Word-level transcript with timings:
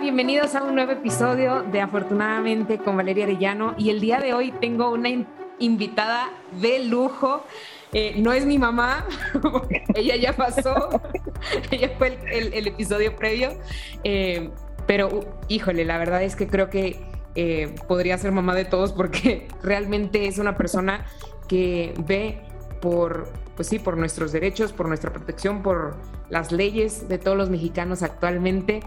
Bienvenidos 0.00 0.54
a 0.54 0.62
un 0.64 0.74
nuevo 0.74 0.92
episodio 0.92 1.64
de 1.64 1.80
Afortunadamente 1.82 2.78
con 2.78 2.96
Valeria 2.96 3.24
Arellano 3.24 3.74
y 3.76 3.90
el 3.90 4.00
día 4.00 4.20
de 4.20 4.32
hoy 4.32 4.50
tengo 4.52 4.90
una 4.90 5.10
invitada 5.58 6.30
de 6.60 6.82
lujo. 6.84 7.44
Eh, 7.92 8.14
no 8.16 8.32
es 8.32 8.46
mi 8.46 8.58
mamá, 8.58 9.06
ella 9.94 10.16
ya 10.16 10.32
pasó, 10.32 10.74
ella 11.70 11.92
fue 11.98 12.18
el, 12.32 12.66
episodio 12.66 13.14
previo, 13.16 13.50
eh, 14.02 14.50
pero 14.86 15.20
híjole, 15.48 15.84
la 15.84 15.98
verdad 15.98 16.22
es 16.22 16.36
que 16.36 16.48
creo 16.48 16.70
que 16.70 16.98
eh, 17.34 17.74
podría 17.86 18.16
ser 18.16 18.32
mamá 18.32 18.54
de 18.54 18.64
todos 18.64 18.92
porque 18.92 19.46
realmente 19.62 20.26
es 20.26 20.38
una 20.38 20.56
persona 20.56 21.04
que 21.48 21.92
ve 22.06 22.40
por, 22.80 23.30
pues 23.56 23.68
sí, 23.68 23.78
por 23.78 23.98
nuestros 23.98 24.32
derechos, 24.32 24.72
por 24.72 24.88
nuestra 24.88 25.12
protección, 25.12 25.62
por 25.62 25.96
las 26.30 26.50
leyes 26.50 27.08
de 27.08 27.18
todos 27.18 27.36
los 27.36 27.50
mexicanos 27.50 28.02
actualmente. 28.02 28.80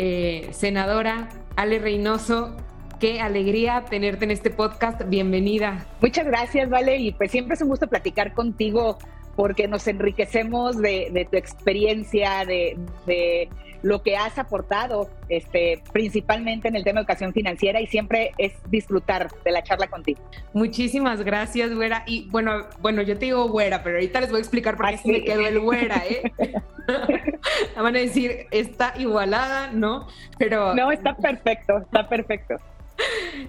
Eh, 0.00 0.50
senadora 0.52 1.28
Ale 1.56 1.80
Reynoso, 1.80 2.56
qué 3.00 3.20
alegría 3.20 3.84
tenerte 3.90 4.24
en 4.26 4.30
este 4.30 4.48
podcast. 4.48 5.02
Bienvenida. 5.08 5.86
Muchas 6.00 6.24
gracias, 6.24 6.70
Vale. 6.70 6.98
Y 6.98 7.10
pues 7.10 7.32
siempre 7.32 7.54
es 7.54 7.62
un 7.62 7.68
gusto 7.68 7.88
platicar 7.88 8.32
contigo 8.32 8.98
porque 9.34 9.66
nos 9.66 9.88
enriquecemos 9.88 10.78
de, 10.78 11.26
tu 11.28 11.36
experiencia, 11.36 12.44
de, 12.44 13.48
lo 13.82 14.02
que 14.02 14.16
has 14.16 14.38
aportado, 14.38 15.08
este, 15.28 15.82
principalmente 15.92 16.68
en 16.68 16.76
el 16.76 16.84
tema 16.84 17.00
de 17.00 17.02
educación 17.02 17.32
financiera 17.32 17.80
y 17.80 17.86
siempre 17.86 18.32
es 18.38 18.52
disfrutar 18.70 19.28
de 19.44 19.52
la 19.52 19.62
charla 19.62 19.86
contigo. 19.88 20.20
Muchísimas 20.52 21.22
gracias, 21.22 21.74
güera. 21.74 22.02
Y 22.06 22.28
bueno, 22.30 22.66
bueno, 22.80 23.02
yo 23.02 23.18
te 23.18 23.26
digo 23.26 23.48
güera, 23.48 23.82
pero 23.82 23.96
ahorita 23.96 24.20
les 24.20 24.30
voy 24.30 24.38
a 24.38 24.40
explicar 24.40 24.76
por 24.76 24.88
qué 24.90 24.98
se 24.98 25.08
me 25.08 25.24
quedó 25.24 25.46
el 25.46 25.60
güera, 25.60 26.02
¿eh? 26.08 26.32
Van 27.76 27.94
a 27.94 27.98
decir, 27.98 28.46
está 28.50 28.94
igualada, 28.98 29.70
¿no? 29.72 30.08
Pero... 30.38 30.74
No, 30.74 30.90
está 30.90 31.14
perfecto, 31.16 31.78
está 31.78 32.08
perfecto. 32.08 32.56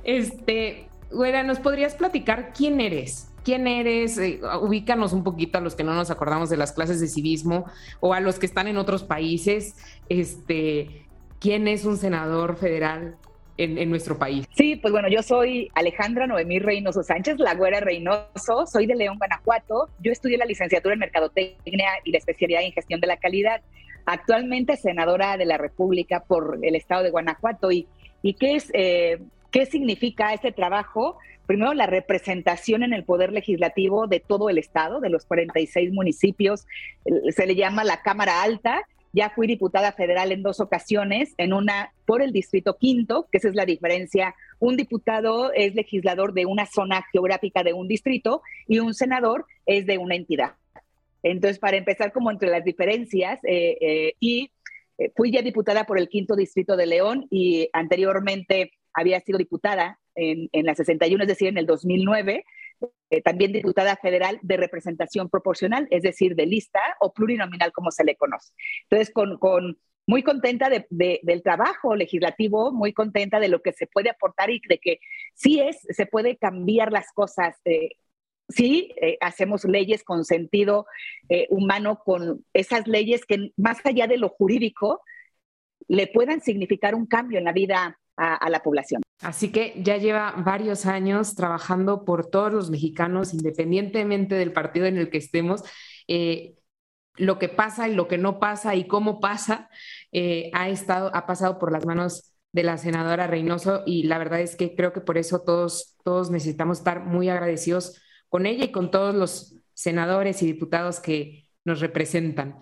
Este, 0.03 0.87
güera, 1.11 1.43
¿nos 1.43 1.59
podrías 1.59 1.95
platicar 1.95 2.51
quién 2.55 2.79
eres? 2.81 3.28
Quién 3.49 3.65
eres, 3.65 4.19
eh, 4.19 4.39
ubícanos 4.61 5.11
un 5.11 5.23
poquito 5.23 5.57
a 5.57 5.61
los 5.61 5.73
que 5.73 5.83
no 5.83 5.95
nos 5.95 6.11
acordamos 6.11 6.51
de 6.51 6.57
las 6.57 6.71
clases 6.71 6.99
de 6.99 7.07
civismo 7.07 7.65
o 7.99 8.13
a 8.13 8.19
los 8.19 8.37
que 8.37 8.45
están 8.45 8.67
en 8.67 8.77
otros 8.77 9.03
países, 9.03 9.75
este, 10.07 11.07
quién 11.39 11.67
es 11.67 11.83
un 11.83 11.97
senador 11.97 12.57
federal 12.57 13.15
en, 13.57 13.89
nuestro 13.89 14.19
país. 14.19 14.45
Sí, 14.55 14.75
pues 14.75 14.91
bueno, 14.91 15.09
yo 15.09 15.23
soy 15.23 15.71
Alejandra 15.73 16.27
Noemí 16.27 16.59
Reynoso 16.59 17.01
Sánchez, 17.01 17.39
la 17.39 17.55
güera 17.55 17.79
Reynoso, 17.79 18.67
soy 18.71 18.85
de 18.85 18.95
León, 18.95 19.17
Guanajuato, 19.17 19.89
yo 19.99 20.11
estudié 20.11 20.37
la 20.37 20.45
licenciatura 20.45 20.93
en 20.93 20.99
Mercadotecnia 20.99 21.89
y 22.03 22.11
la 22.11 22.19
especialidad 22.19 22.61
en 22.61 22.71
Gestión 22.71 23.01
de 23.01 23.07
la 23.07 23.17
Calidad, 23.17 23.61
actualmente 24.05 24.77
senadora 24.77 25.37
de 25.37 25.45
la 25.45 25.57
República 25.57 26.19
por 26.19 26.59
el 26.61 26.75
estado 26.75 27.01
de 27.01 27.09
Guanajuato. 27.09 27.71
¿Y, 27.71 27.87
y 28.21 28.35
qué 28.35 28.57
es... 28.57 28.69
Eh, 28.75 29.19
¿Qué 29.51 29.65
significa 29.65 30.31
este 30.31 30.51
trabajo? 30.51 31.17
Primero 31.49 31.73
la 31.73 31.87
representación 31.87 32.83
en 32.83 32.93
el 32.93 33.03
poder 33.03 33.33
legislativo 33.33 34.05
de 34.05 34.19
todo 34.19 34.51
el 34.51 34.59
estado, 34.59 34.99
de 34.99 35.09
los 35.09 35.25
46 35.25 35.91
municipios, 35.91 36.67
se 37.31 37.47
le 37.47 37.55
llama 37.55 37.83
la 37.83 38.03
Cámara 38.03 38.43
Alta. 38.43 38.83
Ya 39.13 39.31
fui 39.31 39.47
diputada 39.47 39.91
federal 39.93 40.31
en 40.31 40.43
dos 40.43 40.59
ocasiones, 40.59 41.33
en 41.39 41.53
una 41.53 41.91
por 42.05 42.21
el 42.21 42.33
Distrito 42.33 42.77
Quinto, 42.77 43.27
que 43.31 43.39
esa 43.39 43.47
es 43.47 43.55
la 43.55 43.65
diferencia. 43.65 44.35
Un 44.59 44.77
diputado 44.77 45.51
es 45.51 45.73
legislador 45.73 46.33
de 46.33 46.45
una 46.45 46.67
zona 46.67 47.03
geográfica 47.11 47.63
de 47.63 47.73
un 47.73 47.87
distrito 47.87 48.43
y 48.67 48.77
un 48.77 48.93
senador 48.93 49.47
es 49.65 49.87
de 49.87 49.97
una 49.97 50.13
entidad. 50.13 50.53
Entonces, 51.23 51.57
para 51.57 51.77
empezar 51.77 52.11
como 52.11 52.29
entre 52.29 52.51
las 52.51 52.63
diferencias, 52.63 53.39
eh, 53.43 53.75
eh, 53.81 54.13
y 54.19 54.51
eh, 54.99 55.11
fui 55.15 55.31
ya 55.31 55.41
diputada 55.41 55.85
por 55.85 55.97
el 55.97 56.09
Quinto 56.09 56.35
Distrito 56.35 56.77
de 56.77 56.85
León 56.85 57.25
y 57.31 57.71
anteriormente 57.73 58.73
había 58.93 59.19
sido 59.21 59.39
diputada 59.39 59.97
en, 60.19 60.65
la 60.65 60.75
61, 60.75 61.23
es 61.23 61.27
decir, 61.27 61.47
en 61.47 61.57
el 61.57 61.65
2009, 61.65 62.45
eh, 63.09 63.21
también 63.21 63.51
diputada 63.51 63.95
federal 63.97 64.39
de 64.41 64.57
representación 64.57 65.29
proporcional, 65.29 65.87
es 65.91 66.03
decir, 66.03 66.35
de 66.35 66.45
lista 66.45 66.79
o 66.99 67.13
plurinominal 67.13 67.71
como 67.71 67.91
se 67.91 68.03
le 68.03 68.15
conoce. 68.15 68.53
Entonces, 68.83 69.13
con, 69.13 69.37
con 69.37 69.77
muy 70.07 70.23
contenta 70.23 70.69
de, 70.69 70.87
del 70.89 71.43
trabajo 71.43 71.95
legislativo, 71.95 72.71
muy 72.71 72.93
contenta 72.93 73.39
de 73.39 73.47
lo 73.47 73.61
que 73.61 73.73
se 73.73 73.87
puede 73.87 74.09
aportar 74.09 74.49
y 74.49 74.61
de 74.67 74.79
que 74.79 74.99
sí 75.33 75.59
es, 75.59 75.77
se 75.89 76.05
puede 76.05 76.37
cambiar 76.37 76.91
las 76.91 77.11
cosas. 77.13 77.55
Eh, 77.65 77.91
sí, 78.47 78.93
eh, 79.01 79.17
hacemos 79.21 79.65
leyes 79.65 80.03
con 80.03 80.25
sentido 80.25 80.85
humano, 81.49 82.01
con 82.03 82.45
esas 82.53 82.87
leyes 82.87 83.25
que 83.25 83.51
más 83.55 83.77
allá 83.85 84.07
de 84.07 84.17
lo 84.17 84.29
jurídico, 84.29 85.01
le 85.87 86.07
puedan 86.07 86.41
significar 86.41 86.95
un 86.95 87.05
cambio 87.05 87.39
en 87.39 87.45
la 87.45 87.51
vida 87.51 87.99
a, 88.19 88.49
la 88.49 88.61
población. 88.61 89.01
Así 89.21 89.51
que 89.51 89.73
ya 89.77 89.97
lleva 89.97 90.33
varios 90.37 90.85
años 90.85 91.35
trabajando 91.35 92.03
por 92.03 92.29
todos 92.29 92.51
los 92.51 92.69
mexicanos, 92.69 93.33
independientemente 93.33 94.35
del 94.35 94.51
partido 94.51 94.85
en 94.87 94.97
el 94.97 95.09
que 95.09 95.17
estemos. 95.17 95.63
Eh, 96.07 96.55
lo 97.15 97.39
que 97.39 97.49
pasa 97.49 97.87
y 97.87 97.95
lo 97.95 98.07
que 98.07 98.17
no 98.17 98.39
pasa 98.39 98.75
y 98.75 98.87
cómo 98.87 99.19
pasa 99.19 99.69
eh, 100.11 100.51
ha 100.53 100.69
estado, 100.69 101.11
ha 101.13 101.25
pasado 101.25 101.59
por 101.59 101.71
las 101.71 101.85
manos 101.85 102.33
de 102.51 102.63
la 102.63 102.77
senadora 102.77 103.27
Reynoso 103.27 103.83
y 103.85 104.03
la 104.03 104.17
verdad 104.17 104.41
es 104.41 104.55
que 104.55 104.75
creo 104.75 104.93
que 104.93 105.01
por 105.01 105.17
eso 105.17 105.41
todos, 105.41 105.97
todos 106.03 106.31
necesitamos 106.31 106.79
estar 106.79 107.05
muy 107.05 107.29
agradecidos 107.29 108.01
con 108.27 108.45
ella 108.45 108.65
y 108.65 108.71
con 108.71 108.91
todos 108.91 109.15
los 109.15 109.55
senadores 109.73 110.41
y 110.41 110.45
diputados 110.45 110.99
que 110.99 111.49
nos 111.65 111.79
representan. 111.79 112.59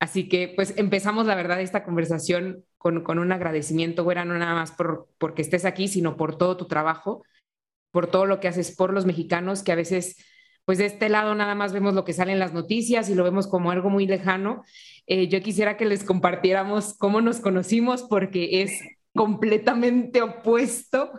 Así 0.00 0.28
que 0.28 0.52
pues 0.54 0.74
empezamos 0.76 1.26
la 1.26 1.34
verdad 1.34 1.60
esta 1.60 1.84
conversación 1.84 2.64
con, 2.84 3.18
un 3.18 3.32
agradecimiento, 3.32 4.04
güera, 4.04 4.26
no 4.26 4.36
nada 4.36 4.54
más 4.54 4.72
por 4.72 5.08
porque 5.16 5.40
estés 5.40 5.64
aquí, 5.64 5.88
sino 5.88 6.18
por 6.18 6.36
todo 6.36 6.58
tu 6.58 6.66
trabajo, 6.66 7.24
por 7.90 8.08
todo 8.08 8.26
lo 8.26 8.40
que 8.40 8.48
haces 8.48 8.76
por 8.76 8.92
los 8.92 9.06
mexicanos, 9.06 9.62
que 9.62 9.72
a 9.72 9.74
veces, 9.74 10.16
pues 10.66 10.76
de 10.76 10.84
este 10.84 11.08
lado 11.08 11.34
nada 11.34 11.54
más 11.54 11.72
vemos 11.72 11.94
lo 11.94 12.04
que 12.04 12.12
sale 12.12 12.32
en 12.32 12.38
las 12.38 12.52
noticias 12.52 13.08
y 13.08 13.14
lo 13.14 13.24
vemos 13.24 13.46
como 13.46 13.70
algo 13.70 13.88
muy 13.88 14.06
lejano. 14.06 14.64
Eh, 15.06 15.28
yo 15.28 15.40
quisiera 15.40 15.78
que 15.78 15.86
les 15.86 16.04
compartiéramos 16.04 16.94
cómo 16.98 17.22
nos 17.22 17.40
conocimos 17.40 18.02
porque 18.02 18.60
es 18.60 18.78
completamente 19.14 20.20
opuesto 20.20 21.10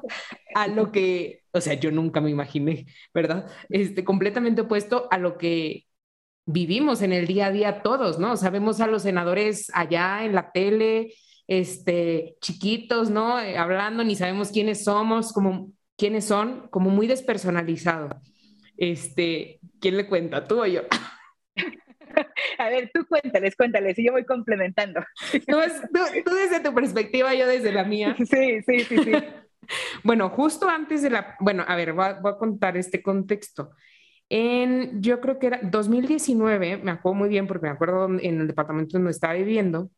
a 0.53 0.67
lo 0.67 0.91
que, 0.91 1.45
o 1.51 1.61
sea, 1.61 1.73
yo 1.73 1.91
nunca 1.91 2.21
me 2.21 2.29
imaginé, 2.29 2.85
¿verdad? 3.11 3.49
Este, 3.69 4.03
completamente 4.03 4.61
opuesto 4.61 5.07
a 5.09 5.17
lo 5.17 5.39
que 5.39 5.87
vivimos 6.45 7.01
en 7.01 7.11
el 7.11 7.25
día 7.25 7.47
a 7.47 7.51
día 7.51 7.81
todos, 7.81 8.19
¿no? 8.19 8.37
Sabemos 8.37 8.81
a 8.81 8.87
los 8.87 9.01
senadores 9.01 9.71
allá 9.73 10.25
en 10.25 10.35
la 10.35 10.51
tele, 10.51 11.13
este, 11.47 12.35
chiquitos, 12.41 13.09
¿no? 13.09 13.39
Eh, 13.39 13.57
hablando, 13.57 14.03
ni 14.03 14.15
sabemos 14.15 14.51
quiénes 14.51 14.83
somos, 14.83 15.31
como 15.31 15.71
quiénes 15.97 16.25
son, 16.25 16.67
como 16.69 16.89
muy 16.89 17.07
despersonalizado. 17.07 18.09
Este, 18.77 19.59
¿quién 19.79 19.97
le 19.97 20.07
cuenta, 20.07 20.47
tú 20.47 20.61
o 20.61 20.65
yo? 20.65 20.81
A 22.57 22.69
ver, 22.69 22.91
tú 22.93 23.05
cuéntales, 23.07 23.55
cuéntales, 23.55 23.99
y 23.99 24.05
yo 24.05 24.11
voy 24.13 24.25
complementando. 24.25 25.01
Tú, 25.47 25.57
desde 26.33 26.61
tu 26.63 26.73
perspectiva, 26.73 27.33
yo 27.33 27.45
desde 27.45 27.73
la 27.73 27.83
mía. 27.83 28.15
Sí, 28.25 28.61
sí, 28.65 28.79
sí, 28.81 28.97
sí. 29.03 29.11
bueno, 30.03 30.29
justo 30.29 30.69
antes 30.69 31.01
de 31.01 31.09
la, 31.09 31.35
bueno, 31.39 31.65
a 31.67 31.75
ver, 31.75 31.93
voy 31.93 32.05
a, 32.05 32.13
voy 32.13 32.31
a 32.31 32.37
contar 32.37 32.77
este 32.77 33.01
contexto. 33.03 33.71
En, 34.29 35.01
yo 35.01 35.19
creo 35.19 35.37
que 35.39 35.47
era 35.47 35.59
2019, 35.61 36.77
me 36.77 36.91
acuerdo 36.91 37.15
muy 37.15 37.29
bien 37.29 37.47
porque 37.47 37.67
me 37.67 37.73
acuerdo 37.73 38.05
en 38.05 38.41
el 38.41 38.47
departamento 38.47 38.97
donde 38.97 39.11
estaba 39.11 39.33
viviendo, 39.33 39.89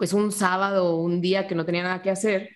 pues 0.00 0.14
un 0.14 0.32
sábado 0.32 0.86
o 0.86 1.02
un 1.02 1.20
día 1.20 1.46
que 1.46 1.54
no 1.54 1.66
tenía 1.66 1.82
nada 1.82 2.00
que 2.00 2.08
hacer, 2.08 2.48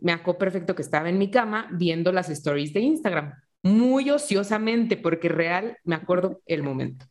me 0.00 0.12
acuerdo 0.12 0.38
perfecto 0.38 0.76
que 0.76 0.82
estaba 0.82 1.08
en 1.08 1.18
mi 1.18 1.28
cama 1.28 1.68
viendo 1.72 2.12
las 2.12 2.30
stories 2.30 2.72
de 2.72 2.82
Instagram, 2.82 3.34
muy 3.64 4.10
ociosamente, 4.10 4.96
porque 4.96 5.28
real 5.28 5.76
me 5.82 5.96
acuerdo 5.96 6.40
el 6.46 6.62
momento. 6.62 7.06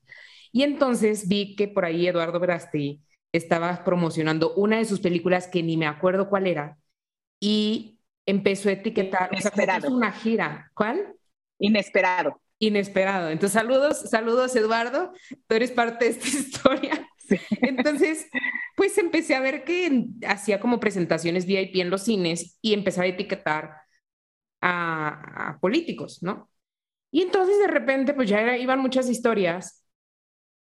Y 0.54 0.64
entonces 0.64 1.28
vi 1.28 1.58
que 1.58 1.68
por 1.68 1.84
ahí 1.84 2.08
Eduardo 2.08 2.40
Brasti 2.40 3.04
estaba 3.34 3.84
promocionando 3.84 4.54
una 4.54 4.78
de 4.78 4.86
sus 4.86 5.02
películas 5.02 5.50
que 5.50 5.62
ni 5.62 5.76
me 5.76 5.86
acuerdo 5.86 6.30
cuál 6.30 6.48
era 6.48 6.78
y 7.42 8.00
empezó 8.26 8.70
a 8.70 8.72
etiquetar, 8.72 9.32
Inesperado. 9.34 9.94
una 9.94 10.14
gira. 10.14 10.72
¿Cuál? 10.74 11.14
Inesperado. 11.60 12.42
Inesperado. 12.58 13.32
Entonces, 13.32 13.52
saludos, 13.52 14.10
saludos 14.10 14.56
Eduardo, 14.56 15.12
tú 15.46 15.56
eres 15.56 15.72
parte 15.72 16.06
de 16.06 16.12
esta 16.12 16.28
historia. 16.30 17.06
Entonces, 17.62 18.28
pues 18.76 18.98
empecé 18.98 19.36
a 19.36 19.42
ver 19.42 19.64
que 19.64 20.06
hacía 20.28 20.60
como 20.60 20.80
presentaciones 20.80 21.46
VIP 21.46 21.78
en 21.78 21.90
los 21.90 22.04
cines 22.04 22.58
y 22.62 22.74
empezaba 22.74 23.06
a 23.06 23.10
etiquetar 23.10 23.78
a, 24.62 25.58
políticos, 25.62 26.20
¿no? 26.22 26.50
Y 27.12 27.22
entonces 27.22 27.60
de 27.60 27.68
repente, 27.68 28.14
pues 28.14 28.30
ya 28.30 28.58
iban 28.58 28.80
muchas 28.80 29.10
historias 29.10 29.86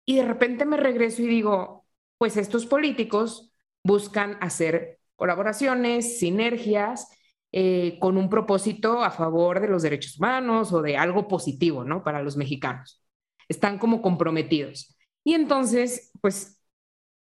y 0.05 0.17
de 0.17 0.25
repente 0.25 0.65
me 0.65 0.77
regreso 0.77 1.23
y 1.23 1.27
digo, 1.27 1.87
pues 2.19 2.37
estos 2.37 2.67
políticos 2.67 3.53
buscan 3.83 4.39
hacer 4.41 5.01
colaboraciones, 5.17 6.19
sinergias, 6.19 7.09
eh, 7.51 7.99
con 7.99 8.19
un 8.19 8.29
propósito 8.29 9.03
a 9.03 9.11
favor 9.11 9.61
de 9.61 9.69
los 9.69 9.83
derechos 9.83 10.19
humanos 10.19 10.73
o 10.73 10.83
de 10.83 10.97
algo 10.97 11.27
positivo, 11.29 11.83
¿no? 11.83 12.05
Para 12.05 12.23
los 12.23 12.37
mexicanos. 12.37 13.03
Están 13.49 13.79
como 13.79 14.03
comprometidos. 14.03 14.98
Y 15.29 15.35
entonces, 15.35 16.11
pues 16.23 16.59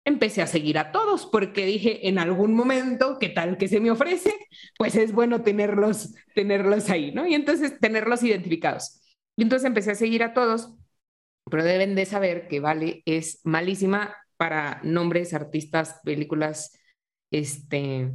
empecé 0.05 0.43
a 0.43 0.49
seguir 0.49 0.77
a 0.77 0.91
todos 0.91 1.25
porque 1.25 1.65
dije 1.65 2.09
en 2.09 2.19
algún 2.19 2.53
momento, 2.53 3.17
¿qué 3.21 3.29
tal 3.29 3.57
que 3.57 3.69
se 3.69 3.79
me 3.79 3.93
ofrece? 3.93 4.35
Pues 4.77 4.97
es 4.97 5.13
bueno 5.13 5.43
tenerlos, 5.43 6.13
tenerlos 6.35 6.91
ahí, 6.91 7.13
¿no? 7.13 7.29
Y 7.29 7.35
entonces 7.35 7.79
tenerlos 7.79 8.25
identificados. 8.25 9.01
Y 9.37 9.45
entonces 9.45 9.69
empecé 9.69 9.93
a 9.93 9.95
seguir 9.95 10.25
a 10.25 10.35
todos, 10.35 10.75
pero 11.49 11.63
deben 11.63 11.95
de 11.95 12.05
saber 12.05 12.49
que 12.49 12.59
Vale 12.59 13.05
es 13.07 13.41
malísima 13.45 14.17
para 14.37 14.81
nombres, 14.83 15.33
artistas, 15.33 16.01
películas, 16.03 16.77
este, 17.31 18.11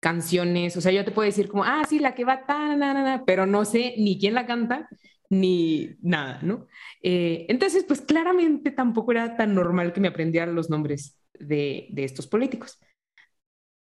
canciones. 0.00 0.76
O 0.76 0.82
sea, 0.82 0.92
yo 0.92 1.02
te 1.02 1.12
puedo 1.12 1.24
decir 1.24 1.48
como, 1.48 1.64
ah, 1.64 1.82
sí, 1.88 1.98
la 1.98 2.14
que 2.14 2.26
va 2.26 2.44
tan, 2.44 3.24
pero 3.24 3.46
no 3.46 3.64
sé 3.64 3.94
ni 3.96 4.18
quién 4.18 4.34
la 4.34 4.44
canta 4.44 4.86
ni 5.30 5.96
nada, 6.02 6.40
¿no? 6.42 6.66
Eh, 7.02 7.46
entonces, 7.48 7.84
pues 7.84 8.02
claramente 8.02 8.70
tampoco 8.72 9.12
era 9.12 9.36
tan 9.36 9.54
normal 9.54 9.92
que 9.92 10.00
me 10.00 10.08
aprendieran 10.08 10.54
los 10.54 10.70
nombres 10.70 11.18
de, 11.34 11.88
de 11.90 12.04
estos 12.04 12.26
políticos. 12.26 12.78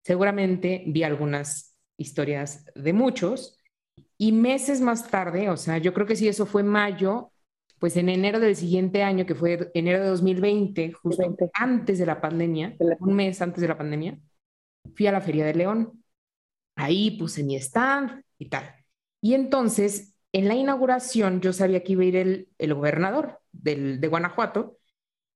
Seguramente 0.04 0.84
vi 0.88 1.04
algunas 1.04 1.76
historias 1.98 2.66
de 2.76 2.94
muchos 2.94 3.58
y 4.18 4.32
meses 4.32 4.82
más 4.82 5.10
tarde, 5.10 5.50
o 5.50 5.58
sea, 5.58 5.78
yo 5.78 5.94
creo 5.94 6.08
que 6.08 6.16
si 6.16 6.28
eso 6.28 6.46
fue 6.46 6.64
mayo, 6.64 7.32
pues 7.80 7.98
en 7.98 8.10
enero 8.10 8.40
del 8.40 8.56
siguiente 8.56 9.04
año, 9.04 9.26
que 9.26 9.36
fue 9.36 9.72
enero 9.74 10.02
de 10.02 10.10
2020, 10.10 10.94
justo 10.94 11.24
antes 11.54 12.00
de 12.00 12.06
la 12.06 12.22
pandemia, 12.22 12.76
un 13.00 13.16
mes 13.16 13.42
antes 13.42 13.62
de 13.62 13.68
la 13.68 13.78
pandemia, 13.78 14.18
fui 14.96 15.08
a 15.08 15.12
la 15.12 15.22
Feria 15.22 15.46
de 15.46 15.56
León. 15.56 16.04
Ahí 16.76 17.18
puse 17.20 17.44
mi 17.44 17.56
stand 17.58 18.24
y 18.38 18.50
tal. 18.50 18.76
Y 19.22 19.36
entonces, 19.36 20.15
en 20.36 20.50
la 20.50 20.56
inauguración, 20.56 21.40
yo 21.40 21.54
sabía 21.54 21.82
que 21.82 21.94
iba 21.94 22.04
a 22.04 22.06
ir 22.08 22.16
el, 22.18 22.50
el 22.58 22.74
gobernador 22.74 23.40
del, 23.54 24.02
de 24.02 24.08
Guanajuato 24.10 24.78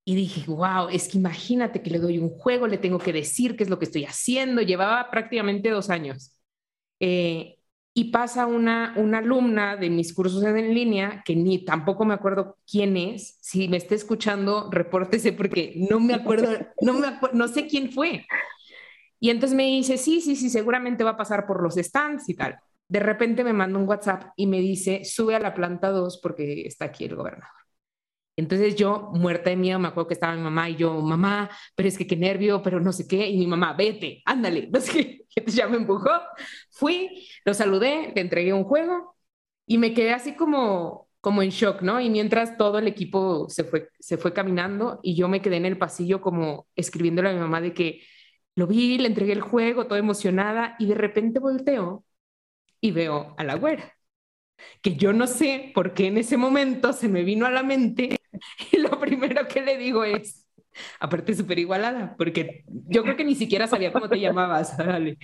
y 0.03 0.13
dije, 0.13 0.43
wow, 0.51 0.89
es 0.91 1.07
que 1.07 1.17
imagínate 1.17 1.81
que 1.81 1.89
le 1.89 1.99
doy 1.99 2.17
un 2.17 2.27
juego, 2.27 2.67
le 2.67 2.77
tengo 2.77 2.99
que 2.99 3.13
decir 3.13 3.55
qué 3.55 3.63
es 3.63 3.69
lo 3.69 3.79
que 3.79 3.85
estoy 3.85 4.03
haciendo. 4.03 4.61
Llevaba 4.61 5.09
prácticamente 5.09 5.69
dos 5.69 5.89
años. 5.89 6.37
Eh, 6.99 7.59
y 7.93 8.11
pasa 8.11 8.45
una, 8.45 8.93
una 8.97 9.19
alumna 9.19 9.77
de 9.77 9.89
mis 9.89 10.13
cursos 10.13 10.43
en 10.43 10.73
línea, 10.73 11.23
que 11.23 11.33
ni 11.33 11.63
tampoco 11.63 12.03
me 12.03 12.15
acuerdo 12.15 12.57
quién 12.69 12.97
es. 12.97 13.37
Si 13.39 13.69
me 13.69 13.77
está 13.77 13.95
escuchando, 13.95 14.69
repórtese 14.69 15.31
porque 15.31 15.75
no 15.89 16.01
me 16.01 16.13
acuerdo, 16.13 16.49
no, 16.81 16.93
me 16.95 17.07
no 17.31 17.47
sé 17.47 17.67
quién 17.67 17.89
fue. 17.89 18.25
Y 19.21 19.29
entonces 19.29 19.55
me 19.55 19.63
dice, 19.63 19.97
sí, 19.97 20.19
sí, 20.19 20.35
sí, 20.35 20.49
seguramente 20.49 21.05
va 21.05 21.11
a 21.11 21.17
pasar 21.17 21.47
por 21.47 21.63
los 21.63 21.75
stands 21.75 22.27
y 22.27 22.35
tal. 22.35 22.59
De 22.89 22.99
repente 22.99 23.43
me 23.43 23.53
manda 23.53 23.79
un 23.79 23.87
WhatsApp 23.87 24.33
y 24.35 24.47
me 24.47 24.59
dice, 24.59 25.05
sube 25.05 25.35
a 25.35 25.39
la 25.39 25.53
planta 25.53 25.89
2 25.91 26.19
porque 26.21 26.63
está 26.67 26.85
aquí 26.85 27.05
el 27.05 27.15
gobernador. 27.15 27.59
Entonces 28.39 28.75
yo, 28.77 29.09
muerta 29.13 29.49
de 29.49 29.57
miedo, 29.57 29.79
me 29.79 29.89
acuerdo 29.89 30.07
que 30.07 30.13
estaba 30.13 30.33
mi 30.33 30.41
mamá 30.41 30.69
y 30.69 30.77
yo, 30.77 30.93
mamá, 31.01 31.49
pero 31.75 31.89
es 31.89 31.97
que 31.97 32.07
qué 32.07 32.15
nervio, 32.15 32.61
pero 32.63 32.79
no 32.79 32.93
sé 32.93 33.05
qué. 33.05 33.27
Y 33.27 33.37
mi 33.37 33.47
mamá, 33.47 33.73
vete, 33.73 34.21
ándale, 34.25 34.69
no 34.73 34.79
sé 34.79 34.91
qué. 34.93 35.25
Entonces 35.35 35.55
ya 35.55 35.67
me 35.67 35.77
empujó. 35.77 36.09
Fui, 36.71 37.27
lo 37.45 37.53
saludé, 37.53 38.13
le 38.15 38.21
entregué 38.21 38.53
un 38.53 38.63
juego 38.63 39.15
y 39.65 39.77
me 39.77 39.93
quedé 39.93 40.13
así 40.13 40.35
como, 40.35 41.09
como 41.21 41.43
en 41.43 41.49
shock, 41.49 41.81
¿no? 41.81 41.99
Y 41.99 42.09
mientras 42.09 42.57
todo 42.57 42.79
el 42.79 42.87
equipo 42.87 43.49
se 43.49 43.65
fue, 43.65 43.89
se 43.99 44.17
fue 44.17 44.33
caminando 44.33 44.99
y 45.03 45.15
yo 45.15 45.27
me 45.27 45.41
quedé 45.41 45.57
en 45.57 45.65
el 45.65 45.77
pasillo 45.77 46.21
como 46.21 46.67
escribiéndole 46.75 47.29
a 47.29 47.33
mi 47.33 47.39
mamá 47.39 47.59
de 47.61 47.73
que 47.73 48.01
lo 48.55 48.67
vi, 48.67 48.97
le 48.97 49.07
entregué 49.07 49.33
el 49.33 49.41
juego, 49.41 49.87
toda 49.87 49.99
emocionada 49.99 50.75
y 50.79 50.87
de 50.87 50.95
repente 50.95 51.39
volteo 51.39 52.05
y 52.81 52.91
veo 52.91 53.35
a 53.37 53.43
la 53.43 53.55
güera 53.55 53.93
que 54.81 54.95
yo 54.95 55.13
no 55.13 55.27
sé 55.27 55.71
por 55.73 55.93
qué 55.93 56.07
en 56.07 56.17
ese 56.17 56.37
momento 56.37 56.93
se 56.93 57.07
me 57.07 57.23
vino 57.23 57.45
a 57.45 57.51
la 57.51 57.63
mente 57.63 58.19
y 58.71 58.77
lo 58.77 58.99
primero 58.99 59.47
que 59.47 59.61
le 59.61 59.77
digo 59.77 60.03
es, 60.03 60.47
aparte 60.99 61.33
súper 61.33 61.59
igualada, 61.59 62.15
porque 62.17 62.63
yo 62.67 63.03
creo 63.03 63.15
que 63.15 63.25
ni 63.25 63.35
siquiera 63.35 63.67
sabía 63.67 63.91
cómo 63.91 64.09
te 64.09 64.19
llamabas, 64.19 64.77
dale. 64.77 65.17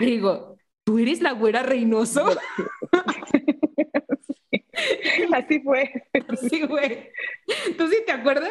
digo, 0.00 0.56
¿tú 0.84 0.98
eres 0.98 1.20
la 1.20 1.32
güera 1.32 1.62
Reynoso? 1.62 2.26
Así 5.32 5.60
fue. 5.60 5.90
Así 6.28 6.66
fue. 6.66 7.12
¿Tú 7.76 7.88
sí 7.88 7.98
te 8.06 8.12
acuerdas? 8.12 8.50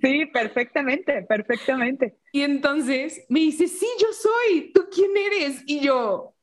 Sí, 0.00 0.26
perfectamente, 0.26 1.22
perfectamente. 1.22 2.16
Y 2.32 2.42
entonces 2.42 3.24
me 3.28 3.40
dice, 3.40 3.66
sí, 3.66 3.86
yo 4.00 4.06
soy, 4.12 4.70
¿tú 4.72 4.86
quién 4.92 5.10
eres? 5.16 5.62
Y 5.66 5.80
yo, 5.80 6.35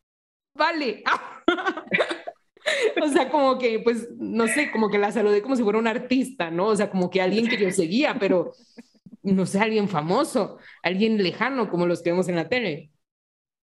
vale. 0.54 1.04
o 3.02 3.08
sea, 3.08 3.30
como 3.30 3.58
que, 3.58 3.80
pues, 3.80 4.10
no 4.18 4.48
sé, 4.48 4.72
como 4.72 4.90
que 4.90 4.98
la 4.98 5.12
saludé 5.12 5.42
como 5.42 5.56
si 5.56 5.64
fuera 5.64 5.80
un 5.80 5.88
artista, 5.88 6.52
¿no? 6.52 6.68
O 6.68 6.76
sea, 6.76 6.90
como 6.90 7.10
que 7.10 7.22
alguien 7.22 7.48
que 7.48 7.58
yo 7.58 7.72
seguía, 7.72 8.18
pero 8.20 8.54
no 9.24 9.46
sé, 9.46 9.60
alguien 9.60 9.88
famoso, 9.88 10.58
alguien 10.82 11.22
lejano, 11.22 11.70
como 11.70 11.86
los 11.86 12.02
que 12.02 12.12
vemos 12.12 12.28
en 12.28 12.36
la 12.36 12.50
tele. 12.50 12.92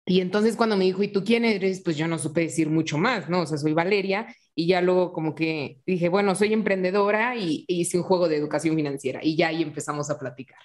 Y 0.06 0.22
entonces 0.22 0.56
cuando 0.56 0.76
me 0.76 0.86
dijo, 0.86 1.04
¿y 1.04 1.12
tú 1.12 1.24
quién 1.24 1.46
eres? 1.46 1.82
Pues 1.84 1.96
yo 1.96 2.08
no 2.08 2.18
supe 2.18 2.42
decir 2.42 2.70
mucho 2.70 2.98
más, 2.98 3.30
¿no? 3.30 3.42
O 3.42 3.46
sea, 3.46 3.60
soy 3.60 3.74
Valeria 3.74 4.28
y 4.56 4.66
ya 4.66 4.82
luego 4.82 5.14
como 5.14 5.36
que 5.36 5.82
dije, 5.86 6.10
bueno, 6.10 6.34
soy 6.34 6.52
emprendedora 6.54 7.36
y, 7.36 7.64
hice 7.68 7.98
un 7.98 8.04
juego 8.04 8.28
de 8.28 8.38
educación 8.38 8.76
financiera 8.76 9.20
y 9.22 9.36
ya 9.36 9.50
ahí 9.50 9.62
empezamos 9.62 10.10
a 10.10 10.18
platicar. 10.18 10.60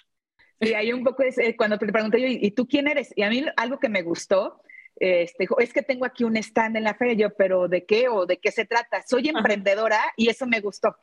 Sí, 0.59 0.73
hay 0.73 0.91
un 0.93 1.03
poco, 1.03 1.21
es, 1.21 1.35
cuando 1.57 1.77
te 1.77 1.85
pregunté 1.85 2.21
yo, 2.21 2.27
¿y 2.27 2.51
tú 2.51 2.65
quién 2.67 2.87
eres? 2.87 3.13
Y 3.15 3.21
a 3.21 3.29
mí 3.29 3.43
algo 3.55 3.77
que 3.77 3.89
me 3.89 4.01
gustó 4.01 4.61
este, 4.97 5.47
es 5.59 5.73
que 5.73 5.81
tengo 5.81 6.05
aquí 6.05 6.23
un 6.23 6.37
stand 6.37 6.77
en 6.77 6.83
la 6.83 6.93
feria, 6.93 7.13
yo, 7.13 7.35
pero 7.35 7.67
¿de 7.67 7.85
qué 7.85 8.07
o 8.09 8.25
de 8.25 8.37
qué 8.37 8.51
se 8.51 8.65
trata? 8.65 9.03
Soy 9.07 9.27
emprendedora 9.27 9.99
y 10.15 10.29
eso 10.29 10.47
me 10.47 10.61
gustó, 10.61 10.95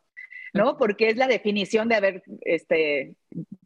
¿no? 0.54 0.76
Porque 0.78 1.08
es 1.08 1.16
la 1.16 1.26
definición 1.26 1.88
de 1.88 1.96
haber, 1.96 2.22
este, 2.42 3.14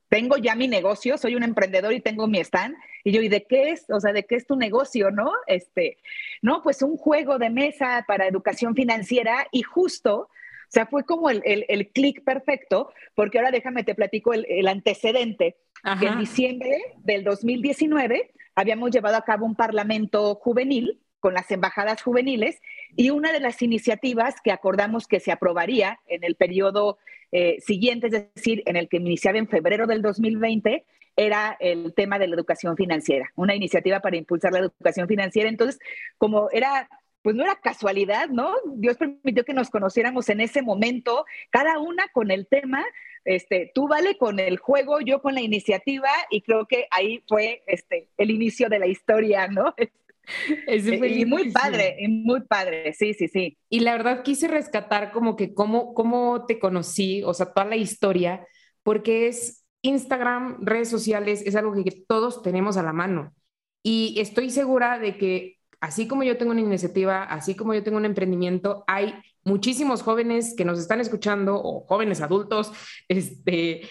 tengo 0.09 0.37
ya 0.37 0.55
mi 0.55 0.69
negocio, 0.69 1.17
soy 1.19 1.37
un 1.37 1.43
emprendedor 1.43 1.93
y 1.93 2.01
tengo 2.01 2.27
mi 2.27 2.39
stand. 2.41 2.77
Y 3.05 3.13
yo, 3.13 3.23
¿y 3.23 3.29
de 3.29 3.45
qué 3.45 3.71
es? 3.71 3.87
O 3.89 4.01
sea, 4.01 4.13
¿de 4.13 4.25
qué 4.25 4.35
es 4.35 4.47
tu 4.47 4.57
negocio, 4.57 5.11
no? 5.11 5.31
Este, 5.47 5.99
no, 6.43 6.63
pues 6.63 6.83
un 6.83 6.97
juego 6.97 7.39
de 7.39 7.51
mesa 7.51 8.05
para 8.09 8.27
educación 8.27 8.75
financiera 8.75 9.47
y 9.53 9.63
justo, 9.63 10.17
o 10.19 10.71
sea, 10.71 10.87
fue 10.87 11.05
como 11.05 11.31
el, 11.31 11.41
el, 11.45 11.65
el 11.69 11.89
clic 11.89 12.25
perfecto, 12.25 12.93
porque 13.15 13.39
ahora 13.39 13.53
déjame 13.53 13.85
te 13.85 13.95
platico 13.95 14.35
el, 14.35 14.45
el 14.49 14.67
antecedente. 14.67 15.57
En 15.85 16.19
diciembre 16.19 16.77
del 17.05 17.23
2019 17.23 18.33
habíamos 18.57 18.91
llevado 18.91 19.17
a 19.17 19.23
cabo 19.23 19.47
un 19.47 19.55
parlamento 19.55 20.35
juvenil 20.35 21.01
con 21.21 21.35
las 21.35 21.51
embajadas 21.51 22.03
juveniles 22.03 22.61
y 22.97 23.11
una 23.11 23.33
de 23.33 23.41
las 23.41 23.63
iniciativas 23.63 24.37
que 24.43 24.51
acordamos 24.51 25.07
que 25.07 25.21
se 25.21 25.33
aprobaría 25.33 26.01
en 26.07 26.25
el 26.25 26.35
periodo 26.37 26.99
eh, 27.33 27.57
siguiente, 27.61 28.07
es 28.09 28.13
decir, 28.35 28.63
en 28.67 28.77
el 28.77 28.89
que 28.89 28.97
iniciaba 28.97 29.39
en 29.39 29.49
febrero 29.49 29.87
del 29.87 30.03
2020, 30.03 30.85
era 31.17 31.57
el 31.61 31.95
tema 31.95 32.19
de 32.19 32.29
la 32.29 32.35
educación 32.35 32.77
financiera, 32.77 33.31
una 33.37 33.55
iniciativa 33.55 34.01
para 34.01 34.17
impulsar 34.17 34.53
la 34.53 34.59
educación 34.61 35.09
financiera. 35.09 35.49
Entonces, 35.49 35.79
como 36.19 36.51
era 36.51 36.89
pues 37.27 37.35
no 37.35 37.43
era 37.43 37.57
casualidad, 37.57 38.29
¿no? 38.29 38.55
Dios 38.77 38.97
permitió 38.99 39.45
que 39.45 39.53
nos 39.53 39.69
conociéramos 39.69 40.29
en 40.29 40.41
ese 40.41 40.63
momento, 40.63 41.25
cada 41.51 41.81
una 41.81 42.07
con 42.13 42.31
el 42.31 42.47
tema, 42.47 42.85
este, 43.25 43.73
tú 43.75 43.89
vale 43.89 44.17
con 44.17 44.39
el 44.39 44.59
juego, 44.59 45.01
yo 45.01 45.21
con 45.21 45.35
la 45.35 45.41
iniciativa, 45.41 46.09
y 46.31 46.43
creo 46.43 46.67
que 46.67 46.87
ahí 46.93 47.25
fue 47.27 47.65
este, 47.67 48.11
el 48.17 48.31
inicio 48.31 48.69
de 48.69 48.79
la 48.79 48.87
historia, 48.87 49.49
¿no? 49.49 49.75
y 50.69 51.25
muy 51.25 51.51
padre, 51.51 51.97
muy 52.09 52.43
padre, 52.43 52.93
sí, 52.93 53.13
sí, 53.13 53.27
sí. 53.27 53.59
Y 53.69 53.81
la 53.81 53.97
verdad 53.97 54.23
quise 54.23 54.47
rescatar 54.47 55.11
como 55.11 55.35
que 55.35 55.53
cómo, 55.53 55.95
cómo 55.95 56.47
te 56.47 56.61
conocí, 56.61 57.25
o 57.25 57.35
sea, 57.35 57.53
toda 57.53 57.67
la 57.67 57.75
historia, 57.75 58.47
porque 58.85 59.27
es 59.27 59.65
Instagram, 59.83 60.65
redes 60.65 60.91
sociales, 60.91 61.43
es 61.45 61.57
algo 61.57 61.75
que 61.75 62.05
todos 62.07 62.41
tenemos 62.43 62.77
a 62.77 62.85
la 62.85 62.93
mano. 62.93 63.35
Y 63.83 64.15
estoy 64.21 64.51
segura 64.51 65.01
de 65.01 65.19
que 65.19 65.56
así 65.81 66.09
como 66.09 66.23
yo 66.23 66.37
tengo 66.37 66.53
una 66.53 66.61
iniciativa, 66.61 67.25
así 67.25 67.55
como 67.55 67.75
yo 67.75 67.83
tengo 67.83 67.99
un 67.99 68.05
emprendimiento, 68.05 68.85
hay 68.87 69.15
muchísimos 69.45 70.03
jóvenes 70.03 70.55
que 70.57 70.65
nos 70.65 70.79
están 70.79 71.01
escuchando, 71.01 71.61
o 71.63 71.81
jóvenes 71.87 72.21
adultos, 72.21 72.73
este, 73.09 73.89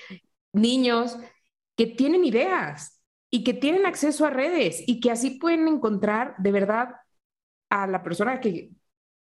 niños, 0.54 1.18
que 1.76 1.88
tienen 1.88 2.24
ideas 2.26 3.02
y 3.30 3.44
que 3.44 3.54
tienen 3.54 3.86
acceso 3.86 4.26
a 4.26 4.30
redes 4.30 4.84
y 4.88 5.00
que 5.00 5.12
así 5.12 5.32
pueden 5.32 5.68
encontrar 5.68 6.36
de 6.38 6.52
verdad 6.52 6.96
a 7.70 7.88
la 7.88 8.04
persona 8.04 8.40
que 8.40 8.72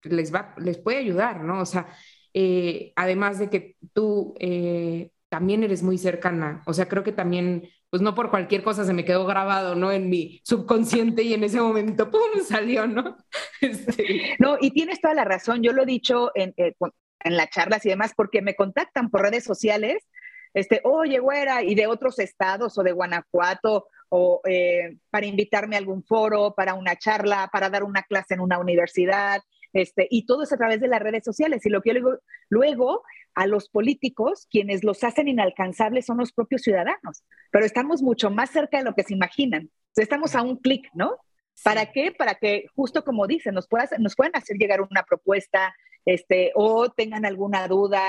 les, 0.03 0.33
va, 0.33 0.55
les 0.57 0.77
puede 0.77 0.99
ayudar, 0.99 1.43
¿no? 1.43 1.61
O 1.61 1.65
sea, 1.65 1.87
eh, 2.33 2.93
además 2.95 3.39
de 3.39 3.49
que 3.49 3.75
tú 3.93 4.35
eh, 4.39 5.11
también 5.29 5.63
eres 5.63 5.83
muy 5.83 5.97
cercana, 5.97 6.63
o 6.65 6.73
sea, 6.73 6.87
creo 6.87 7.03
que 7.03 7.11
también 7.11 7.69
pues 7.89 8.01
no 8.01 8.13
por 8.15 8.29
cualquier 8.29 8.63
cosa 8.63 8.85
se 8.85 8.93
me 8.93 9.05
quedó 9.05 9.25
grabado, 9.25 9.75
¿no? 9.75 9.91
En 9.91 10.09
mi 10.09 10.41
subconsciente 10.43 11.23
y 11.23 11.33
en 11.33 11.43
ese 11.43 11.59
momento, 11.59 12.09
¡pum!, 12.09 12.21
salió, 12.47 12.87
¿no? 12.87 13.17
Este... 13.61 14.35
No, 14.39 14.57
y 14.59 14.71
tienes 14.71 15.01
toda 15.01 15.13
la 15.13 15.25
razón, 15.25 15.63
yo 15.63 15.73
lo 15.73 15.83
he 15.83 15.87
dicho 15.87 16.31
en, 16.35 16.53
eh, 16.57 16.73
en 17.21 17.37
las 17.37 17.49
charlas 17.49 17.85
y 17.85 17.89
demás, 17.89 18.13
porque 18.15 18.41
me 18.41 18.55
contactan 18.55 19.09
por 19.09 19.21
redes 19.21 19.43
sociales, 19.43 20.07
este, 20.53 20.81
oye, 20.83 21.19
güera, 21.19 21.63
y 21.63 21.75
de 21.75 21.87
otros 21.87 22.19
estados 22.19 22.77
o 22.77 22.83
de 22.83 22.91
Guanajuato, 22.91 23.87
o 24.09 24.41
eh, 24.45 24.97
para 25.11 25.27
invitarme 25.27 25.75
a 25.75 25.79
algún 25.79 26.03
foro, 26.03 26.53
para 26.55 26.73
una 26.73 26.95
charla, 26.95 27.49
para 27.51 27.69
dar 27.69 27.83
una 27.83 28.01
clase 28.03 28.33
en 28.33 28.39
una 28.39 28.57
universidad, 28.57 29.41
este, 29.73 30.07
y 30.09 30.25
todo 30.25 30.43
es 30.43 30.51
a 30.53 30.57
través 30.57 30.79
de 30.79 30.87
las 30.87 31.01
redes 31.01 31.23
sociales. 31.23 31.65
Y 31.65 31.69
lo 31.69 31.81
que 31.81 31.89
yo 31.89 31.95
digo, 31.95 32.17
luego 32.49 33.03
a 33.35 33.47
los 33.47 33.69
políticos, 33.69 34.47
quienes 34.49 34.83
los 34.83 35.03
hacen 35.03 35.27
inalcanzables 35.27 36.05
son 36.05 36.17
los 36.17 36.33
propios 36.33 36.61
ciudadanos, 36.61 37.23
pero 37.51 37.65
estamos 37.65 38.01
mucho 38.01 38.29
más 38.31 38.49
cerca 38.49 38.79
de 38.79 38.83
lo 38.83 38.95
que 38.95 39.03
se 39.03 39.13
imaginan. 39.13 39.69
estamos 39.95 40.35
a 40.35 40.41
un 40.41 40.57
clic, 40.57 40.89
¿no? 40.93 41.17
¿Para 41.63 41.91
qué? 41.91 42.11
Para 42.11 42.35
que, 42.35 42.65
justo 42.75 43.03
como 43.03 43.27
dicen, 43.27 43.53
nos, 43.53 43.67
puedan, 43.67 43.87
nos 43.99 44.15
puedan 44.15 44.35
hacer 44.35 44.57
llegar 44.57 44.81
una 44.81 45.03
propuesta 45.03 45.73
este, 46.05 46.51
o 46.55 46.89
tengan 46.89 47.25
alguna 47.25 47.67
duda. 47.67 48.01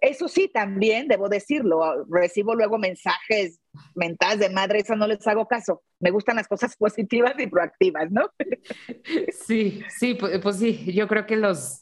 Eso 0.00 0.26
sí, 0.26 0.48
también 0.48 1.06
debo 1.06 1.28
decirlo, 1.28 2.04
recibo 2.10 2.54
luego 2.54 2.78
mensajes 2.78 3.60
mentadas 3.94 4.38
de 4.38 4.50
madre, 4.50 4.80
eso 4.80 4.96
no 4.96 5.06
les 5.06 5.26
hago 5.26 5.46
caso. 5.46 5.82
Me 6.00 6.10
gustan 6.10 6.36
las 6.36 6.48
cosas 6.48 6.76
positivas 6.78 7.34
y 7.38 7.46
proactivas, 7.46 8.10
¿no? 8.10 8.30
Sí, 9.46 9.82
sí, 9.88 10.14
pues, 10.14 10.38
pues 10.38 10.56
sí, 10.56 10.92
yo 10.92 11.08
creo 11.08 11.26
que 11.26 11.36
los, 11.36 11.80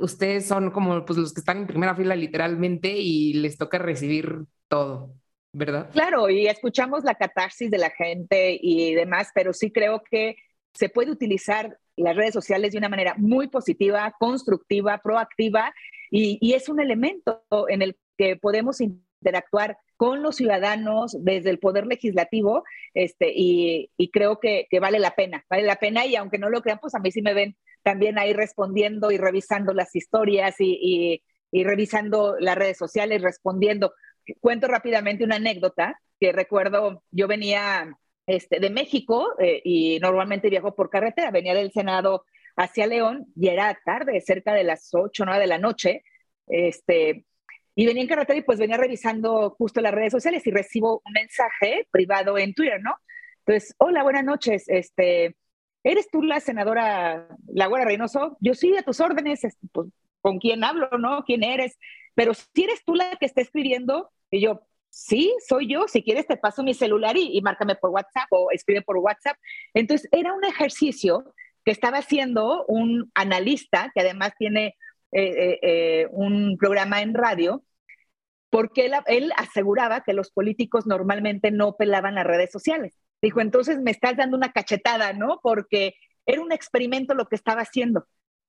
ustedes 0.00 0.46
son 0.46 0.70
como 0.70 1.04
pues, 1.04 1.18
los 1.18 1.32
que 1.32 1.40
están 1.40 1.58
en 1.58 1.66
primera 1.66 1.94
fila 1.94 2.16
literalmente 2.16 2.90
y 2.96 3.34
les 3.34 3.56
toca 3.56 3.78
recibir 3.78 4.44
todo. 4.68 5.14
¿verdad? 5.54 5.90
Claro, 5.92 6.30
y 6.30 6.46
escuchamos 6.46 7.04
la 7.04 7.14
catarsis 7.14 7.70
de 7.70 7.76
la 7.76 7.90
gente 7.90 8.58
y 8.60 8.94
demás, 8.94 9.28
pero 9.34 9.52
sí 9.52 9.70
creo 9.70 10.02
que 10.10 10.36
se 10.72 10.88
puede 10.88 11.10
utilizar 11.10 11.78
las 11.96 12.16
redes 12.16 12.32
sociales 12.32 12.72
de 12.72 12.78
una 12.78 12.88
manera 12.88 13.14
muy 13.18 13.48
positiva, 13.48 14.14
constructiva, 14.18 14.98
proactiva, 14.98 15.74
y, 16.10 16.52
es 16.54 16.68
un 16.68 16.80
elemento 16.80 17.42
en 17.68 17.80
el 17.82 17.96
que 18.18 18.36
podemos 18.36 18.80
interactuar 18.80 19.78
con 20.02 20.20
los 20.20 20.34
ciudadanos 20.34 21.16
desde 21.20 21.50
el 21.50 21.60
poder 21.60 21.86
legislativo, 21.86 22.64
este, 22.92 23.32
y, 23.32 23.88
creo 24.12 24.40
que, 24.40 24.66
vale 24.80 24.98
la 24.98 25.14
pena, 25.14 25.46
vale 25.48 25.62
la 25.62 25.76
pena, 25.76 26.04
y 26.04 26.16
aunque 26.16 26.38
no 26.38 26.50
lo 26.50 26.60
crean, 26.60 26.80
pues 26.80 26.96
a 26.96 26.98
mí 26.98 27.12
sí 27.12 27.22
me 27.22 27.34
ven 27.34 27.56
también 27.84 28.18
ahí 28.18 28.32
respondiendo 28.32 29.12
y 29.12 29.16
revisando 29.16 29.72
las 29.72 29.94
historias 29.94 30.56
y, 30.58 31.22
y 31.52 31.62
revisando 31.62 32.34
las 32.40 32.58
redes 32.58 32.78
sociales, 32.78 33.22
respondiendo. 33.22 33.94
Cuento 34.40 34.66
rápidamente 34.66 35.22
una 35.22 35.36
anécdota 35.36 36.00
que 36.18 36.32
recuerdo, 36.32 37.04
yo 37.12 37.28
venía 37.28 37.96
este, 38.26 38.58
de 38.58 38.70
México 38.70 39.36
eh, 39.38 39.62
y 39.64 40.00
normalmente 40.00 40.50
viajo 40.50 40.74
por 40.74 40.90
carretera, 40.90 41.30
venía 41.30 41.54
del 41.54 41.70
Senado 41.70 42.24
hacia 42.56 42.88
León 42.88 43.28
y 43.36 43.50
era 43.50 43.78
tarde, 43.84 44.20
cerca 44.20 44.52
de 44.52 44.64
las 44.64 44.88
8 44.92 45.22
o 45.22 45.26
9 45.26 45.40
de 45.40 45.46
la 45.46 45.58
noche, 45.58 46.02
este, 46.48 47.24
y 47.74 47.86
venía 47.86 48.02
en 48.02 48.08
carretera 48.08 48.38
y 48.38 48.42
pues 48.42 48.58
venía 48.58 48.76
revisando 48.76 49.50
justo 49.50 49.80
las 49.80 49.94
redes 49.94 50.12
sociales 50.12 50.46
y 50.46 50.50
recibo 50.50 51.02
un 51.04 51.12
mensaje 51.12 51.88
privado 51.90 52.38
en 52.38 52.54
Twitter, 52.54 52.80
¿no? 52.82 52.94
Entonces, 53.44 53.74
hola, 53.78 54.02
buenas 54.02 54.24
noches, 54.24 54.64
este, 54.68 55.36
¿eres 55.82 56.08
tú 56.10 56.22
la 56.22 56.40
senadora 56.40 57.28
Laura 57.52 57.84
Reynoso? 57.84 58.36
Yo 58.40 58.54
sí, 58.54 58.76
a 58.76 58.82
tus 58.82 59.00
órdenes, 59.00 59.44
este, 59.44 59.66
pues, 59.72 59.88
¿con 60.20 60.38
quién 60.38 60.62
hablo, 60.62 60.88
no? 60.98 61.24
¿Quién 61.24 61.42
eres? 61.42 61.78
pero 62.14 62.34
si 62.34 62.64
eres 62.64 62.84
tú 62.84 62.94
la 62.94 63.16
que 63.16 63.26
está 63.26 63.40
escribiendo, 63.40 64.10
y 64.30 64.40
yo, 64.40 64.62
sí, 64.90 65.34
soy 65.46 65.68
yo, 65.68 65.88
si 65.88 66.02
quieres 66.02 66.26
te 66.26 66.36
paso 66.36 66.62
mi 66.62 66.74
celular 66.74 67.16
y, 67.16 67.40
márcame 67.42 67.74
por 67.76 67.90
WhatsApp 67.90 68.28
o 68.30 68.50
escribe 68.50 68.82
por 68.82 68.98
WhatsApp. 68.98 69.36
Entonces 69.74 70.08
era 70.12 70.32
un 70.32 70.44
ejercicio 70.44 71.34
que 71.64 71.70
estaba 71.70 71.98
haciendo 71.98 72.64
un 72.66 73.10
analista 73.14 73.90
que 73.94 74.00
además 74.00 74.32
tiene 74.36 74.76
eh, 75.12 75.28
eh, 75.36 75.58
eh, 75.62 76.08
un 76.10 76.56
programa 76.58 77.02
en 77.02 77.12
radio, 77.12 77.62
porque 78.50 78.90
él, 79.06 79.32
aseguraba 79.36 80.02
que 80.02 80.14
los 80.14 80.30
políticos 80.30 80.86
normalmente 80.86 81.50
no 81.50 81.76
pelaban 81.76 82.14
las 82.14 82.26
redes 82.26 82.50
sociales. 82.50 82.98
Dijo, 83.20 83.42
entonces 83.42 83.78
me 83.80 83.90
estás 83.90 84.16
dando 84.16 84.38
una 84.38 84.52
cachetada, 84.52 85.12
¿no? 85.12 85.40
Porque 85.42 85.94
era 86.24 86.40
un 86.40 86.50
experimento 86.50 87.14
lo 87.14 87.26
que 87.26 87.36
estaba 87.36 87.60
haciendo, 87.60 88.06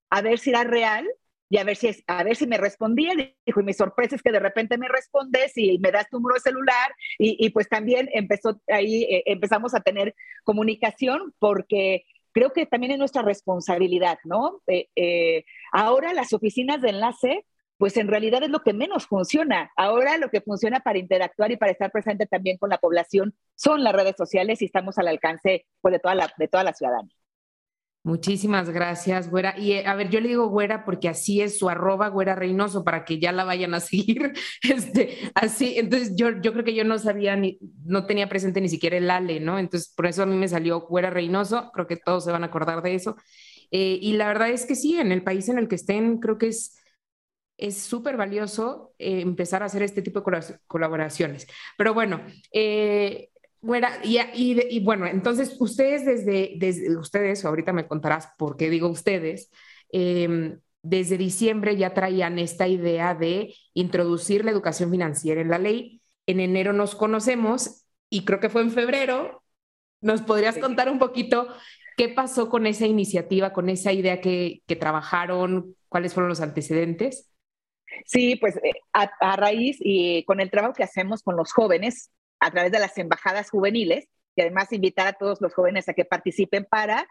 a 0.09 0.21
ver 0.21 0.39
si 0.39 0.51
era 0.51 0.63
real 0.63 1.05
y 1.49 1.57
a 1.57 1.65
ver 1.65 1.75
si, 1.75 1.91
a 2.07 2.23
ver 2.23 2.37
si 2.37 2.47
me 2.47 2.57
respondía. 2.57 3.13
Dijo, 3.45 3.59
y 3.59 3.63
mi 3.63 3.73
sorpresa 3.73 4.15
es 4.15 4.21
que 4.21 4.31
de 4.31 4.39
repente 4.39 4.77
me 4.77 4.87
respondes 4.87 5.51
y 5.57 5.79
me 5.79 5.91
das 5.91 6.09
tu 6.09 6.17
número 6.17 6.35
de 6.35 6.41
celular. 6.41 6.95
Y, 7.19 7.49
pues 7.49 7.67
también 7.67 8.09
empezó 8.13 8.61
ahí, 8.67 9.05
empezamos 9.25 9.73
a 9.75 9.81
tener 9.81 10.15
comunicación 10.43 11.33
porque 11.39 12.05
creo 12.33 12.51
que 12.51 12.65
también 12.65 12.91
es 12.91 12.97
nuestra 12.97 13.21
responsabilidad, 13.21 14.17
¿no? 14.25 14.61
Eh, 14.67 14.89
eh, 14.95 15.45
ahora 15.71 16.13
las 16.13 16.33
oficinas 16.33 16.81
de 16.81 16.89
enlace, 16.89 17.45
pues 17.77 17.95
en 17.97 18.07
realidad 18.07 18.43
es 18.43 18.49
lo 18.49 18.63
que 18.63 18.73
menos 18.73 19.07
funciona. 19.07 19.71
Ahora 19.77 20.17
lo 20.17 20.29
que 20.29 20.41
funciona 20.41 20.81
para 20.81 20.99
interactuar 20.99 21.51
y 21.51 21.57
para 21.57 21.71
estar 21.71 21.91
presente 21.91 22.25
también 22.25 22.57
con 22.57 22.69
la 22.69 22.77
población 22.77 23.35
son 23.55 23.83
las 23.83 23.93
redes 23.93 24.15
sociales 24.17 24.61
y 24.61 24.65
estamos 24.65 24.97
al 24.97 25.07
alcance 25.07 25.65
pues, 25.81 25.93
de, 25.93 25.99
toda 25.99 26.15
la, 26.15 26.33
de 26.37 26.47
toda 26.47 26.63
la 26.63 26.73
ciudadanía. 26.73 27.15
Muchísimas 28.05 28.69
gracias, 28.69 29.29
güera. 29.29 29.55
Y 29.57 29.71
eh, 29.73 29.87
a 29.87 29.95
ver, 29.95 30.09
yo 30.09 30.19
le 30.19 30.27
digo 30.27 30.47
güera 30.49 30.83
porque 30.83 31.07
así 31.07 31.41
es 31.41 31.57
su 31.57 31.69
arroba 31.69 32.09
güera 32.09 32.35
Reynoso 32.35 32.83
para 32.83 33.05
que 33.05 33.17
ya 33.17 33.31
la 33.31 33.45
vayan 33.45 33.73
a 33.73 33.79
seguir. 33.79 34.33
Este, 34.61 35.31
así, 35.35 35.77
entonces 35.77 36.13
yo, 36.15 36.41
yo 36.41 36.51
creo 36.51 36.65
que 36.65 36.75
yo 36.75 36.83
no 36.83 36.99
sabía 36.99 37.35
ni, 37.37 37.59
no 37.85 38.05
tenía 38.05 38.27
presente 38.27 38.59
ni 38.59 38.67
siquiera 38.67 38.97
el 38.97 39.09
Ale, 39.09 39.39
¿no? 39.39 39.57
Entonces 39.57 39.93
por 39.95 40.05
eso 40.05 40.23
a 40.23 40.25
mí 40.25 40.35
me 40.35 40.49
salió 40.49 40.81
güera 40.81 41.09
Reynoso, 41.11 41.71
creo 41.73 41.87
que 41.87 41.95
todos 41.95 42.25
se 42.25 42.31
van 42.31 42.43
a 42.43 42.47
acordar 42.47 42.81
de 42.81 42.95
eso. 42.95 43.15
Eh, 43.71 43.99
y 44.01 44.13
la 44.13 44.27
verdad 44.27 44.49
es 44.49 44.65
que 44.65 44.75
sí, 44.75 44.97
en 44.97 45.11
el 45.13 45.23
país 45.23 45.47
en 45.47 45.57
el 45.57 45.67
que 45.69 45.75
estén, 45.75 46.19
creo 46.19 46.37
que 46.37 46.47
es 46.47 46.77
es 47.57 47.77
súper 47.81 48.17
valioso 48.17 48.93
eh, 48.97 49.21
empezar 49.21 49.63
a 49.63 49.67
hacer 49.67 49.83
este 49.83 50.01
tipo 50.01 50.21
de 50.21 50.57
colaboraciones. 50.67 51.47
Pero 51.77 51.93
bueno, 51.93 52.21
eh, 52.51 53.29
bueno, 53.63 53.87
y, 54.03 54.19
y, 54.35 54.79
bueno, 54.81 55.07
entonces 55.07 55.55
ustedes 55.57 56.05
desde, 56.05 56.55
desde, 56.57 56.97
ustedes, 56.97 57.45
ahorita 57.45 57.71
me 57.71 57.87
contarás 57.87 58.27
por 58.37 58.57
qué 58.57 58.69
digo 58.69 58.89
ustedes, 58.89 59.49
em, 59.89 60.59
desde 60.81 61.17
diciembre 61.17 61.77
ya 61.77 61.93
traían 61.93 62.39
esta 62.39 62.67
idea 62.67 63.15
de 63.15 63.55
introducir 63.73 64.43
la 64.43 64.51
educación 64.51 64.91
financiera 64.91 65.39
en 65.39 65.49
la 65.49 65.59
ley. 65.59 66.01
En 66.25 66.41
enero 66.41 66.73
nos 66.73 66.93
conocemos 66.93 67.85
y 68.09 68.25
creo 68.25 68.41
que 68.41 68.49
fue 68.49 68.63
en 68.63 68.71
febrero. 68.71 69.41
¿Nos 70.01 70.21
podrías 70.21 70.57
contar 70.57 70.89
un 70.89 70.99
poquito 70.99 71.47
qué 71.95 72.09
pasó 72.09 72.49
con 72.49 72.67
esa 72.67 72.85
iniciativa, 72.85 73.53
con 73.53 73.69
esa 73.69 73.93
idea 73.93 74.19
que, 74.19 74.61
que 74.67 74.75
trabajaron? 74.75 75.77
¿Cuáles 75.87 76.13
fueron 76.13 76.27
los 76.27 76.41
antecedentes? 76.41 77.31
Sí, 78.05 78.35
pues 78.35 78.57
eh, 78.57 78.73
a, 78.91 79.09
a, 79.21 79.37
raíz 79.37 79.77
y 79.79 80.25
con 80.25 80.41
el 80.41 80.51
trabajo 80.51 80.73
que 80.73 80.83
hacemos 80.83 81.23
con 81.23 81.37
los 81.37 81.53
jóvenes, 81.53 82.11
a 82.43 82.51
través 82.51 82.71
de 82.71 82.79
las 82.79 82.97
embajadas 82.97 83.49
juveniles 83.49 84.07
y 84.35 84.41
además 84.41 84.71
invitar 84.73 85.07
a 85.07 85.13
todos 85.13 85.39
los 85.41 85.53
jóvenes 85.53 85.87
a 85.87 85.93
que 85.93 86.05
participen 86.05 86.65
para, 86.65 87.07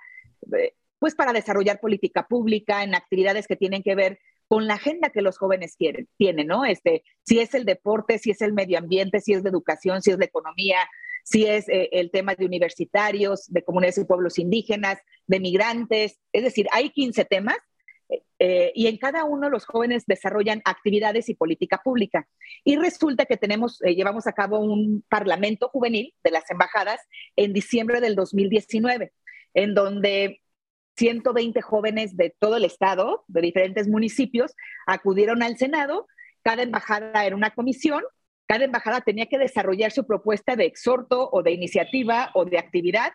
eh, 0.59 0.75
pues 0.99 1.15
para 1.15 1.33
desarrollar 1.33 1.81
política 1.81 2.27
pública 2.29 2.83
en 2.83 2.95
actividades 2.95 3.47
que 3.47 3.57
tienen 3.57 3.83
que 3.83 3.95
ver 3.95 4.19
con 4.47 4.67
la 4.67 4.75
agenda 4.75 5.09
que 5.09 5.23
los 5.23 5.39
jóvenes 5.39 5.77
quieren, 5.77 6.09
tienen, 6.19 6.49
¿no? 6.49 6.67
Este, 6.67 7.05
si 7.23 7.41
es 7.41 7.55
el 7.55 7.65
deporte, 7.65 8.19
si 8.19 8.31
es 8.31 8.43
el 8.43 8.53
medio 8.53 8.79
ambiente, 8.79 9.21
si 9.21 9.33
es 9.33 9.43
de 9.43 9.49
educación, 9.49 10.03
si 10.03 10.11
es 10.11 10.19
de 10.19 10.27
economía, 10.27 10.79
si 11.25 11.47
es 11.47 11.69
eh, 11.71 11.89
el 11.93 12.11
tema 12.11 12.35
de 12.35 12.45
universitarios, 12.45 13.47
de 13.47 13.63
comunidades 13.65 13.99
y 13.99 14.05
pueblos 14.05 14.39
indígenas, 14.39 14.99
de 15.27 15.41
migrantes, 15.41 16.19
es 16.33 16.43
decir, 16.43 16.67
hay 16.73 16.91
15 16.91 17.25
temas 17.25 17.57
eh, 18.39 18.73
y 18.75 18.87
en 18.87 18.99
cada 18.99 19.25
uno 19.25 19.49
los 19.49 19.65
jóvenes 19.65 20.05
desarrollan 20.07 20.63
actividades 20.65 21.29
y 21.29 21.35
política 21.35 21.81
pública. 21.83 22.29
Y 22.65 22.77
resulta 22.77 23.25
que 23.25 23.37
tenemos, 23.37 23.81
eh, 23.83 23.95
llevamos 23.95 24.27
a 24.27 24.33
cabo 24.33 24.59
un 24.59 25.05
parlamento 25.09 25.69
juvenil 25.69 26.15
de 26.25 26.31
las 26.31 26.51
embajadas 26.51 27.01
en 27.37 27.53
diciembre 27.53 28.01
del 28.01 28.15
2019, 28.17 29.13
en 29.55 29.75
donde 29.75 30.41
120 30.97 31.63
jóvenes 31.63 32.17
de 32.17 32.35
todo 32.39 32.57
el 32.57 32.65
estado, 32.65 33.25
de 33.29 33.41
diferentes 33.41 33.89
municipios, 33.89 34.55
acudieron 34.87 35.43
al 35.43 35.57
Senado. 35.57 36.07
Cada 36.43 36.63
embajada 36.63 37.25
era 37.25 37.37
una 37.37 37.51
comisión. 37.51 38.03
Cada 38.47 38.65
embajada 38.65 39.01
tenía 39.01 39.27
que 39.27 39.39
desarrollar 39.39 39.93
su 39.93 40.07
propuesta 40.07 40.57
de 40.57 40.67
exhorto 40.67 41.31
o 41.33 41.43
de 41.43 41.53
iniciativa 41.53 42.31
o 42.35 42.45
de 42.45 42.59
actividad 42.59 43.13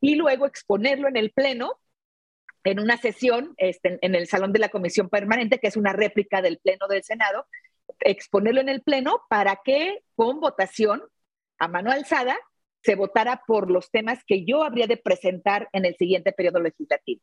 y 0.00 0.16
luego 0.16 0.46
exponerlo 0.46 1.08
en 1.08 1.16
el 1.16 1.30
Pleno 1.30 1.78
en 2.64 2.80
una 2.80 2.96
sesión 2.96 3.54
este, 3.56 3.98
en 4.02 4.14
el 4.14 4.26
Salón 4.26 4.52
de 4.52 4.58
la 4.58 4.68
Comisión 4.68 5.08
Permanente, 5.08 5.58
que 5.58 5.68
es 5.68 5.76
una 5.76 5.92
réplica 5.92 6.42
del 6.42 6.58
Pleno 6.58 6.86
del 6.88 7.02
Senado, 7.02 7.46
exponerlo 8.00 8.60
en 8.60 8.68
el 8.68 8.82
Pleno 8.82 9.22
para 9.28 9.60
que 9.64 10.02
con 10.14 10.40
votación 10.40 11.02
a 11.58 11.68
mano 11.68 11.90
alzada 11.90 12.36
se 12.82 12.94
votara 12.94 13.42
por 13.46 13.70
los 13.70 13.90
temas 13.90 14.24
que 14.26 14.44
yo 14.44 14.64
habría 14.64 14.86
de 14.86 14.96
presentar 14.96 15.68
en 15.72 15.84
el 15.84 15.96
siguiente 15.96 16.32
periodo 16.32 16.60
legislativo. 16.60 17.22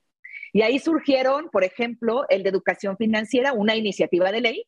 Y 0.54 0.62
ahí 0.62 0.80
surgieron, 0.80 1.50
por 1.50 1.64
ejemplo, 1.64 2.26
el 2.30 2.44
de 2.44 2.50
educación 2.50 2.98
financiera, 2.98 3.54
una 3.54 3.76
iniciativa 3.76 4.32
de 4.32 4.42
ley 4.42 4.66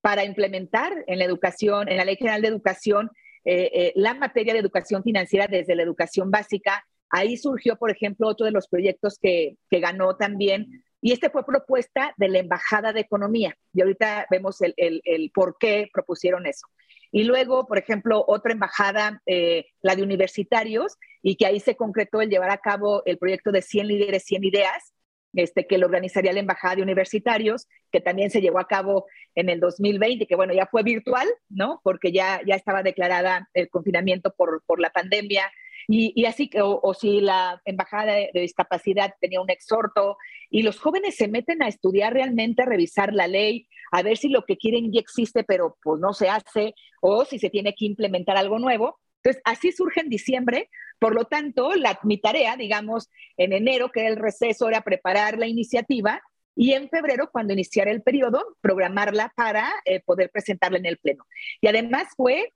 para 0.00 0.24
implementar 0.24 1.04
en 1.06 1.18
la 1.18 1.24
educación, 1.24 1.88
en 1.88 1.98
la 1.98 2.04
Ley 2.04 2.16
General 2.16 2.40
de 2.40 2.48
Educación, 2.48 3.10
eh, 3.44 3.70
eh, 3.72 3.92
la 3.96 4.14
materia 4.14 4.52
de 4.52 4.60
educación 4.60 5.02
financiera 5.02 5.46
desde 5.46 5.74
la 5.74 5.82
educación 5.82 6.30
básica 6.30 6.84
Ahí 7.10 7.36
surgió, 7.36 7.76
por 7.76 7.90
ejemplo, 7.90 8.28
otro 8.28 8.46
de 8.46 8.52
los 8.52 8.68
proyectos 8.68 9.18
que, 9.20 9.56
ganó 9.70 10.16
también, 10.16 10.84
y 11.02 11.12
este 11.12 11.30
fue 11.30 11.44
propuesta 11.44 12.14
de 12.16 12.28
la 12.28 12.38
Embajada 12.38 12.92
de 12.92 13.00
Economía, 13.00 13.56
y 13.72 13.80
ahorita 13.80 14.26
vemos 14.30 14.58
el, 14.60 15.30
por 15.34 15.56
qué 15.58 15.88
propusieron 15.92 16.46
eso. 16.46 16.66
Y 17.12 17.24
luego, 17.24 17.66
por 17.66 17.78
ejemplo, 17.78 18.24
otra 18.28 18.52
embajada, 18.52 19.20
eh, 19.26 19.66
la 19.82 19.96
de 19.96 20.04
universitarios, 20.04 20.96
y 21.22 21.36
que 21.36 21.46
ahí 21.46 21.58
se 21.58 21.74
concretó 21.74 22.20
el 22.20 22.30
llevar 22.30 22.50
a 22.50 22.58
cabo 22.58 23.02
el 23.04 23.18
proyecto 23.18 23.50
de 23.50 23.62
100 23.62 23.88
líderes, 23.88 24.24
100 24.24 24.44
ideas, 24.44 24.92
este, 25.34 25.66
que 25.66 25.78
lo 25.78 25.86
organizaría 25.86 26.32
la 26.32 26.40
Embajada 26.40 26.76
de 26.76 26.82
Universitarios, 26.82 27.66
que 27.90 28.00
también 28.00 28.30
se 28.30 28.40
llevó 28.40 28.58
a 28.58 28.66
cabo 28.66 29.06
en 29.34 29.48
el 29.48 29.60
2020, 29.60 30.26
que 30.26 30.36
bueno, 30.36 30.52
ya 30.54 30.66
fue 30.66 30.82
virtual, 30.82 31.28
¿no? 31.48 31.80
Porque 31.84 32.12
ya, 32.12 32.40
ya 32.46 32.54
estaba 32.54 32.82
declarada 32.82 33.48
el 33.54 33.68
confinamiento 33.68 34.32
por, 34.36 34.62
por 34.66 34.80
la 34.80 34.90
pandemia. 34.90 35.50
Y, 35.88 36.24
así, 36.26 36.48
o, 36.62 36.78
o, 36.82 36.94
si 36.94 37.20
la 37.20 37.60
Embajada 37.64 38.12
de, 38.12 38.30
Discapacidad 38.34 39.14
tenía 39.20 39.40
un 39.40 39.50
exhorto, 39.50 40.16
y 40.48 40.62
los 40.62 40.78
jóvenes 40.78 41.16
se 41.16 41.26
meten 41.26 41.62
a 41.62 41.68
estudiar 41.68 42.12
realmente, 42.12 42.62
a 42.62 42.66
revisar 42.66 43.12
la 43.12 43.26
ley, 43.26 43.66
a 43.90 44.02
ver 44.02 44.16
si 44.16 44.28
lo 44.28 44.44
que 44.44 44.56
quieren 44.56 44.92
ya 44.92 45.00
existe, 45.00 45.42
pero 45.42 45.76
pues 45.82 46.00
no 46.00 46.12
se 46.12 46.28
hace, 46.28 46.74
o 47.00 47.24
si 47.24 47.38
se 47.40 47.50
tiene 47.50 47.74
que 47.74 47.86
implementar 47.86 48.36
algo 48.36 48.58
nuevo. 48.58 49.00
Entonces, 49.22 49.42
así 49.44 49.72
surge 49.72 50.00
en 50.00 50.08
diciembre. 50.08 50.70
Por 51.00 51.14
lo 51.14 51.24
tanto, 51.24 51.74
la, 51.74 51.98
mi 52.04 52.18
tarea, 52.18 52.56
digamos, 52.56 53.10
en 53.36 53.52
enero, 53.52 53.90
que 53.90 54.00
era 54.00 54.10
el 54.10 54.16
receso, 54.16 54.68
era 54.68 54.82
preparar 54.82 55.38
la 55.38 55.48
iniciativa 55.48 56.22
y 56.54 56.74
en 56.74 56.90
febrero, 56.90 57.30
cuando 57.32 57.54
iniciara 57.54 57.90
el 57.90 58.02
periodo, 58.02 58.56
programarla 58.60 59.32
para 59.34 59.72
eh, 59.86 60.00
poder 60.00 60.30
presentarla 60.30 60.78
en 60.78 60.86
el 60.86 60.98
Pleno. 60.98 61.24
Y 61.60 61.68
además 61.68 62.08
fue, 62.16 62.52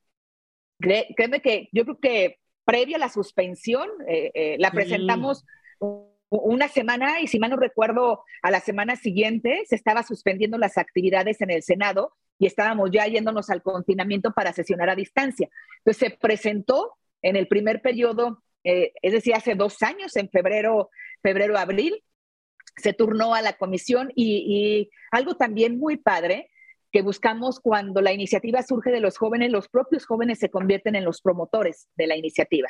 créeme 0.79 1.41
que 1.41 1.71
yo 1.73 1.85
creo 1.85 1.99
que 1.99 2.39
previa 2.67 2.97
a 2.97 3.01
la 3.01 3.09
suspensión, 3.09 3.89
eh, 4.07 4.31
eh, 4.35 4.57
la 4.59 4.71
presentamos 4.73 5.45
una 6.29 6.69
semana 6.69 7.21
y 7.21 7.29
si 7.29 7.39
mal 7.39 7.51
no 7.51 7.57
recuerdo, 7.57 8.25
a 8.43 8.51
la 8.51 8.61
semana 8.61 8.97
siguiente 8.97 9.63
se 9.67 9.77
estaba 9.77 10.03
suspendiendo 10.03 10.59
las 10.59 10.77
actividades 10.77 11.41
en 11.41 11.51
el 11.51 11.63
Senado 11.63 12.13
y 12.39 12.47
estábamos 12.47 12.91
ya 12.91 13.07
yéndonos 13.07 13.49
al 13.51 13.63
confinamiento 13.63 14.33
para 14.33 14.53
sesionar 14.53 14.91
a 14.91 14.97
distancia. 14.97 15.49
Entonces 15.79 16.11
se 16.11 16.19
presentó 16.19 16.93
en 17.25 17.37
el 17.37 17.49
primer 17.49 17.81
periodo, 17.81 18.43
eh, 18.65 18.93
es 19.01 19.13
decir, 19.13 19.35
hace 19.35 19.55
dos 19.55 19.83
años, 19.83 20.15
en 20.17 20.29
febrero, 20.29 20.91
febrero, 21.23 21.57
abril, 21.59 22.05
se 22.77 22.93
turnó 22.93 23.35
a 23.35 23.41
la 23.41 23.55
comisión 23.55 24.13
y, 24.15 24.91
algo 25.11 25.37
también 25.37 25.79
muy 25.79 25.97
padre 25.97 26.51
que 26.93 27.01
buscamos 27.01 27.61
cuando 27.61 28.01
la 28.03 28.13
iniciativa 28.13 28.63
surge 28.63 28.91
de 28.91 29.01
los 29.01 29.17
jóvenes, 29.17 29.51
los 29.51 29.69
propios 29.69 30.07
jóvenes 30.07 30.39
se 30.39 30.51
convierten 30.51 30.97
en 30.97 31.05
los 31.05 31.23
promotores 31.23 31.89
de 31.97 32.09
la 32.09 32.17
iniciativa, 32.17 32.69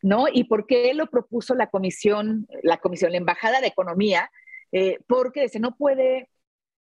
¿no? 0.00 0.26
¿Y 0.32 0.44
por 0.44 0.66
qué 0.66 0.94
lo 0.94 1.08
propuso 1.08 1.54
la 1.54 1.68
comisión, 1.68 2.46
la 2.62 2.78
comisión, 2.78 3.10
la 3.10 3.18
Embajada 3.18 3.60
de 3.60 3.66
Economía? 3.66 4.30
Eh, 4.70 5.00
porque 5.06 5.48
se 5.48 5.60
no 5.60 5.76
puede, 5.76 6.30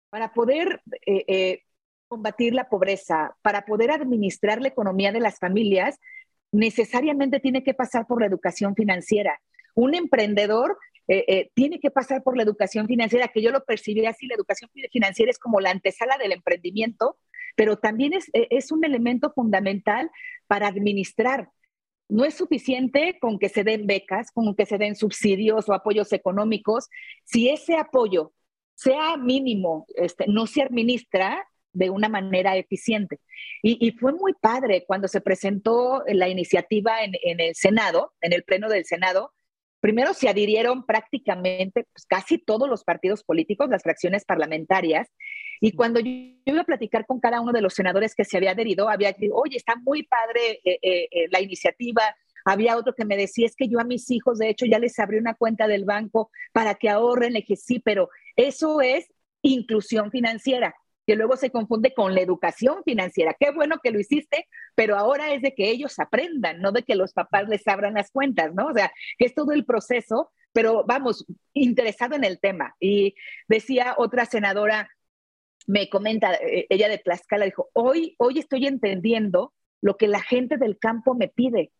para 0.09 0.33
poder 0.33 0.81
eh, 1.05 1.63
combatir 2.07 2.53
la 2.53 2.69
pobreza, 2.69 3.35
para 3.41 3.65
poder 3.65 3.91
administrar 3.91 4.61
la 4.61 4.69
economía 4.69 5.11
de 5.11 5.19
las 5.19 5.39
familias, 5.39 5.99
necesariamente 6.51 7.39
tiene 7.39 7.63
que 7.63 7.73
pasar 7.73 8.07
por 8.07 8.19
la 8.19 8.27
educación 8.27 8.75
financiera. 8.75 9.39
Un 9.75 9.95
emprendedor 9.95 10.77
eh, 11.07 11.25
eh, 11.27 11.51
tiene 11.53 11.79
que 11.79 11.91
pasar 11.91 12.23
por 12.23 12.37
la 12.37 12.43
educación 12.43 12.87
financiera, 12.87 13.29
que 13.29 13.41
yo 13.41 13.51
lo 13.51 13.65
percibí 13.65 14.05
así, 14.05 14.27
la 14.27 14.35
educación 14.35 14.69
financiera 14.91 15.29
es 15.29 15.39
como 15.39 15.59
la 15.59 15.71
antesala 15.71 16.17
del 16.17 16.31
emprendimiento, 16.31 17.17
pero 17.55 17.77
también 17.77 18.13
es, 18.13 18.29
eh, 18.33 18.47
es 18.49 18.71
un 18.71 18.85
elemento 18.85 19.31
fundamental 19.33 20.09
para 20.47 20.67
administrar. 20.67 21.49
No 22.07 22.25
es 22.25 22.35
suficiente 22.35 23.17
con 23.19 23.39
que 23.39 23.49
se 23.49 23.63
den 23.63 23.87
becas, 23.87 24.31
con 24.31 24.55
que 24.55 24.65
se 24.65 24.77
den 24.77 24.95
subsidios 24.95 25.69
o 25.69 25.73
apoyos 25.73 26.11
económicos. 26.13 26.89
Si 27.23 27.49
ese 27.49 27.77
apoyo 27.77 28.33
sea 28.75 29.15
mínimo, 29.17 29.85
este, 29.95 30.25
no 30.27 30.47
se 30.47 30.61
administra, 30.61 31.45
de 31.73 31.89
una 31.89 32.09
manera 32.09 32.55
eficiente. 32.57 33.19
Y, 33.61 33.91
fue 33.99 34.13
muy 34.13 34.33
padre 34.33 34.83
cuando 34.87 35.07
se 35.07 35.21
presentó 35.21 36.03
la 36.07 36.29
iniciativa 36.29 37.03
en, 37.03 37.13
el 37.39 37.55
Senado, 37.55 38.13
en 38.21 38.33
el 38.33 38.43
Pleno 38.43 38.69
del 38.69 38.85
Senado. 38.85 39.33
Primero 39.79 40.13
se 40.13 40.29
adhirieron 40.29 40.85
prácticamente 40.85 41.85
pues, 41.91 42.05
casi 42.05 42.37
todos 42.37 42.69
los 42.69 42.83
partidos 42.83 43.23
políticos, 43.23 43.69
las 43.69 43.83
fracciones 43.83 44.25
parlamentarias. 44.25 45.09
Y 45.59 45.73
cuando 45.73 45.99
yo, 45.99 46.11
iba 46.45 46.61
a 46.61 46.65
platicar 46.65 47.05
con 47.05 47.19
cada 47.19 47.41
uno 47.41 47.51
de 47.51 47.61
los 47.61 47.73
senadores 47.73 48.15
que 48.15 48.25
se 48.25 48.37
había 48.37 48.51
adherido, 48.51 48.89
había 48.89 49.13
dicho, 49.13 49.33
oye, 49.33 49.57
está 49.57 49.75
muy 49.75 50.03
padre 50.03 50.61
eh, 50.63 50.79
eh, 50.81 51.07
eh, 51.11 51.27
la 51.31 51.41
iniciativa. 51.41 52.03
Había 52.45 52.77
otro 52.77 52.93
que 52.95 53.05
me 53.05 53.17
decía, 53.17 53.45
es 53.45 53.55
que 53.55 53.67
yo 53.67 53.79
a 53.79 53.83
mis 53.83 54.09
hijos, 54.09 54.39
de 54.39 54.49
hecho, 54.49 54.65
ya 54.65 54.79
les 54.79 54.97
abrí 54.99 55.17
una 55.17 55.35
cuenta 55.35 55.67
del 55.67 55.85
banco 55.85 56.31
para 56.51 56.75
que 56.75 56.89
ahorren. 56.89 57.33
Le 57.33 57.41
dije, 57.41 57.55
sí, 57.55 57.79
pero 57.79 58.09
eso 58.35 58.81
es 58.81 59.11
inclusión 59.43 60.11
financiera 60.11 60.75
que 61.11 61.17
luego 61.17 61.35
se 61.35 61.49
confunde 61.49 61.93
con 61.93 62.15
la 62.15 62.21
educación 62.21 62.83
financiera. 62.85 63.35
Qué 63.37 63.51
bueno 63.51 63.79
que 63.83 63.91
lo 63.91 63.99
hiciste, 63.99 64.47
pero 64.75 64.97
ahora 64.97 65.33
es 65.33 65.41
de 65.41 65.53
que 65.53 65.69
ellos 65.69 65.99
aprendan, 65.99 66.61
no 66.61 66.71
de 66.71 66.83
que 66.83 66.95
los 66.95 67.11
papás 67.11 67.49
les 67.49 67.67
abran 67.67 67.95
las 67.95 68.11
cuentas, 68.11 68.53
¿no? 68.53 68.67
O 68.67 68.73
sea, 68.73 68.93
que 69.17 69.25
es 69.25 69.35
todo 69.35 69.51
el 69.51 69.65
proceso, 69.65 70.31
pero 70.53 70.85
vamos, 70.87 71.25
interesado 71.51 72.15
en 72.15 72.23
el 72.23 72.39
tema. 72.39 72.77
Y 72.79 73.15
decía 73.49 73.93
otra 73.97 74.25
senadora, 74.25 74.89
me 75.67 75.89
comenta, 75.89 76.33
eh, 76.35 76.65
ella 76.69 76.87
de 76.87 76.99
Tlaxcala, 76.99 77.43
dijo, 77.43 77.67
hoy, 77.73 78.15
hoy 78.17 78.39
estoy 78.39 78.65
entendiendo 78.65 79.53
lo 79.81 79.97
que 79.97 80.07
la 80.07 80.21
gente 80.21 80.55
del 80.55 80.79
campo 80.79 81.13
me 81.13 81.27
pide, 81.27 81.73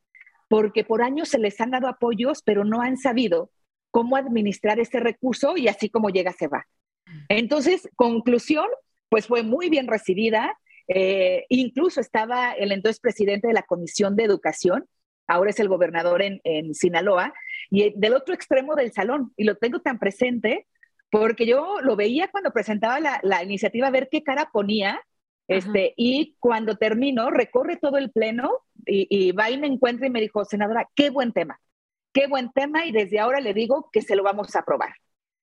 porque 0.49 0.83
por 0.83 1.01
años 1.01 1.29
se 1.29 1.39
les 1.39 1.61
han 1.61 1.71
dado 1.71 1.87
apoyos, 1.87 2.41
pero 2.43 2.65
no 2.65 2.81
han 2.81 2.97
sabido 2.97 3.49
cómo 3.91 4.17
administrar 4.17 4.77
ese 4.81 4.99
recurso 4.99 5.55
y 5.55 5.69
así 5.69 5.89
como 5.89 6.09
llega 6.09 6.33
se 6.33 6.49
va. 6.49 6.67
Entonces, 7.29 7.87
conclusión, 7.95 8.67
pues 9.11 9.27
fue 9.27 9.43
muy 9.43 9.69
bien 9.69 9.87
recibida. 9.87 10.57
Eh, 10.87 11.45
incluso 11.49 11.99
estaba 11.99 12.53
el 12.53 12.71
entonces 12.71 13.01
presidente 13.01 13.49
de 13.49 13.53
la 13.53 13.63
Comisión 13.63 14.15
de 14.15 14.23
Educación, 14.23 14.87
ahora 15.27 15.49
es 15.49 15.59
el 15.59 15.67
gobernador 15.67 16.21
en, 16.21 16.73
Sinaloa, 16.73 17.33
y 17.69 17.93
del 17.99 18.13
otro 18.13 18.33
extremo 18.33 18.73
del 18.75 18.93
salón, 18.93 19.33
y 19.35 19.43
lo 19.43 19.55
tengo 19.55 19.81
tan 19.81 19.99
presente 19.99 20.65
porque 21.09 21.45
yo 21.45 21.81
lo 21.81 21.97
veía 21.97 22.29
cuando 22.29 22.51
presentaba 22.51 23.01
la, 23.01 23.43
iniciativa, 23.43 23.87
a 23.87 23.91
ver 23.91 24.07
qué 24.09 24.23
cara 24.23 24.49
ponía, 24.53 25.01
este, 25.49 25.93
y 25.97 26.37
cuando 26.39 26.77
terminó, 26.77 27.31
recorre 27.31 27.75
todo 27.75 27.97
el 27.97 28.11
pleno 28.11 28.59
y, 28.85 29.07
y, 29.09 29.33
va 29.33 29.51
y 29.51 29.59
me 29.59 29.67
encuentra 29.67 30.07
y 30.07 30.09
me 30.09 30.21
dijo, 30.21 30.45
senadora, 30.45 30.87
qué 30.95 31.09
buen 31.09 31.33
tema, 31.33 31.59
qué 32.13 32.27
buen 32.27 32.49
tema, 32.53 32.85
y 32.85 32.93
desde 32.93 33.19
ahora 33.19 33.41
le 33.41 33.53
digo 33.53 33.89
que 33.91 34.01
se 34.01 34.15
lo 34.15 34.23
vamos 34.23 34.55
a 34.55 34.59
aprobar. 34.59 34.93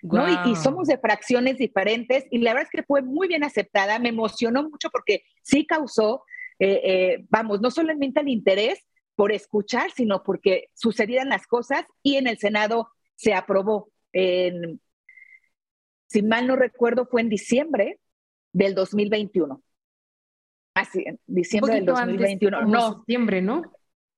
Y, 0.00 0.54
somos 0.54 0.87
de 0.87 0.98
fracciones 0.98 1.58
diferentes 1.58 2.24
y 2.30 2.38
la 2.38 2.52
verdad 2.52 2.68
es 2.72 2.80
que 2.80 2.87
fue 2.87 3.02
muy 3.02 3.26
bien 3.26 3.42
aceptada, 3.42 3.98
me 3.98 4.11
emocionó 4.11 4.62
mucho 4.62 4.90
porque 4.90 5.24
sí 5.42 5.66
causó, 5.66 6.22
eh, 6.61 6.80
eh, 6.84 7.26
vamos, 7.28 7.61
no 7.61 7.70
solamente 7.70 8.20
el 8.20 8.28
interés 8.28 8.84
por 9.16 9.32
escuchar, 9.32 9.90
sino 9.90 10.22
porque 10.22 10.68
sucedieran 10.74 11.28
las 11.28 11.48
cosas 11.48 11.84
y 12.02 12.16
en 12.16 12.28
el 12.28 12.38
Senado 12.38 12.90
se 13.16 13.34
aprobó. 13.34 13.90
En, 14.12 14.80
si 16.06 16.22
mal 16.22 16.46
no 16.46 16.54
recuerdo, 16.54 17.06
fue 17.06 17.22
en 17.22 17.28
diciembre 17.28 17.98
del 18.52 18.76
2021. 18.76 19.61
Así, 20.74 21.02
en 21.04 21.18
diciembre 21.26 21.74
del 21.74 21.87
2021. 21.87 22.62
no, 22.66 22.94
septiembre, 22.98 23.42
¿no? 23.42 23.62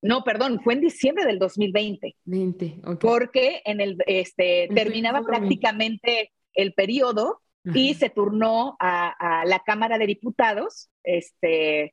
No, 0.02 0.24
perdón, 0.24 0.60
fue 0.62 0.74
en 0.74 0.80
diciembre 0.80 1.24
del 1.26 1.38
2020. 1.38 2.16
20, 2.24 2.80
Porque 3.00 3.62
en 3.64 3.80
el, 3.80 3.98
este, 4.06 4.68
terminaba 4.74 5.22
prácticamente 5.22 6.32
el 6.54 6.72
periodo 6.72 7.42
y 7.74 7.94
se 7.94 8.08
turnó 8.08 8.76
a, 8.80 9.44
la 9.44 9.60
Cámara 9.60 9.98
de 9.98 10.06
Diputados, 10.06 10.88
este, 11.02 11.92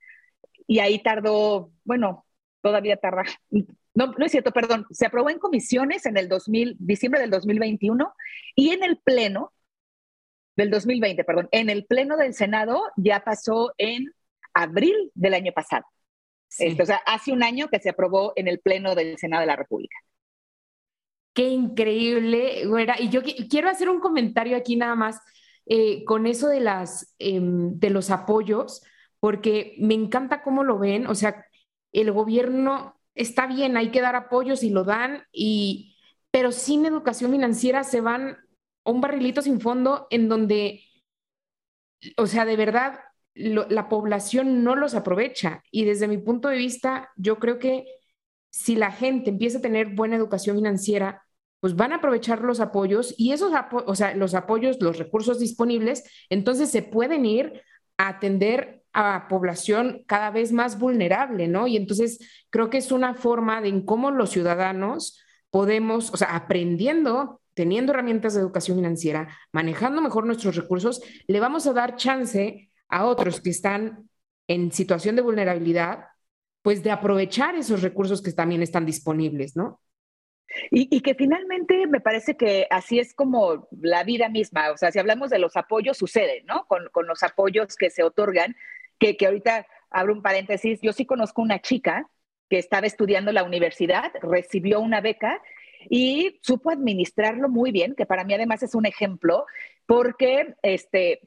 y 0.65 0.79
ahí 0.79 0.99
tardó, 0.99 1.71
bueno, 1.83 2.25
todavía 2.61 2.95
tarda, 2.97 3.23
no, 3.49 4.13
no 4.17 4.25
es 4.25 4.31
cierto, 4.31 4.51
perdón, 4.51 4.85
se 4.91 5.05
aprobó 5.05 5.29
en 5.29 5.39
comisiones 5.39 6.05
en 6.05 6.17
el 6.17 6.29
2000, 6.29 6.77
diciembre 6.79 7.19
del 7.19 7.31
2021 7.31 8.13
y 8.55 8.69
en 8.69 8.83
el 8.83 8.97
Pleno 8.97 9.51
del 10.55 10.69
2020, 10.69 11.23
perdón, 11.23 11.49
en 11.51 11.69
el 11.69 11.85
Pleno 11.85 12.15
del 12.15 12.33
Senado 12.33 12.81
ya 12.95 13.23
pasó 13.23 13.73
en 13.77 14.13
abril 14.53 15.11
del 15.13 15.33
año 15.33 15.51
pasado. 15.51 15.85
Este, 16.49 16.81
o 16.81 16.85
sea, 16.85 17.01
hace 17.05 17.31
un 17.31 17.43
año 17.43 17.67
que 17.69 17.79
se 17.79 17.89
aprobó 17.89 18.33
en 18.35 18.47
el 18.47 18.59
Pleno 18.59 18.95
del 18.95 19.17
Senado 19.17 19.41
de 19.41 19.47
la 19.47 19.55
República. 19.55 19.97
Qué 21.33 21.49
increíble, 21.49 22.65
güera. 22.65 22.95
Y 22.99 23.09
yo 23.09 23.21
quiero 23.49 23.69
hacer 23.69 23.89
un 23.89 23.99
comentario 23.99 24.57
aquí 24.57 24.75
nada 24.75 24.95
más 24.95 25.19
eh, 25.67 26.03
con 26.05 26.25
eso 26.25 26.47
de, 26.47 26.61
las, 26.61 27.13
em, 27.19 27.77
de 27.77 27.89
los 27.89 28.09
apoyos, 28.09 28.81
porque 29.19 29.75
me 29.79 29.93
encanta 29.93 30.41
cómo 30.41 30.63
lo 30.63 30.79
ven. 30.79 31.07
O 31.07 31.15
sea, 31.15 31.45
el 31.91 32.11
gobierno 32.11 32.99
está 33.15 33.47
bien, 33.47 33.77
hay 33.77 33.91
que 33.91 34.01
dar 34.01 34.15
apoyos 34.15 34.63
y 34.63 34.69
lo 34.69 34.83
dan, 34.83 35.23
y, 35.31 35.95
pero 36.31 36.51
sin 36.51 36.85
educación 36.85 37.31
financiera 37.31 37.83
se 37.83 38.01
van 38.01 38.37
a 38.85 38.91
un 38.91 39.01
barrilito 39.01 39.41
sin 39.41 39.59
fondo 39.59 40.07
en 40.09 40.29
donde, 40.29 40.83
o 42.17 42.27
sea, 42.27 42.45
de 42.45 42.55
verdad, 42.55 42.99
la 43.37 43.89
población 43.89 44.63
no 44.63 44.75
los 44.75 44.95
aprovecha. 44.95 45.63
Y 45.71 45.85
desde 45.85 46.07
mi 46.07 46.17
punto 46.17 46.49
de 46.49 46.57
vista, 46.57 47.11
yo 47.15 47.37
creo 47.39 47.59
que 47.59 47.85
si 48.49 48.75
la 48.75 48.91
gente 48.91 49.29
empieza 49.29 49.59
a 49.59 49.61
tener 49.61 49.93
buena 49.93 50.15
educación 50.15 50.55
financiera, 50.55 51.23
pues 51.59 51.75
van 51.75 51.91
a 51.91 51.95
aprovechar 51.95 52.41
los 52.41 52.59
apoyos 52.59 53.13
y 53.17 53.31
esos 53.31 53.51
o 53.71 53.95
sea, 53.95 54.15
los 54.15 54.33
apoyos, 54.33 54.81
los 54.81 54.97
recursos 54.97 55.39
disponibles, 55.39 56.03
entonces 56.29 56.69
se 56.69 56.81
pueden 56.81 57.25
ir 57.25 57.61
a 57.97 58.09
atender 58.09 58.83
a 58.93 59.27
población 59.27 60.03
cada 60.07 60.31
vez 60.31 60.51
más 60.51 60.79
vulnerable, 60.79 61.47
¿no? 61.47 61.67
Y 61.67 61.77
entonces 61.77 62.45
creo 62.49 62.69
que 62.69 62.77
es 62.77 62.91
una 62.91 63.13
forma 63.13 63.61
de 63.61 63.69
en 63.69 63.85
cómo 63.85 64.11
los 64.11 64.31
ciudadanos 64.31 65.19
podemos, 65.51 66.11
o 66.13 66.17
sea, 66.17 66.35
aprendiendo 66.35 67.41
teniendo 67.57 67.91
herramientas 67.91 68.35
de 68.35 68.41
educación 68.41 68.77
financiera, 68.77 69.35
manejando 69.51 69.99
mejor 69.99 70.27
nuestros 70.27 70.55
recursos, 70.55 71.01
le 71.25 71.39
vamos 71.39 71.65
a 71.65 71.73
dar 71.73 71.95
chance 71.95 72.66
a 72.89 73.05
otros 73.05 73.41
que 73.41 73.49
están 73.49 74.09
en 74.47 74.71
situación 74.71 75.15
de 75.15 75.21
vulnerabilidad, 75.21 76.05
pues 76.61 76.83
de 76.83 76.91
aprovechar 76.91 77.55
esos 77.55 77.81
recursos 77.81 78.21
que 78.21 78.31
también 78.31 78.61
están 78.61 78.85
disponibles, 78.85 79.55
¿no? 79.55 79.81
Y, 80.71 81.01
que 81.01 81.13
finalmente 81.13 81.87
me 81.87 81.99
parece 81.99 82.37
que 82.37 82.67
así 82.69 82.99
es 82.99 83.13
como 83.13 83.67
la 83.81 84.03
vida 84.03 84.29
misma. 84.29 84.71
O 84.71 84.77
sea, 84.77 84.91
si 84.91 84.99
hablamos 84.99 85.29
de 85.29 85.39
los 85.39 85.57
apoyos, 85.57 85.97
sucede, 85.97 86.43
¿no? 86.45 86.65
Con, 86.67 86.89
los 87.05 87.21
apoyos 87.21 87.75
que 87.75 87.89
se 87.89 88.03
otorgan, 88.03 88.55
que, 88.97 89.17
que 89.17 89.27
ahorita 89.27 89.67
abro 89.89 90.13
un 90.13 90.21
paréntesis, 90.21 90.79
yo 90.81 90.93
sí 90.93 91.05
conozco 91.05 91.41
una 91.41 91.61
chica 91.61 92.09
que 92.49 92.57
estaba 92.57 92.87
estudiando 92.87 93.31
la 93.33 93.43
universidad, 93.43 94.11
recibió 94.21 94.79
una 94.79 95.01
beca 95.01 95.41
y 95.89 96.39
supo 96.41 96.71
administrarlo 96.71 97.49
muy 97.49 97.71
bien, 97.71 97.93
que 97.95 98.05
para 98.05 98.23
mí 98.23 98.33
además 98.33 98.63
es 98.63 98.73
un 98.73 98.85
ejemplo, 98.85 99.45
porque 99.85 100.55
este, 100.61 101.21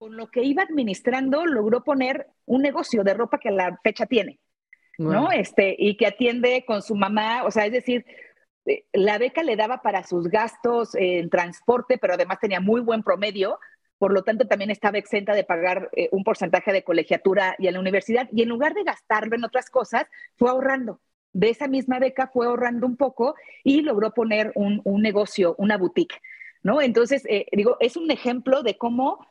con 0.00 0.16
lo 0.16 0.30
que 0.30 0.42
iba 0.42 0.62
administrando 0.62 1.44
logró 1.44 1.84
poner 1.84 2.26
un 2.46 2.62
negocio 2.62 3.04
de 3.04 3.12
ropa 3.12 3.36
que 3.36 3.50
a 3.50 3.52
la 3.52 3.78
fecha 3.84 4.06
tiene, 4.06 4.40
¿no? 4.96 5.30
Este, 5.30 5.76
y 5.78 5.98
que 5.98 6.06
atiende 6.06 6.64
con 6.66 6.80
su 6.80 6.94
mamá, 6.94 7.44
o 7.44 7.50
sea, 7.50 7.66
es 7.66 7.72
decir, 7.72 8.06
eh, 8.64 8.86
la 8.94 9.18
beca 9.18 9.42
le 9.42 9.56
daba 9.56 9.82
para 9.82 10.02
sus 10.04 10.28
gastos 10.28 10.94
en 10.94 11.28
transporte, 11.28 11.98
pero 11.98 12.14
además 12.14 12.38
tenía 12.40 12.60
muy 12.60 12.80
buen 12.80 13.02
promedio, 13.02 13.58
por 13.98 14.14
lo 14.14 14.22
tanto 14.24 14.46
también 14.46 14.70
estaba 14.70 14.96
exenta 14.96 15.34
de 15.34 15.44
pagar 15.44 15.90
eh, 15.94 16.08
un 16.12 16.24
porcentaje 16.24 16.72
de 16.72 16.82
colegiatura 16.82 17.54
y 17.58 17.66
en 17.66 17.74
la 17.74 17.80
universidad, 17.80 18.26
y 18.32 18.40
en 18.40 18.48
lugar 18.48 18.72
de 18.72 18.84
gastarlo 18.84 19.36
en 19.36 19.44
otras 19.44 19.68
cosas, 19.68 20.06
fue 20.38 20.48
ahorrando 20.48 20.98
de 21.34 21.50
esa 21.50 21.68
misma 21.68 21.98
beca 21.98 22.30
fue 22.32 22.46
ahorrando 22.46 22.86
un 22.86 22.96
poco 22.96 23.34
y 23.64 23.82
logró 23.82 24.14
poner 24.14 24.50
un, 24.54 24.80
negocio, 25.02 25.54
una 25.58 25.76
boutique, 25.76 26.22
¿no? 26.62 26.80
Entonces, 26.80 27.22
eh, 27.28 27.44
digo, 27.52 27.76
es 27.80 27.98
un 27.98 28.10
ejemplo 28.10 28.62
de 28.62 28.78
cómo 28.78 29.26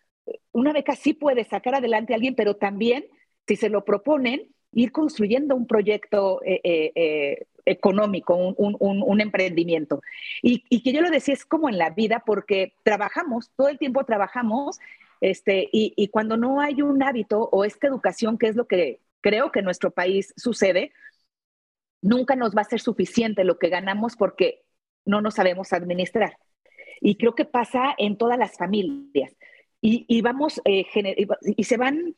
una 0.51 0.73
beca 0.73 0.95
sí 0.95 1.13
puede 1.13 1.43
sacar 1.43 1.75
adelante 1.75 2.13
a 2.13 2.15
alguien, 2.15 2.35
pero 2.35 2.55
también, 2.55 3.05
si 3.47 3.55
se 3.55 3.69
lo 3.69 3.85
proponen, 3.85 4.53
ir 4.71 4.91
construyendo 4.91 5.55
un 5.55 5.67
proyecto 5.67 6.41
eh, 6.43 6.61
eh, 6.63 7.47
económico, 7.65 8.35
un, 8.35 9.21
emprendimiento. 9.21 10.01
Y, 10.41 10.63
y, 10.69 10.83
que 10.83 10.91
yo 10.91 11.01
lo 11.01 11.09
decía, 11.09 11.33
es 11.33 11.45
como 11.45 11.69
en 11.69 11.77
la 11.77 11.91
vida, 11.91 12.23
porque 12.25 12.73
trabajamos, 12.83 13.51
todo 13.55 13.69
el 13.69 13.77
tiempo 13.77 14.03
trabajamos, 14.05 14.79
este, 15.21 15.69
y, 15.71 15.93
y 15.95 16.07
cuando 16.07 16.37
no 16.37 16.61
hay 16.61 16.81
un 16.81 17.03
hábito 17.03 17.49
o 17.51 17.65
esta 17.65 17.87
educación, 17.87 18.37
que 18.37 18.47
es 18.47 18.55
lo 18.55 18.67
que 18.67 18.99
creo 19.21 19.51
que 19.51 19.59
en 19.59 19.65
nuestro 19.65 19.91
país 19.91 20.33
sucede, 20.37 20.91
nunca 22.01 22.35
nos 22.35 22.55
va 22.55 22.61
a 22.61 22.69
ser 22.69 22.79
suficiente 22.79 23.43
lo 23.43 23.59
que 23.59 23.69
ganamos 23.69 24.15
porque 24.15 24.63
no 25.05 25.21
nos 25.21 25.35
sabemos 25.35 25.73
administrar. 25.73 26.37
Y 27.01 27.15
creo 27.15 27.35
que 27.35 27.45
pasa 27.45 27.93
en 27.97 28.17
todas 28.17 28.37
las 28.37 28.57
familias. 28.57 29.35
Y, 29.81 30.21
vamos, 30.21 30.61
eh, 30.65 30.85
y 31.55 31.63
se 31.63 31.77
van 31.77 32.15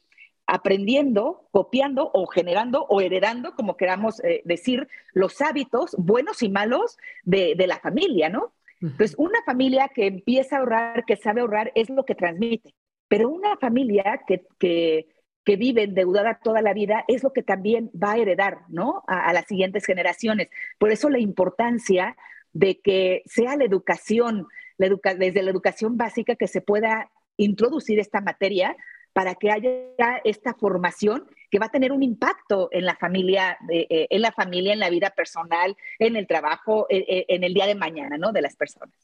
aprendiendo, 0.47 1.47
copiando 1.52 2.10
o 2.13 2.26
generando 2.26 2.86
o 2.89 3.02
heredando, 3.02 3.56
como 3.56 3.78
queramos 3.78 4.24
eh, 4.24 4.41
decir, 4.45 4.88
los 5.13 5.41
hábitos 5.41 5.95
buenos 5.97 6.41
y 6.41 6.50
malos 6.50 6.97
de, 7.24 7.56
la 7.67 7.80
familia, 7.80 8.30
¿no? 8.30 8.54
Entonces, 8.82 9.15
una 9.19 9.43
familia 9.45 9.91
que 9.93 10.08
empieza 10.08 10.56
a 10.56 10.60
ahorrar, 10.60 11.06
que 11.06 11.15
sabe 11.15 11.41
ahorrar, 11.41 11.71
es 11.76 11.91
lo 11.91 12.04
que 12.04 12.15
transmite. 12.15 12.74
Pero 13.08 13.30
una 13.30 13.56
familia 13.58 14.21
que, 14.26 14.47
que 14.58 15.08
que 15.43 15.56
vive 15.56 15.84
endeudada 15.84 16.39
toda 16.43 16.62
la 16.62 16.74
vida 16.74 17.04
es 17.08 17.24
lo 17.24 17.34
que 17.34 17.43
también 17.43 17.89
va 17.91 18.13
a 18.13 18.17
heredar, 18.17 18.60
¿no? 18.69 19.04
A, 19.08 19.34
las 19.34 19.45
siguientes 19.45 19.86
generaciones. 19.86 20.50
Por 20.78 20.91
eso 20.91 21.10
la 21.10 21.19
importancia 21.19 22.15
de 22.54 22.80
que 22.80 23.24
sea 23.26 23.56
la 23.56 23.63
educación, 23.63 24.47
la 24.78 24.89
desde 25.15 25.41
la 25.41 25.52
educación 25.52 25.97
básica, 25.97 26.36
que 26.36 26.47
se 26.47 26.62
pueda 26.62 27.10
introducir 27.37 27.99
esta 27.99 28.21
materia 28.21 28.75
para 29.13 29.35
que 29.35 29.51
haya 29.51 30.21
esta 30.23 30.53
formación 30.53 31.27
que 31.49 31.59
va 31.59 31.65
a 31.65 31.71
tener 31.71 31.91
un 31.91 32.01
impacto 32.01 32.69
en 32.71 32.85
la 32.85 32.95
familia, 32.95 33.57
eh, 33.69 34.07
en 34.09 34.21
la 34.21 34.31
familia, 34.31 34.73
en 34.73 34.79
la 34.79 34.89
vida 34.89 35.09
personal, 35.09 35.75
en 35.99 36.15
el 36.15 36.27
trabajo, 36.27 36.87
en 36.89 37.43
el 37.43 37.53
día 37.53 37.67
de 37.67 37.75
mañana, 37.75 38.17
¿no? 38.17 38.31
De 38.31 38.41
las 38.41 38.55
personas. 38.55 38.95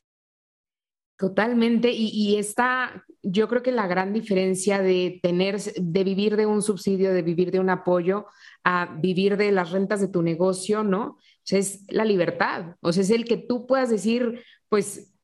Totalmente, 1.17 1.89
y, 1.91 2.37
está, 2.37 3.03
yo 3.23 3.47
creo 3.47 3.63
que 3.63 3.71
la 3.71 3.87
gran 3.87 4.13
diferencia 4.13 4.79
de 4.83 5.19
tener, 5.23 5.59
de 5.59 6.03
vivir 6.03 6.35
de 6.35 6.45
un 6.45 6.61
subsidio, 6.61 7.11
de 7.11 7.23
vivir 7.23 7.49
de 7.49 7.59
un 7.59 7.71
apoyo, 7.71 8.27
a 8.63 8.97
vivir 9.01 9.35
de 9.35 9.51
las 9.51 9.71
rentas 9.71 9.99
de 9.99 10.09
tu 10.09 10.21
negocio, 10.21 10.83
¿no? 10.83 11.17
Es 11.49 11.85
la 11.89 12.05
libertad, 12.05 12.75
o 12.81 12.93
sea, 12.93 13.01
es 13.01 13.09
el 13.09 13.25
que 13.25 13.37
tú 13.37 13.65
puedas 13.65 13.89
decir, 13.89 14.43
pues, 14.69 15.16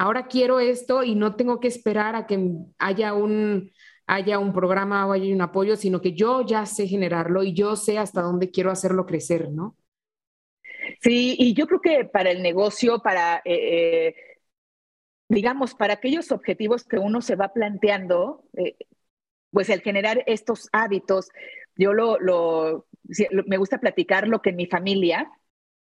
ahora 0.00 0.28
quiero 0.28 0.60
esto 0.60 1.02
y 1.02 1.14
no 1.14 1.36
tengo 1.36 1.60
que 1.60 1.68
esperar 1.68 2.16
a 2.16 2.26
que 2.26 2.40
haya 2.78 3.12
un, 3.12 3.70
haya 4.06 4.38
un 4.38 4.54
programa 4.54 5.06
o 5.06 5.12
haya 5.12 5.30
un 5.34 5.42
apoyo, 5.42 5.76
sino 5.76 6.00
que 6.00 6.14
yo 6.14 6.40
ya 6.40 6.64
sé 6.64 6.86
generarlo 6.86 7.42
y 7.42 7.52
yo 7.52 7.76
sé 7.76 7.98
hasta 7.98 8.22
dónde 8.22 8.50
quiero 8.50 8.70
hacerlo 8.70 9.04
crecer, 9.04 9.50
¿no? 9.50 9.76
Sí, 11.02 11.36
y 11.38 11.52
yo 11.52 11.66
creo 11.66 11.82
que 11.82 12.04
para 12.06 12.30
el 12.30 12.42
negocio, 12.42 13.00
para... 13.00 13.42
Eh, 13.44 14.08
eh, 14.08 14.14
digamos, 15.28 15.74
para 15.74 15.94
aquellos 15.94 16.32
objetivos 16.32 16.82
que 16.82 16.98
uno 16.98 17.20
se 17.20 17.36
va 17.36 17.52
planteando, 17.52 18.42
eh, 18.56 18.76
pues 19.52 19.68
el 19.68 19.80
generar 19.80 20.24
estos 20.26 20.68
hábitos, 20.72 21.28
yo 21.76 21.92
lo, 21.92 22.86
me 23.46 23.56
gusta 23.58 23.78
platicar 23.78 24.26
lo 24.26 24.42
que 24.42 24.50
en 24.50 24.56
mi 24.56 24.66
familia, 24.66 25.30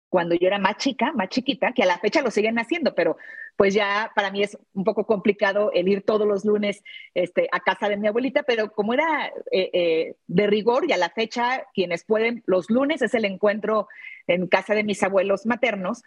cuando 0.08 0.36
yo 0.36 0.46
era 0.46 0.60
más 0.60 0.78
chica, 0.78 1.14
más 1.14 1.30
chiquita, 1.30 1.72
que 1.74 1.82
a 1.82 1.88
la 1.88 1.98
fecha 1.98 2.22
lo 2.22 2.30
siguen 2.30 2.60
haciendo, 2.60 2.94
pero 2.94 3.18
pues 3.60 3.74
ya 3.74 4.10
para 4.16 4.32
mí 4.32 4.42
es 4.42 4.58
un 4.72 4.86
poco 4.86 5.06
complicado 5.06 5.70
el 5.74 5.90
ir 5.90 6.04
todos 6.06 6.26
los 6.26 6.46
lunes 6.46 6.82
este, 7.14 7.50
a 7.52 7.60
casa 7.60 7.90
de 7.90 7.98
mi 7.98 8.08
abuelita, 8.08 8.44
pero 8.44 8.72
como 8.72 8.94
era 8.94 9.28
eh, 9.52 9.70
eh, 9.74 10.16
de 10.28 10.48
rigor 10.48 10.86
y 10.88 10.94
a 10.94 10.98
la 10.98 11.10
fecha 11.10 11.66
quienes 11.74 12.06
pueden, 12.06 12.42
los 12.46 12.70
lunes 12.70 13.02
es 13.02 13.14
el 13.14 13.26
encuentro 13.26 13.90
en 14.28 14.48
casa 14.48 14.76
de 14.76 14.86
mis 14.86 15.04
abuelos 15.04 15.46
maternos, 15.46 16.04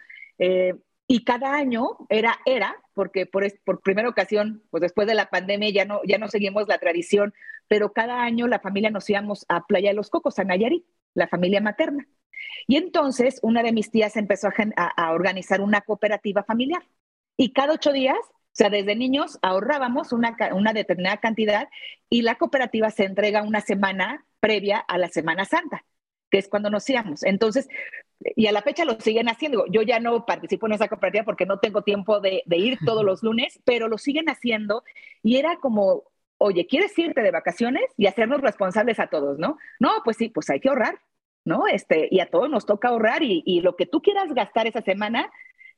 y 1.05 1.23
cada 1.25 1.53
año 1.53 1.97
era, 2.09 2.39
era, 2.45 2.75
porque 2.95 3.27
por, 3.27 3.45
por 3.63 3.81
primera 3.81 4.09
ocasión, 4.09 4.63
pues 4.71 4.81
después 4.81 5.05
de 5.05 5.13
la 5.13 5.29
pandemia 5.29 5.69
ya 5.69 5.85
no, 5.85 6.01
ya 6.07 6.17
no 6.17 6.27
seguimos 6.27 6.67
la 6.67 6.79
tradición, 6.79 7.33
pero 7.67 7.93
cada 7.93 8.23
año 8.23 8.47
la 8.47 8.59
familia 8.59 8.89
nos 8.89 9.09
íbamos 9.09 9.45
a 9.47 9.65
Playa 9.67 9.89
de 9.89 9.95
los 9.95 10.09
Cocos, 10.09 10.39
a 10.39 10.43
Nayarit, 10.43 10.85
la 11.13 11.27
familia 11.27 11.61
materna. 11.61 12.07
Y 12.67 12.77
entonces 12.77 13.39
una 13.41 13.63
de 13.63 13.71
mis 13.71 13.91
tías 13.91 14.15
empezó 14.15 14.49
a, 14.75 15.11
organizar 15.11 15.61
una 15.61 15.81
cooperativa 15.81 16.43
familiar. 16.43 16.83
Y 17.37 17.53
cada 17.53 17.73
ocho 17.73 17.91
días, 17.91 18.17
o 18.19 18.55
sea, 18.55 18.69
desde 18.69 18.95
niños 18.95 19.39
ahorrábamos 19.41 20.13
una, 20.13 20.37
una 20.53 20.73
determinada 20.73 21.17
cantidad 21.17 21.69
y 22.09 22.21
la 22.21 22.35
cooperativa 22.35 22.89
se 22.91 23.05
entrega 23.05 23.43
una 23.43 23.61
semana 23.61 24.25
previa 24.39 24.79
a 24.79 24.97
la 24.97 25.09
Semana 25.09 25.45
Santa 25.45 25.83
que 26.33 26.39
es 26.39 26.47
cuando 26.47 26.71
nos 26.71 26.89
íbamos. 26.89 27.21
Entonces, 27.23 27.69
y 28.35 28.47
a 28.47 28.51
la 28.51 28.63
fecha 28.63 28.85
lo 28.85 28.99
siguen 28.99 29.29
haciendo. 29.29 29.65
Yo 29.67 29.83
ya 29.83 29.99
no 29.99 30.25
participo 30.25 30.65
en 30.65 30.73
esa 30.73 30.87
cooperativa 30.87 31.23
porque 31.23 31.45
no 31.45 31.59
tengo 31.59 31.83
tiempo 31.83 32.19
de, 32.21 32.43
ir 32.49 32.79
todos 32.83 33.03
los 33.05 33.21
lunes, 33.21 33.59
pero 33.65 33.87
lo 33.87 33.99
siguen 33.99 34.27
haciendo 34.29 34.83
y 35.21 35.37
era 35.37 35.57
como, 35.57 36.05
oye, 36.39 36.65
¿quieres 36.65 36.97
irte 36.97 37.21
de 37.21 37.29
vacaciones 37.29 37.83
y 37.97 38.07
hacernos 38.07 38.41
responsables 38.41 38.99
a 38.99 39.07
todos, 39.07 39.37
no? 39.37 39.59
No, 39.79 39.91
pues 40.03 40.17
sí, 40.17 40.29
pues 40.29 40.49
hay 40.49 40.59
que 40.59 40.69
ahorrar, 40.69 40.99
¿no? 41.45 41.67
Este, 41.67 42.07
y 42.09 42.19
a 42.19 42.31
todos 42.31 42.49
nos 42.49 42.65
toca 42.65 42.87
ahorrar 42.87 43.21
y, 43.21 43.43
y 43.45 43.61
lo 43.61 43.75
que 43.75 43.85
tú 43.85 44.01
quieras 44.01 44.33
gastar 44.33 44.65
esa 44.65 44.81
semana 44.81 45.31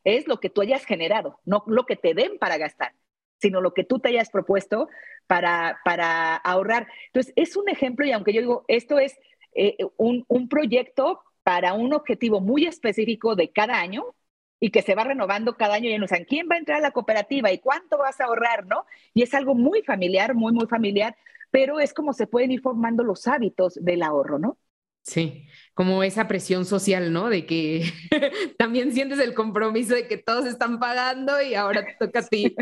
es 0.06 0.28
lo 0.28 0.39
que 0.39 0.50
tú 0.50 0.62
hayas 0.62 0.86
generado, 0.86 1.39
no 1.46 1.63
lo 1.68 1.86
que 1.86 1.98
te 1.98 2.13
den 2.13 2.38
para 2.39 2.58
gastar 2.58 2.94
sino 3.38 3.62
lo 3.62 3.74
que 3.74 3.84
tú 3.84 4.00
te 4.00 4.10
hayas 4.10 4.30
propuesto 4.30 4.89
para, 5.28 5.80
para 5.84 6.36
ahorrar. 6.36 6.88
Entonces, 7.08 7.34
es 7.36 7.56
un 7.56 7.70
ejemplo 7.70 8.06
y 8.06 8.12
aunque 8.12 8.34
yo 8.34 8.41
digo, 8.41 8.65
esto 8.68 8.98
es 9.00 9.20
eh, 9.54 9.78
un, 9.98 10.26
un 10.28 10.50
proyecto 10.50 11.22
para 11.44 11.74
un 11.74 11.94
objetivo 11.94 12.41
muy 12.41 12.65
específico 12.65 13.36
de 13.36 13.52
cada 13.52 13.80
año 13.80 14.15
y 14.60 14.72
que 14.72 14.82
se 14.82 14.96
va 14.96 15.04
renovando 15.04 15.58
cada 15.58 15.76
año 15.76 15.89
y 15.89 15.98
nos 15.98 16.10
saben 16.10 16.26
quién 16.26 16.48
va 16.50 16.56
a 16.56 16.60
entrar 16.60 16.80
a 16.80 16.82
la 16.82 16.91
cooperativa 16.91 17.52
y 17.52 17.60
cuánto 17.60 17.98
vas 17.98 18.20
a 18.20 18.26
ahorrar, 18.26 18.65
¿no? 18.65 18.86
Y 19.13 19.22
es 19.22 19.34
algo 19.34 19.54
muy 19.54 19.84
familiar, 19.84 20.34
muy, 20.34 20.54
muy 20.54 20.65
familiar, 20.68 21.15
pero 21.52 21.80
es 21.80 21.94
como 21.94 22.13
se 22.13 22.28
pueden 22.28 22.52
ir 22.52 22.62
formando 22.62 23.04
los 23.04 23.28
hábitos 23.28 23.76
del 23.76 24.02
ahorro, 24.02 24.39
¿no? 24.39 24.58
Sí, 25.06 25.48
como 25.76 26.02
esa 26.02 26.28
presión 26.28 26.65
social, 26.65 27.13
¿no? 27.13 27.30
De 27.30 27.46
que 27.46 27.84
también 28.58 28.91
sientes 28.91 29.20
el 29.20 29.36
compromiso 29.36 29.94
de 29.94 30.08
que 30.08 30.18
todos 30.18 30.48
están 30.48 30.80
pagando 30.80 31.39
y 31.41 31.54
ahora 31.54 31.86
te 31.86 31.96
toca 32.00 32.20
a 32.20 32.28
ti. 32.28 32.56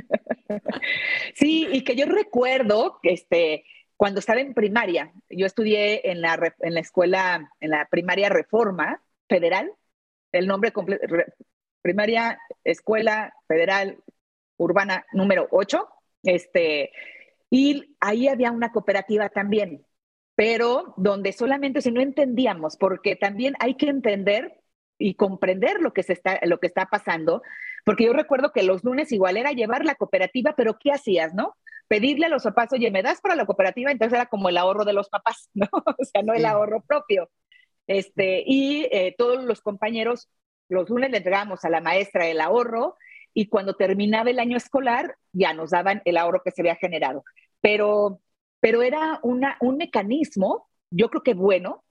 sí, 1.36 1.68
y 1.72 1.86
que 1.86 1.96
yo 1.96 2.06
recuerdo 2.06 3.00
que 3.02 3.14
este, 3.14 3.64
cuando 3.96 4.20
estaba 4.20 4.42
en 4.42 4.54
primaria, 4.54 5.14
yo 5.30 5.46
estudié 5.46 6.12
en 6.12 6.22
la, 6.22 6.54
en 6.60 6.74
la 6.74 6.80
escuela, 6.82 7.50
en 7.62 7.70
la 7.70 7.88
primaria 7.90 8.28
Reforma 8.28 9.02
Federal, 9.30 9.72
el 10.34 10.46
nombre 10.46 10.74
completo, 10.74 11.08
primaria 11.82 12.40
Escuela 12.66 13.34
Federal 13.48 14.04
Urbana 14.58 15.06
número 15.14 15.48
8, 15.52 15.88
este, 16.24 16.92
y 17.50 17.96
ahí 18.02 18.28
había 18.28 18.52
una 18.52 18.74
cooperativa 18.74 19.30
también, 19.30 19.86
pero 20.36 20.94
donde 20.98 21.32
solamente 21.32 21.82
si 21.82 21.92
no 21.92 22.02
entendíamos, 22.02 22.78
porque 22.78 23.16
también 23.16 23.56
hay 23.60 23.76
que 23.76 23.90
entender 23.90 24.60
y 24.98 25.16
comprender 25.16 25.82
lo 25.82 25.94
que, 25.94 26.04
se 26.04 26.14
está, 26.14 26.40
lo 26.44 26.60
que 26.60 26.68
está 26.68 26.86
pasando, 26.86 27.42
Porque 27.86 28.06
yo 28.06 28.14
recuerdo 28.14 28.54
que 28.54 28.64
los 28.64 28.84
lunes 28.84 29.12
igual 29.12 29.36
era 29.38 29.52
llevar 29.52 29.84
la 29.84 29.96
cooperativa, 29.96 30.54
pero 30.56 30.78
¿qué 30.80 30.92
hacías, 30.92 31.34
no? 31.34 31.58
Pedirle 31.90 32.28
a 32.28 32.30
los 32.30 32.44
papás, 32.44 32.70
oye, 32.72 32.90
¿me 32.92 33.04
das 33.04 33.20
para 33.22 33.36
la 33.36 33.46
cooperativa? 33.46 33.92
Entonces 33.92 34.16
era 34.18 34.28
como 34.28 34.48
el 34.50 34.58
ahorro 34.58 34.86
de 34.86 34.94
los 34.94 35.10
papás, 35.10 35.50
¿no? 35.54 35.68
O 35.74 36.06
sea, 36.06 36.24
no 36.24 36.34
el 36.34 36.46
ahorro 36.46 36.82
propio. 36.88 37.30
Este, 37.88 38.44
y 38.46 38.88
eh, 38.92 39.14
todos 39.18 39.44
los 39.44 39.62
compañeros, 39.62 40.30
los 40.70 40.90
lunes 40.90 41.12
le 41.12 41.18
entregábamos 41.18 41.66
a 41.66 41.70
la 41.70 41.82
maestra 41.82 42.28
el 42.28 42.40
ahorro 42.40 42.96
y 43.34 43.48
cuando 43.48 43.76
terminaba 43.76 44.30
el 44.30 44.40
año 44.40 44.56
escolar 44.56 45.18
ya 45.34 45.54
nos 45.54 45.72
daban 45.72 46.02
el 46.06 46.18
ahorro 46.18 46.42
que 46.44 46.52
se 46.52 46.62
había 46.62 46.76
generado. 46.76 47.26
Pero, 47.62 48.22
pero 48.64 48.82
era 48.82 49.20
una, 49.24 49.58
un 49.60 49.76
mecanismo, 49.76 50.70
yo 50.90 51.10
creo 51.10 51.22
que 51.22 51.34
bueno, 51.34 51.84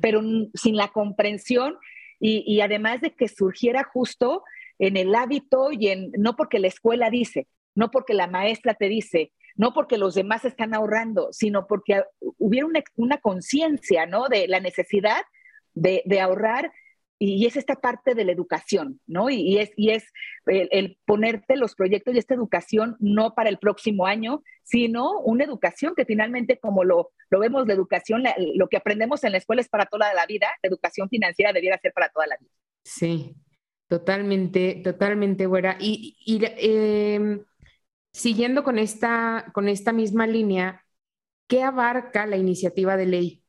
pero 0.00 0.20
sin 0.52 0.74
la 0.76 0.88
comprensión 0.88 1.76
y, 2.18 2.42
y, 2.44 2.60
además 2.60 3.00
de 3.02 3.14
que 3.14 3.28
surgiera 3.28 3.84
justo 3.84 4.42
en 4.80 4.96
el 4.96 5.14
hábito 5.14 5.70
y 5.70 5.88
en, 5.88 6.10
no 6.18 6.34
porque 6.34 6.58
la 6.58 6.66
escuela 6.66 7.08
dice, 7.08 7.46
no 7.76 7.92
porque 7.92 8.14
la 8.14 8.26
maestra 8.26 8.74
te 8.74 8.88
dice, 8.88 9.32
no 9.54 9.72
porque 9.72 9.96
los 9.96 10.16
demás 10.16 10.44
están 10.44 10.74
ahorrando, 10.74 11.28
sino 11.30 11.68
porque 11.68 12.02
hubiera 12.36 12.66
una, 12.66 12.82
una 12.96 13.18
conciencia, 13.18 14.06
¿no? 14.06 14.26
De 14.28 14.48
la 14.48 14.58
necesidad 14.58 15.22
de, 15.74 16.02
de, 16.04 16.20
ahorrar 16.20 16.72
y 17.18 17.46
es 17.46 17.56
esta 17.56 17.76
parte 17.76 18.14
de 18.14 18.24
la 18.24 18.32
educación, 18.32 19.00
¿no? 19.06 19.30
Y, 19.30 19.58
es, 19.58 19.70
y 19.76 19.90
es 19.90 20.04
el, 20.46 20.98
ponerte 21.06 21.56
los 21.56 21.74
proyectos 21.74 22.14
y 22.14 22.18
esta 22.18 22.34
educación 22.34 22.96
no 23.00 23.34
para 23.34 23.48
el 23.48 23.58
próximo 23.58 24.06
año, 24.06 24.42
sino 24.64 25.20
una 25.20 25.44
educación 25.44 25.94
que 25.96 26.04
finalmente, 26.04 26.58
como 26.58 26.84
lo, 26.84 27.12
lo 27.30 27.38
vemos, 27.38 27.66
la 27.66 27.72
educación, 27.72 28.22
lo 28.54 28.68
que 28.68 28.76
aprendemos 28.76 29.24
en 29.24 29.32
la 29.32 29.38
escuela 29.38 29.62
es 29.62 29.68
para 29.68 29.86
toda 29.86 30.12
la 30.12 30.26
vida, 30.26 30.48
la 30.62 30.68
educación 30.68 31.08
financiera 31.08 31.52
debiera 31.52 31.78
ser 31.78 31.92
para 31.92 32.10
toda 32.10 32.26
la 32.26 32.36
vida. 32.36 32.50
Sí, 32.82 33.34
totalmente, 33.88 34.82
totalmente, 34.84 35.46
buena. 35.46 35.78
Y, 35.80 36.16
eh, 36.28 37.40
siguiendo 38.12 38.62
con 38.62 38.78
esta, 38.78 39.50
con 39.54 39.68
esta 39.68 39.92
misma 39.92 40.26
línea, 40.26 40.84
¿qué 41.46 41.62
abarca 41.62 42.26
la 42.26 42.36
iniciativa 42.36 42.96
de 42.96 43.06
ley? 43.06 43.45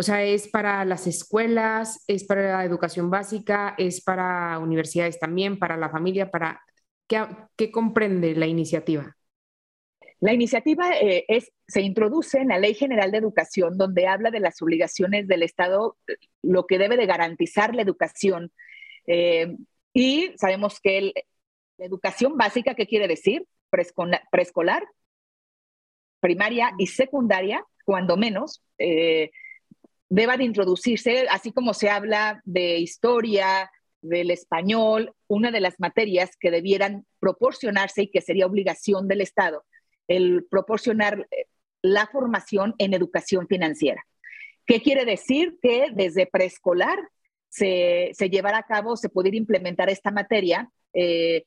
O 0.00 0.02
sea, 0.04 0.22
es 0.22 0.46
para 0.46 0.84
las 0.84 1.08
escuelas, 1.08 2.04
es 2.06 2.22
para 2.22 2.58
la 2.58 2.64
educación 2.64 3.10
básica, 3.10 3.74
es 3.78 4.00
para 4.00 4.60
universidades 4.60 5.18
también, 5.18 5.58
para 5.58 5.76
la 5.76 5.90
familia, 5.90 6.30
para 6.30 6.62
¿qué, 7.08 7.72
comprende 7.72 8.36
la 8.36 8.46
iniciativa? 8.46 9.16
La 10.20 10.32
iniciativa 10.32 10.96
eh, 11.00 11.24
es, 11.26 11.50
se 11.66 11.80
introduce 11.80 12.38
en 12.38 12.46
la 12.46 12.60
Ley 12.60 12.74
General 12.74 13.10
de 13.10 13.18
Educación, 13.18 13.76
donde 13.76 14.06
habla 14.06 14.30
de 14.30 14.38
las 14.38 14.62
obligaciones 14.62 15.26
del 15.26 15.42
Estado, 15.42 15.96
lo 16.42 16.64
que 16.66 16.78
debe 16.78 16.96
de 16.96 17.06
garantizar 17.06 17.74
la 17.74 17.82
educación. 17.82 18.52
Eh, 19.08 19.56
y 19.92 20.30
sabemos 20.36 20.78
que 20.78 21.12
la 21.76 21.86
educación 21.86 22.36
básica, 22.36 22.74
¿qué 22.76 22.86
quiere 22.86 23.08
decir? 23.08 23.48
Preescolar, 23.68 24.84
primaria 26.20 26.70
y 26.78 26.86
secundaria, 26.86 27.64
cuando 27.84 28.16
menos. 28.16 28.62
Eh, 28.78 29.32
deba 30.08 30.36
de 30.36 30.44
introducirse, 30.44 31.26
así 31.30 31.52
como 31.52 31.74
se 31.74 31.90
habla 31.90 32.40
de 32.44 32.78
historia, 32.78 33.70
del 34.00 34.30
español, 34.30 35.12
una 35.26 35.50
de 35.50 35.60
las 35.60 35.78
materias 35.80 36.30
que 36.38 36.50
debieran 36.50 37.04
proporcionarse 37.18 38.02
y 38.02 38.10
que 38.10 38.20
sería 38.20 38.46
obligación 38.46 39.08
del 39.08 39.20
Estado, 39.20 39.64
el 40.06 40.46
proporcionar 40.50 41.26
eh, 41.30 41.46
la 41.82 42.06
formación 42.06 42.74
en 42.78 42.94
educación 42.94 43.46
financiera. 43.48 44.04
¿Qué 44.66 44.82
quiere 44.82 45.04
decir? 45.04 45.58
Que 45.62 45.88
desde 45.92 46.26
preescolar 46.26 46.98
se, 47.48 48.12
llevará 48.30 48.58
a 48.58 48.66
cabo, 48.66 48.96
se 48.96 49.08
pudiera 49.08 49.36
implementar 49.36 49.88
esta 49.88 50.10
materia 50.10 50.70
eh, 50.92 51.44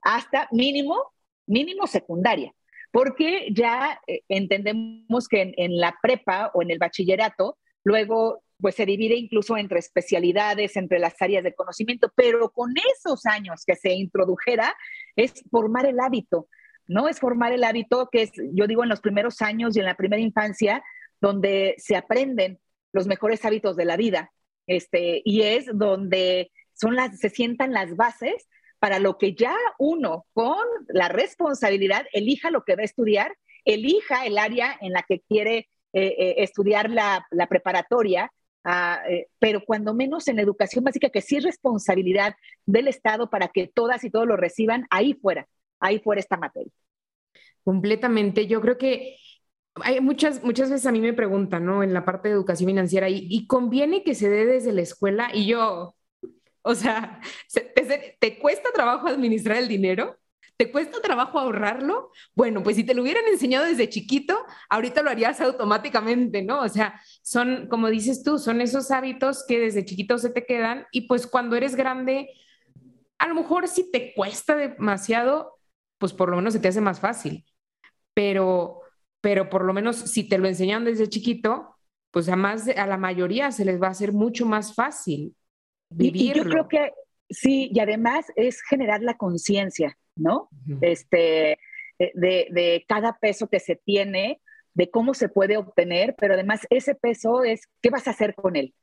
hasta 0.00 0.48
mínimo, 0.50 1.12
mínimo 1.46 1.86
secundaria, 1.86 2.54
porque 2.90 3.48
ya 3.52 4.00
eh, 4.06 4.22
entendemos 4.28 5.28
que 5.28 5.52
en, 5.56 5.76
la 5.78 5.96
prepa 6.02 6.50
o 6.54 6.62
en 6.62 6.70
el 6.70 6.78
bachillerato 6.78 7.58
Luego, 7.84 8.42
pues 8.58 8.74
se 8.74 8.86
divide 8.86 9.14
incluso 9.14 9.56
entre 9.56 9.78
especialidades, 9.78 10.76
entre 10.76 10.98
las 10.98 11.20
áreas 11.20 11.44
de 11.44 11.54
conocimiento, 11.54 12.10
pero 12.16 12.50
con 12.50 12.72
esos 12.94 13.26
años 13.26 13.62
que 13.66 13.76
se 13.76 13.92
introdujera 13.92 14.74
es 15.16 15.44
formar 15.50 15.86
el 15.86 16.00
hábito, 16.00 16.48
¿no? 16.86 17.08
Es 17.08 17.20
formar 17.20 17.52
el 17.52 17.62
hábito 17.62 18.08
que 18.10 18.22
es, 18.22 18.32
yo 18.52 18.66
digo, 18.66 18.82
en 18.82 18.88
los 18.88 19.00
primeros 19.00 19.42
años 19.42 19.76
y 19.76 19.80
en 19.80 19.86
la 19.86 19.96
primera 19.96 20.20
infancia, 20.20 20.82
donde 21.20 21.74
se 21.78 21.96
aprenden 21.96 22.58
los 22.92 23.06
mejores 23.06 23.44
hábitos 23.44 23.76
de 23.76 23.84
la 23.84 23.96
vida, 23.96 24.32
este, 24.66 25.20
y 25.24 25.42
es 25.42 25.66
donde 25.72 26.50
son 26.72 26.96
las, 26.96 27.18
se 27.18 27.28
sientan 27.28 27.72
las 27.72 27.96
bases 27.96 28.48
para 28.78 28.98
lo 28.98 29.18
que 29.18 29.34
ya 29.34 29.54
uno 29.78 30.26
con 30.32 30.64
la 30.88 31.08
responsabilidad 31.08 32.06
elija 32.12 32.50
lo 32.50 32.64
que 32.64 32.76
va 32.76 32.82
a 32.82 32.84
estudiar, 32.84 33.36
elija 33.64 34.26
el 34.26 34.38
área 34.38 34.76
en 34.80 34.92
la 34.92 35.02
que 35.02 35.20
quiere 35.20 35.68
eh, 35.96 36.14
eh, 36.18 36.34
estudiar 36.38 36.90
la, 36.90 37.24
preparatoria, 37.48 38.28
ah, 38.64 39.00
eh, 39.08 39.28
pero 39.38 39.64
cuando 39.64 39.94
menos 39.94 40.26
en 40.26 40.40
educación 40.40 40.82
básica, 40.82 41.08
que 41.08 41.20
sí 41.20 41.36
es 41.36 41.44
responsabilidad 41.44 42.34
del 42.66 42.88
Estado 42.88 43.30
para 43.30 43.46
que 43.46 43.68
todas 43.72 44.02
y 44.02 44.10
todos 44.10 44.26
lo 44.26 44.36
reciban, 44.36 44.88
ahí 44.90 45.14
fuera, 45.14 45.46
ahí 45.78 46.00
fuera 46.00 46.20
esta 46.20 46.36
materia. 46.36 46.72
Completamente. 47.62 48.48
Yo 48.48 48.60
creo 48.60 48.76
que 48.76 49.18
hay 49.76 50.00
muchas, 50.00 50.42
muchas 50.42 50.68
veces 50.68 50.84
a 50.86 50.90
mí 50.90 51.00
me 51.00 51.12
preguntan, 51.12 51.64
¿no? 51.64 51.84
En 51.84 51.94
la 51.94 52.04
parte 52.04 52.26
de 52.28 52.34
educación 52.34 52.66
financiera, 52.66 53.08
¿y, 53.08 53.46
conviene 53.46 54.02
que 54.02 54.16
se 54.16 54.28
dé 54.28 54.46
desde 54.46 54.72
la 54.72 54.82
escuela? 54.82 55.30
Y 55.32 55.46
yo, 55.46 55.94
o 56.62 56.74
sea, 56.74 57.20
¿te 58.18 58.38
cuesta 58.40 58.70
trabajo 58.74 59.06
administrar 59.06 59.58
el 59.58 59.68
dinero? 59.68 60.18
¿Te 60.56 60.70
cuesta 60.70 61.00
trabajo 61.00 61.38
ahorrarlo? 61.38 62.12
Bueno, 62.34 62.62
pues 62.62 62.76
si 62.76 62.84
te 62.84 62.94
lo 62.94 63.02
hubieran 63.02 63.26
enseñado 63.26 63.64
desde 63.64 63.88
chiquito, 63.88 64.38
ahorita 64.68 65.02
lo 65.02 65.10
harías 65.10 65.40
automáticamente, 65.40 66.42
¿no? 66.42 66.60
O 66.60 66.68
sea, 66.68 67.00
son, 67.22 67.66
como 67.68 67.88
dices 67.88 68.22
tú, 68.22 68.38
son 68.38 68.60
esos 68.60 68.92
hábitos 68.92 69.44
que 69.48 69.58
desde 69.58 69.84
chiquito 69.84 70.16
se 70.18 70.30
te 70.30 70.46
quedan 70.46 70.86
y 70.92 71.08
pues 71.08 71.26
cuando 71.26 71.56
eres 71.56 71.74
grande, 71.74 72.30
a 73.18 73.26
lo 73.26 73.34
mejor 73.34 73.66
si 73.66 73.90
te 73.90 74.14
cuesta 74.14 74.54
demasiado, 74.54 75.58
pues 75.98 76.12
por 76.12 76.30
lo 76.30 76.36
menos 76.36 76.52
se 76.52 76.60
te 76.60 76.68
hace 76.68 76.80
más 76.80 77.00
fácil. 77.00 77.44
Pero, 78.14 78.80
pero 79.20 79.50
por 79.50 79.64
lo 79.64 79.72
menos 79.72 79.96
si 79.96 80.28
te 80.28 80.38
lo 80.38 80.46
enseñan 80.46 80.84
desde 80.84 81.08
chiquito, 81.08 81.74
pues 82.12 82.28
a, 82.28 82.36
más 82.36 82.68
a 82.68 82.86
la 82.86 82.96
mayoría 82.96 83.50
se 83.50 83.64
les 83.64 83.82
va 83.82 83.88
a 83.88 83.90
hacer 83.90 84.12
mucho 84.12 84.46
más 84.46 84.72
fácil 84.72 85.34
vivirlo. 85.90 86.42
Y, 86.42 86.44
yo 86.44 86.48
creo 86.48 86.68
que 86.68 86.92
sí, 87.28 87.70
y 87.74 87.80
además 87.80 88.26
es 88.36 88.62
generar 88.62 89.02
la 89.02 89.16
conciencia 89.16 89.98
¿no? 90.16 90.48
Este, 90.80 91.58
eh, 91.98 92.12
de, 92.14 92.48
de, 92.50 92.84
cada 92.88 93.18
peso 93.18 93.48
que 93.48 93.60
se 93.60 93.76
tiene, 93.76 94.40
de 94.74 94.90
cómo 94.90 95.14
se 95.14 95.28
puede 95.28 95.56
obtener, 95.56 96.14
pero 96.18 96.34
además 96.34 96.66
ese 96.70 96.94
peso 96.94 97.44
es, 97.44 97.68
¿qué 97.80 97.90
vas 97.90 98.06
a 98.08 98.10
hacer 98.10 98.34
con 98.34 98.56
él? 98.56 98.74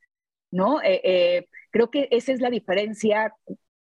¿No? 0.50 0.80
Eh, 0.82 1.00
eh, 1.04 1.48
creo 1.70 1.90
que 1.90 2.08
esa 2.10 2.32
es 2.32 2.40
la 2.40 2.50
diferencia. 2.50 3.34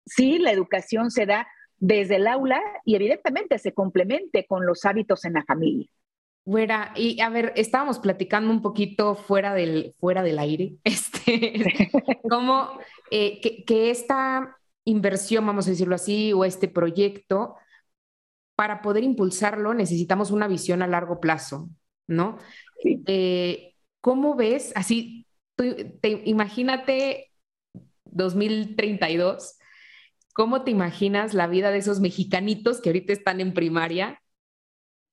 Sí, 0.06 0.38
la 0.38 0.52
educación 0.52 1.10
se 1.10 1.26
da 1.26 1.46
desde 1.78 2.16
el 2.16 2.26
aula 2.26 2.60
y 2.84 2.94
evidentemente 2.94 3.58
se 3.58 3.72
complemente 3.72 4.46
con 4.46 4.66
los 4.66 4.84
hábitos 4.84 5.24
en 5.24 5.34
la 5.34 5.44
familia. 5.44 5.88
Fuera, 6.44 6.92
y 6.94 7.20
a 7.22 7.30
ver, 7.30 7.54
estábamos 7.56 7.98
platicando 7.98 8.50
un 8.50 8.60
poquito 8.60 9.14
fuera 9.14 9.54
del, 9.54 9.94
fuera 9.98 10.22
del 10.22 10.38
aire, 10.38 10.74
este, 10.84 11.90
como 12.28 12.78
que, 13.10 13.64
que, 13.66 13.90
esta 13.90 14.58
inversión, 14.84 15.46
vamos 15.46 15.66
a 15.66 15.70
decirlo 15.70 15.94
así, 15.94 16.32
o 16.32 16.44
este 16.44 16.68
proyecto, 16.68 17.56
para 18.54 18.82
poder 18.82 19.04
impulsarlo 19.04 19.74
necesitamos 19.74 20.30
una 20.30 20.46
visión 20.48 20.82
a 20.82 20.86
largo 20.86 21.20
plazo, 21.20 21.70
¿no? 22.06 22.38
Eh, 22.84 23.74
¿Cómo 24.00 24.36
ves? 24.36 24.72
Así, 24.76 25.26
te, 25.56 26.22
imagínate 26.26 27.32
2032, 28.04 29.58
¿cómo 30.34 30.62
te 30.62 30.70
imaginas 30.70 31.34
la 31.34 31.46
vida 31.46 31.70
de 31.70 31.78
esos 31.78 32.00
mexicanitos 32.00 32.80
que 32.80 32.90
ahorita 32.90 33.12
están 33.12 33.40
en 33.40 33.54
primaria? 33.54 34.20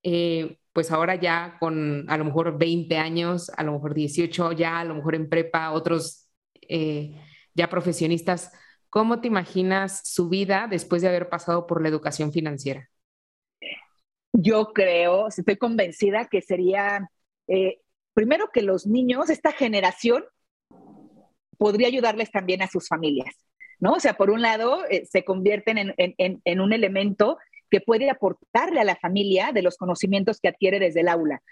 Eh, 0.02 0.58
pues 0.72 0.90
ahora 0.90 1.16
ya 1.16 1.56
con 1.60 2.06
a 2.08 2.16
lo 2.16 2.24
mejor 2.24 2.58
20 2.58 2.96
años, 2.96 3.50
a 3.56 3.62
lo 3.62 3.72
mejor 3.72 3.94
18 3.94 4.52
ya, 4.52 4.80
a 4.80 4.84
lo 4.84 4.94
mejor 4.94 5.14
en 5.14 5.28
prepa, 5.28 5.72
otros 5.72 6.28
eh, 6.68 7.20
ya 7.54 7.68
profesionistas 7.68 8.52
¿Cómo 8.92 9.22
te 9.22 9.28
imaginas 9.28 10.02
su 10.04 10.28
vida 10.28 10.66
después 10.68 11.00
de 11.00 11.08
haber 11.08 11.30
pasado 11.30 11.66
por 11.66 11.80
la 11.80 11.88
educación 11.88 12.30
financiera? 12.30 12.90
Yo 14.34 14.74
creo, 14.74 15.28
estoy 15.28 15.56
convencida 15.56 16.26
que 16.26 16.42
sería, 16.42 17.08
eh, 17.48 17.80
primero 18.12 18.50
que 18.52 18.60
los 18.60 18.86
niños, 18.86 19.30
esta 19.30 19.50
generación, 19.50 20.24
podría 21.56 21.88
ayudarles 21.88 22.30
también 22.30 22.60
a 22.60 22.68
sus 22.68 22.86
familias, 22.86 23.34
¿no? 23.80 23.94
O 23.94 24.00
sea, 24.00 24.12
por 24.12 24.28
un 24.28 24.42
lado, 24.42 24.84
eh, 24.90 25.06
se 25.06 25.24
convierten 25.24 25.94
en, 25.96 26.60
un 26.60 26.72
elemento 26.74 27.38
que 27.70 27.80
puede 27.80 28.10
aportarle 28.10 28.78
a 28.78 28.84
la 28.84 28.96
familia 28.96 29.52
de 29.52 29.62
los 29.62 29.78
conocimientos 29.78 30.38
que 30.38 30.48
adquiere 30.48 30.78
desde 30.78 31.00
el 31.00 31.08
aula. 31.08 31.42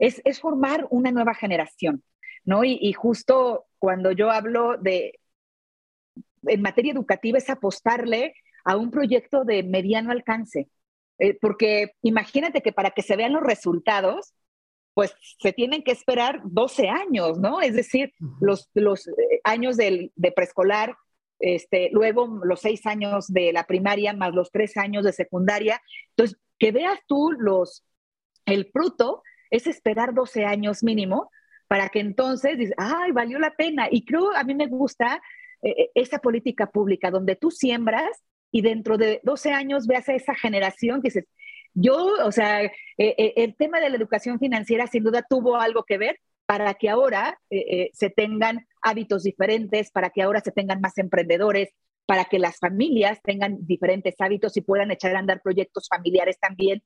Es, 0.00 0.20
formar 0.40 0.88
una 0.90 1.12
nueva 1.12 1.34
generación, 1.34 2.02
¿no? 2.44 2.64
y, 2.64 2.92
justo 2.92 3.66
cuando 3.78 4.10
yo 4.10 4.32
hablo 4.32 4.76
de 4.78 5.20
en 6.46 6.62
materia 6.62 6.92
educativa 6.92 7.38
es 7.38 7.50
apostarle 7.50 8.34
a 8.64 8.76
un 8.76 8.90
proyecto 8.90 9.44
de 9.44 9.62
mediano 9.62 10.12
alcance. 10.12 10.68
Eh, 11.18 11.36
porque 11.40 11.92
imagínate 12.02 12.60
que 12.62 12.72
para 12.72 12.90
que 12.90 13.02
se 13.02 13.16
vean 13.16 13.32
los 13.32 13.42
resultados, 13.42 14.34
pues 14.94 15.14
se 15.40 15.52
tienen 15.52 15.82
que 15.82 15.92
esperar 15.92 16.40
12 16.44 16.88
años, 16.88 17.38
¿no? 17.38 17.60
Es 17.60 17.74
decir, 17.74 18.12
los, 18.40 18.68
los 18.74 19.06
eh, 19.08 19.40
años 19.44 19.76
de 19.76 20.32
preescolar, 20.34 20.96
este, 21.38 21.90
luego 21.92 22.40
los 22.42 22.60
seis 22.60 22.84
años 22.86 23.28
de 23.28 23.52
la 23.52 23.64
primaria 23.64 24.12
más 24.12 24.34
los 24.34 24.50
tres 24.50 24.76
años 24.76 25.04
de 25.04 25.12
secundaria. 25.12 25.80
Entonces, 26.10 26.38
que 26.58 26.72
veas 26.72 26.98
tú 27.06 27.30
los, 27.32 27.84
el 28.44 28.70
fruto 28.72 29.22
es 29.50 29.66
esperar 29.66 30.14
12 30.14 30.44
años 30.44 30.82
mínimo 30.82 31.30
para 31.68 31.90
que 31.90 32.00
entonces 32.00 32.58
dices, 32.58 32.74
ay, 32.78 33.12
valió 33.12 33.38
la 33.38 33.54
pena. 33.54 33.88
Y 33.90 34.04
creo, 34.04 34.34
a 34.34 34.42
mí 34.42 34.54
me 34.54 34.66
gusta 34.66 35.20
eh, 35.62 35.90
esa 35.94 36.18
política 36.18 36.70
pública 36.70 37.10
donde 37.10 37.36
tú 37.36 37.50
siembras 37.50 38.22
y 38.50 38.62
dentro 38.62 38.96
de 38.96 39.20
12 39.24 39.52
años 39.52 39.86
veas 39.86 40.08
a 40.08 40.14
esa 40.14 40.34
generación 40.34 41.02
que 41.02 41.08
dices, 41.08 41.26
yo, 41.74 42.14
o 42.24 42.32
sea, 42.32 42.64
eh, 42.64 42.72
eh, 42.96 43.34
el 43.36 43.54
tema 43.56 43.80
de 43.80 43.90
la 43.90 43.96
educación 43.96 44.38
financiera 44.38 44.86
sin 44.86 45.04
duda 45.04 45.24
tuvo 45.28 45.56
algo 45.56 45.84
que 45.84 45.98
ver 45.98 46.18
para 46.46 46.74
que 46.74 46.88
ahora 46.88 47.38
eh, 47.50 47.90
se 47.92 48.10
tengan 48.10 48.66
hábitos 48.82 49.22
diferentes, 49.22 49.90
para 49.90 50.10
que 50.10 50.22
ahora 50.22 50.40
se 50.40 50.50
tengan 50.50 50.80
más 50.80 50.96
emprendedores, 50.98 51.68
para 52.06 52.24
que 52.24 52.38
las 52.38 52.58
familias 52.58 53.20
tengan 53.22 53.58
diferentes 53.66 54.14
hábitos 54.18 54.56
y 54.56 54.62
puedan 54.62 54.90
echar 54.90 55.14
a 55.14 55.18
andar 55.18 55.42
proyectos 55.42 55.88
familiares 55.88 56.38
también, 56.40 56.82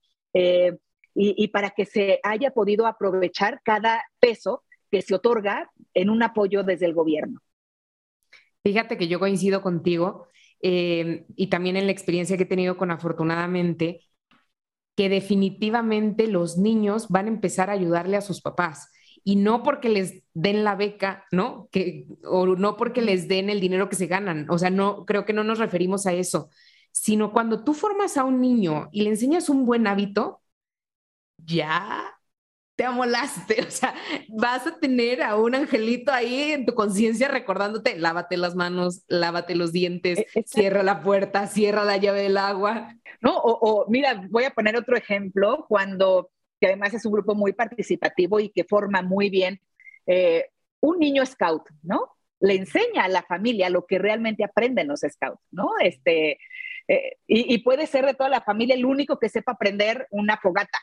y 1.14 1.48
para 1.48 1.70
que 1.70 1.85
se 1.85 2.18
haya 2.24 2.50
podido 2.50 2.87
aprovechar 2.87 3.61
cada 3.62 4.02
peso 4.18 4.64
que 4.90 5.00
se 5.00 5.14
otorga 5.14 5.70
en 5.94 6.11
un 6.11 6.24
apoyo 6.24 6.64
desde 6.64 6.87
el 6.87 6.94
gobierno. 6.94 7.40
Fíjate 8.62 8.96
que 8.96 9.09
yo 9.09 9.18
coincido 9.18 9.62
contigo 9.62 10.29
y 10.61 11.46
también 11.48 11.77
en 11.77 11.87
la 11.87 11.92
experiencia 11.92 12.37
que 12.37 12.44
he 12.44 12.46
tenido 12.46 12.77
con 12.77 12.92
afortunadamente 12.92 14.01
que 14.96 15.09
definitivamente 15.09 16.27
los 16.29 16.59
niños 16.59 17.09
van 17.09 17.27
a 17.27 17.31
empezar 17.31 17.70
a 17.70 17.72
ayudarle 17.72 18.16
a 18.16 18.20
sus 18.20 18.40
papás 18.40 18.90
y 19.25 19.37
no 19.37 19.62
porque 19.62 19.88
les 19.88 20.22
den 20.35 20.64
la 20.64 20.75
beca, 20.77 21.25
¿no? 21.31 21.68
Que, 21.70 22.07
o 22.25 22.46
no 22.46 22.77
porque 22.77 23.03
les 23.03 23.29
den 23.29 23.51
el 23.51 23.61
dinero 23.61 23.88
que 23.88 23.96
se 23.96 24.07
ganan. 24.07 24.46
O 24.51 24.59
sea, 24.59 24.70
no, 24.70 25.05
creo 25.07 25.25
que 25.25 25.33
no 25.33 25.44
nos 25.44 25.59
referimos 25.59 26.07
a 26.07 26.12
eso, 26.12 26.51
sino 26.90 27.33
cuando 27.33 27.64
tú 27.64 27.75
formas 27.75 28.16
a 28.16 28.25
un 28.25 28.40
niño 28.40 28.88
y 28.92 29.03
le 29.03 29.11
enseñas 29.11 29.48
un 29.48 29.64
buen 29.64 29.87
hábito, 29.87 30.42
ya 31.38 32.14
te 32.76 32.85
amolaste, 32.85 33.62
o 33.66 33.70
sea, 33.70 33.94
vas 34.28 34.66
a 34.66 34.78
tener 34.78 35.22
a 35.22 35.37
un 35.37 35.54
angelito 35.54 36.12
ahí 36.12 36.52
en 36.52 36.66
tu 36.66 36.74
conciencia 36.74 37.28
recordándote, 37.28 37.98
lávate 37.98 38.37
las 38.37 38.54
manos, 38.54 39.04
lávate 39.08 39.54
los 39.54 39.72
dientes, 39.72 40.24
e, 40.35 40.42
cierra 40.44 40.82
la 40.82 41.02
puerta, 41.02 41.46
cierra 41.46 41.85
la 41.85 41.96
llave 41.96 42.22
del 42.22 42.37
agua. 42.37 42.94
No, 43.20 43.37
o, 43.37 43.87
mira, 43.88 44.26
voy 44.30 44.44
a 44.44 44.50
poner 44.50 44.76
otro 44.76 44.96
ejemplo, 44.96 45.66
cuando, 45.68 46.30
que 46.61 46.66
además 46.68 46.94
es 46.94 47.04
un 47.04 47.12
grupo 47.12 47.35
muy 47.35 47.52
participativo 47.52 48.40
y 48.40 48.48
que 48.48 48.64
forma 48.64 49.02
muy 49.02 49.30
bien, 49.30 49.61
eh, 50.06 50.46
un 50.80 50.98
niño 50.98 51.24
scout, 51.24 51.68
¿no? 51.82 52.08
Le 52.40 52.56
enseña 52.56 53.04
a 53.04 53.08
la 53.08 53.22
familia 53.22 53.70
lo 53.70 53.87
que 53.87 54.00
realmente 54.00 54.42
aprenden 54.42 54.88
los 54.88 55.00
scouts, 55.00 55.40
¿no? 55.52 55.70
Este, 55.80 56.38
eh, 56.88 57.18
y, 57.28 57.54
y 57.54 57.58
puede 57.58 57.87
ser 57.87 58.04
de 58.04 58.14
toda 58.14 58.28
la 58.28 58.40
familia 58.40 58.74
el 58.74 58.85
único 58.85 59.20
que 59.20 59.28
sepa 59.28 59.52
aprender 59.52 60.08
una 60.11 60.37
fogata, 60.38 60.78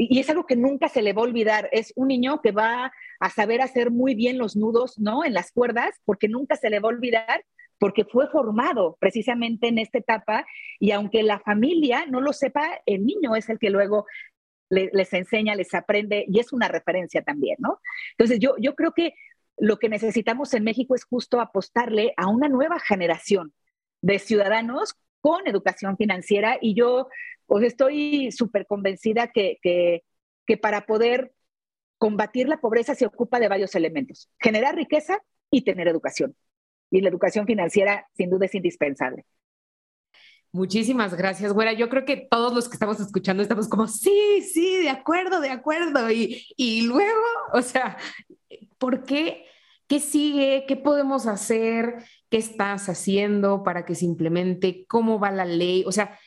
y 0.00 0.20
es 0.20 0.30
algo 0.30 0.46
que 0.46 0.54
nunca 0.54 0.88
se 0.88 1.02
le 1.02 1.12
va 1.12 1.22
a 1.22 1.24
olvidar. 1.24 1.68
Es 1.72 1.92
un 1.96 2.08
niño 2.08 2.40
que 2.40 2.52
va 2.52 2.92
a 3.18 3.30
saber 3.30 3.60
hacer 3.60 3.90
muy 3.90 4.14
bien 4.14 4.38
los 4.38 4.54
nudos, 4.54 4.96
¿no? 4.98 5.24
En 5.24 5.34
las 5.34 5.50
cuerdas, 5.50 6.00
porque 6.04 6.28
nunca 6.28 6.54
se 6.54 6.70
le 6.70 6.78
va 6.78 6.88
a 6.88 6.94
olvidar, 6.94 7.44
porque 7.80 8.04
fue 8.04 8.28
formado 8.30 8.96
precisamente 9.00 9.66
en 9.66 9.78
esta 9.78 9.98
etapa. 9.98 10.46
Y 10.78 10.92
aunque 10.92 11.24
la 11.24 11.40
familia 11.40 12.06
no 12.06 12.20
lo 12.20 12.32
sepa, 12.32 12.80
el 12.86 13.04
niño 13.04 13.34
es 13.34 13.48
el 13.48 13.58
que 13.58 13.70
luego 13.70 14.06
les 14.70 15.12
enseña, 15.14 15.56
les 15.56 15.74
aprende 15.74 16.24
y 16.28 16.38
es 16.38 16.52
una 16.52 16.68
referencia 16.68 17.22
también, 17.22 17.56
¿no? 17.58 17.80
Entonces, 18.12 18.38
yo, 18.38 18.54
yo 18.60 18.76
creo 18.76 18.92
que 18.92 19.14
lo 19.56 19.78
que 19.78 19.88
necesitamos 19.88 20.54
en 20.54 20.62
México 20.62 20.94
es 20.94 21.04
justo 21.04 21.40
apostarle 21.40 22.14
a 22.16 22.28
una 22.28 22.48
nueva 22.48 22.78
generación 22.78 23.52
de 24.00 24.20
ciudadanos 24.20 24.94
con 25.20 25.46
educación 25.46 25.96
financiera 25.96 26.58
y 26.60 26.74
yo 26.74 27.08
pues 27.46 27.64
estoy 27.64 28.30
súper 28.30 28.66
convencida 28.66 29.28
que, 29.28 29.58
que, 29.62 30.56
para 30.58 30.86
poder 30.86 31.32
combatir 31.96 32.48
la 32.48 32.60
pobreza 32.60 32.94
se 32.94 33.06
ocupa 33.06 33.40
de 33.40 33.48
varios 33.48 33.74
elementos, 33.74 34.30
generar 34.38 34.76
riqueza 34.76 35.18
y 35.50 35.62
tener 35.62 35.88
educación. 35.88 36.36
Y 36.90 37.00
la 37.00 37.08
educación 37.08 37.46
financiera 37.46 38.06
sin 38.14 38.30
duda 38.30 38.46
es 38.46 38.54
indispensable. 38.54 39.24
Muchísimas 40.52 41.14
gracias, 41.14 41.52
Güera. 41.52 41.72
Yo 41.74 41.88
creo 41.90 42.04
que 42.04 42.28
todos 42.30 42.54
los 42.54 42.68
que 42.68 42.74
estamos 42.74 43.00
escuchando 43.00 43.42
estamos 43.42 43.68
como, 43.68 43.86
sí, 43.86 44.42
sí, 44.42 44.78
de 44.78 44.88
acuerdo, 44.90 45.40
de 45.40 45.50
acuerdo. 45.50 46.10
Y, 46.10 46.46
y 46.56 46.82
luego, 46.82 47.20
o 47.52 47.60
sea, 47.60 47.98
¿por 48.78 49.04
qué? 49.04 49.46
¿Qué 49.86 50.00
sigue? 50.00 50.64
¿Qué 50.66 50.76
podemos 50.76 51.26
hacer? 51.26 52.04
¿Qué 52.30 52.36
estás 52.36 52.88
haciendo 52.88 53.62
para 53.62 53.84
que 53.84 53.94
se 53.94 54.04
implemente? 54.04 54.84
¿Cómo 54.88 55.18
va 55.18 55.30
la 55.30 55.44
ley? 55.44 55.84
O 55.86 55.92
sea, 55.92 56.18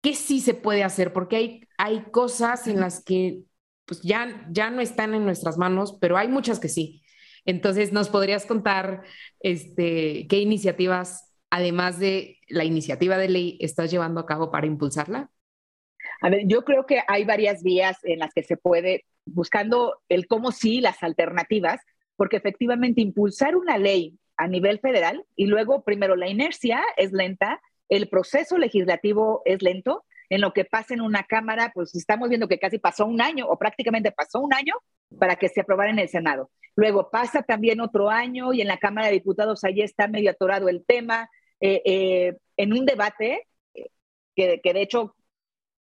¿qué 0.00 0.14
sí 0.14 0.40
se 0.40 0.54
puede 0.54 0.84
hacer? 0.84 1.12
Porque 1.12 1.36
hay, 1.36 1.60
hay 1.78 2.02
cosas 2.10 2.66
en 2.66 2.80
las 2.80 3.02
que 3.02 3.42
pues 3.90 4.02
ya, 4.02 4.46
ya 4.52 4.70
no 4.70 4.80
están 4.80 5.14
en 5.14 5.24
nuestras 5.24 5.58
manos, 5.58 5.98
pero 6.00 6.16
hay 6.16 6.28
muchas 6.28 6.60
que 6.60 6.68
sí. 6.68 7.02
Entonces, 7.44 7.92
¿nos 7.92 8.08
podrías 8.08 8.46
contar 8.46 9.02
este, 9.40 10.28
qué 10.28 10.38
iniciativas, 10.38 11.34
además 11.50 11.98
de 11.98 12.38
la 12.48 12.62
iniciativa 12.62 13.18
de 13.18 13.28
ley, 13.28 13.58
estás 13.60 13.90
llevando 13.90 14.20
a 14.20 14.26
cabo 14.26 14.52
para 14.52 14.68
impulsarla? 14.68 15.32
A 16.20 16.30
ver, 16.30 16.42
yo 16.46 16.62
creo 16.62 16.86
que 16.86 17.02
hay 17.08 17.24
varias 17.24 17.64
vías 17.64 17.98
en 18.04 18.20
las 18.20 18.32
que 18.32 18.44
se 18.44 18.56
puede, 18.56 19.06
buscando 19.24 20.00
el 20.08 20.28
cómo 20.28 20.52
sí, 20.52 20.80
las 20.80 21.02
alternativas, 21.02 21.80
porque 22.14 22.36
efectivamente 22.36 23.00
impulsar 23.00 23.56
una 23.56 23.76
ley 23.76 24.19
a 24.40 24.48
nivel 24.48 24.80
federal 24.80 25.24
y 25.36 25.46
luego 25.46 25.82
primero 25.82 26.16
la 26.16 26.28
inercia 26.28 26.82
es 26.96 27.12
lenta 27.12 27.60
el 27.90 28.08
proceso 28.08 28.56
legislativo 28.56 29.42
es 29.44 29.60
lento. 29.62 30.04
En 30.30 30.40
lo 30.40 30.52
que 30.52 30.64
pasa 30.64 30.94
en 30.94 31.00
una 31.00 31.24
Cámara, 31.24 31.72
pues 31.74 31.92
estamos 31.96 32.28
viendo 32.28 32.46
que 32.46 32.60
casi 32.60 32.78
pasó 32.78 33.04
un 33.04 33.20
año 33.20 33.46
o 33.48 33.58
prácticamente 33.58 34.12
pasó 34.12 34.38
un 34.38 34.54
año 34.54 34.74
para 35.18 35.34
que 35.34 35.48
se 35.48 35.60
aprobara 35.60 35.90
en 35.90 35.98
el 35.98 36.08
Senado. 36.08 36.50
Luego 36.76 37.10
pasa 37.10 37.42
también 37.42 37.80
otro 37.80 38.08
año 38.08 38.52
y 38.52 38.60
en 38.60 38.68
la 38.68 38.78
Cámara 38.78 39.08
de 39.08 39.14
Diputados 39.14 39.64
ahí 39.64 39.82
está 39.82 40.06
medio 40.06 40.30
atorado 40.30 40.68
el 40.68 40.84
tema. 40.86 41.28
Eh, 41.60 41.82
eh, 41.84 42.36
en 42.56 42.72
un 42.72 42.86
debate 42.86 43.48
eh, 43.74 43.88
que, 44.36 44.60
que 44.62 44.72
de 44.72 44.82
hecho 44.82 45.16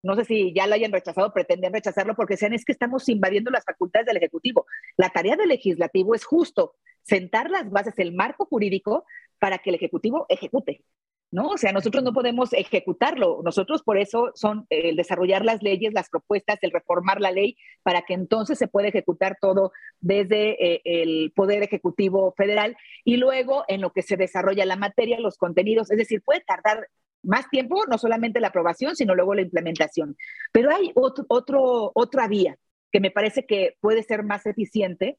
no 0.06 0.16
sé 0.16 0.26
si 0.26 0.54
ya 0.54 0.68
lo 0.68 0.76
hayan 0.76 0.92
rechazado, 0.92 1.34
pretenden 1.34 1.74
rechazarlo 1.74 2.16
porque 2.16 2.38
sean 2.38 2.54
es 2.54 2.64
que 2.64 2.72
estamos 2.72 3.10
invadiendo 3.10 3.50
las 3.50 3.66
facultades 3.66 4.06
del 4.06 4.18
Ejecutivo. 4.18 4.68
La 4.98 5.10
tarea 5.10 5.36
del 5.36 5.50
legislativo 5.50 6.14
es 6.14 6.26
justo 6.26 6.76
sentar 7.02 7.50
las 7.50 7.70
bases, 7.72 7.98
el 7.98 8.14
marco 8.14 8.46
jurídico 8.46 9.06
para 9.40 9.58
que 9.58 9.72
el 9.72 9.76
Ejecutivo 9.76 10.26
ejecute. 10.30 10.84
¿no? 11.32 11.50
O 11.50 11.58
sea, 11.58 11.72
nosotros 11.72 12.04
no 12.04 12.14
podemos 12.14 12.54
ejecutarlo. 12.54 13.42
Nosotros 13.44 13.84
por 13.84 13.98
eso 13.98 14.32
son 14.36 14.68
el 14.70 14.96
desarrollar 14.96 15.44
las 15.44 15.64
leyes, 15.64 15.92
las 15.94 16.10
propuestas, 16.10 16.60
el 16.62 16.72
reformar 16.72 17.20
la 17.20 17.32
ley 17.32 17.58
para 17.84 18.04
que 18.04 18.14
entonces 18.14 18.58
se 18.58 18.68
pueda 18.68 18.88
ejecutar 18.88 19.38
todo 19.42 19.72
desde 20.00 20.76
eh, 20.76 20.82
el 20.86 21.34
Poder 21.36 21.64
Ejecutivo 21.64 22.34
Federal 22.38 22.78
y 23.04 23.18
luego 23.18 23.66
en 23.68 23.82
lo 23.82 23.92
que 23.92 24.04
se 24.04 24.18
desarrolla 24.18 24.66
la 24.66 24.76
materia, 24.76 25.20
los 25.20 25.38
contenidos, 25.38 25.92
es 25.92 25.98
decir, 25.98 26.22
puede 26.22 26.42
tardar 26.42 26.88
más 27.26 27.50
tiempo, 27.50 27.84
no 27.90 27.98
solamente 27.98 28.40
la 28.40 28.48
aprobación, 28.48 28.96
sino 28.96 29.16
luego 29.16 29.34
la 29.36 29.42
implementación. 29.42 30.16
Pero 30.52 30.74
hay 30.74 30.92
otro, 30.96 31.26
otro, 31.28 31.92
otra 31.94 32.28
vía 32.28 32.58
que 32.92 33.00
me 33.00 33.12
parece 33.12 33.46
que 33.46 33.76
puede 33.82 34.04
ser 34.04 34.24
más 34.24 34.46
eficiente 34.46 35.18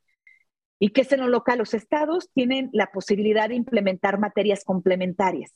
y 0.78 0.90
que 0.90 1.02
es 1.02 1.12
en 1.12 1.20
lo 1.20 1.28
local. 1.28 1.58
Los 1.58 1.74
estados 1.74 2.30
tienen 2.32 2.70
la 2.72 2.86
posibilidad 2.86 3.48
de 3.48 3.54
implementar 3.54 4.18
materias 4.18 4.64
complementarias. 4.64 5.52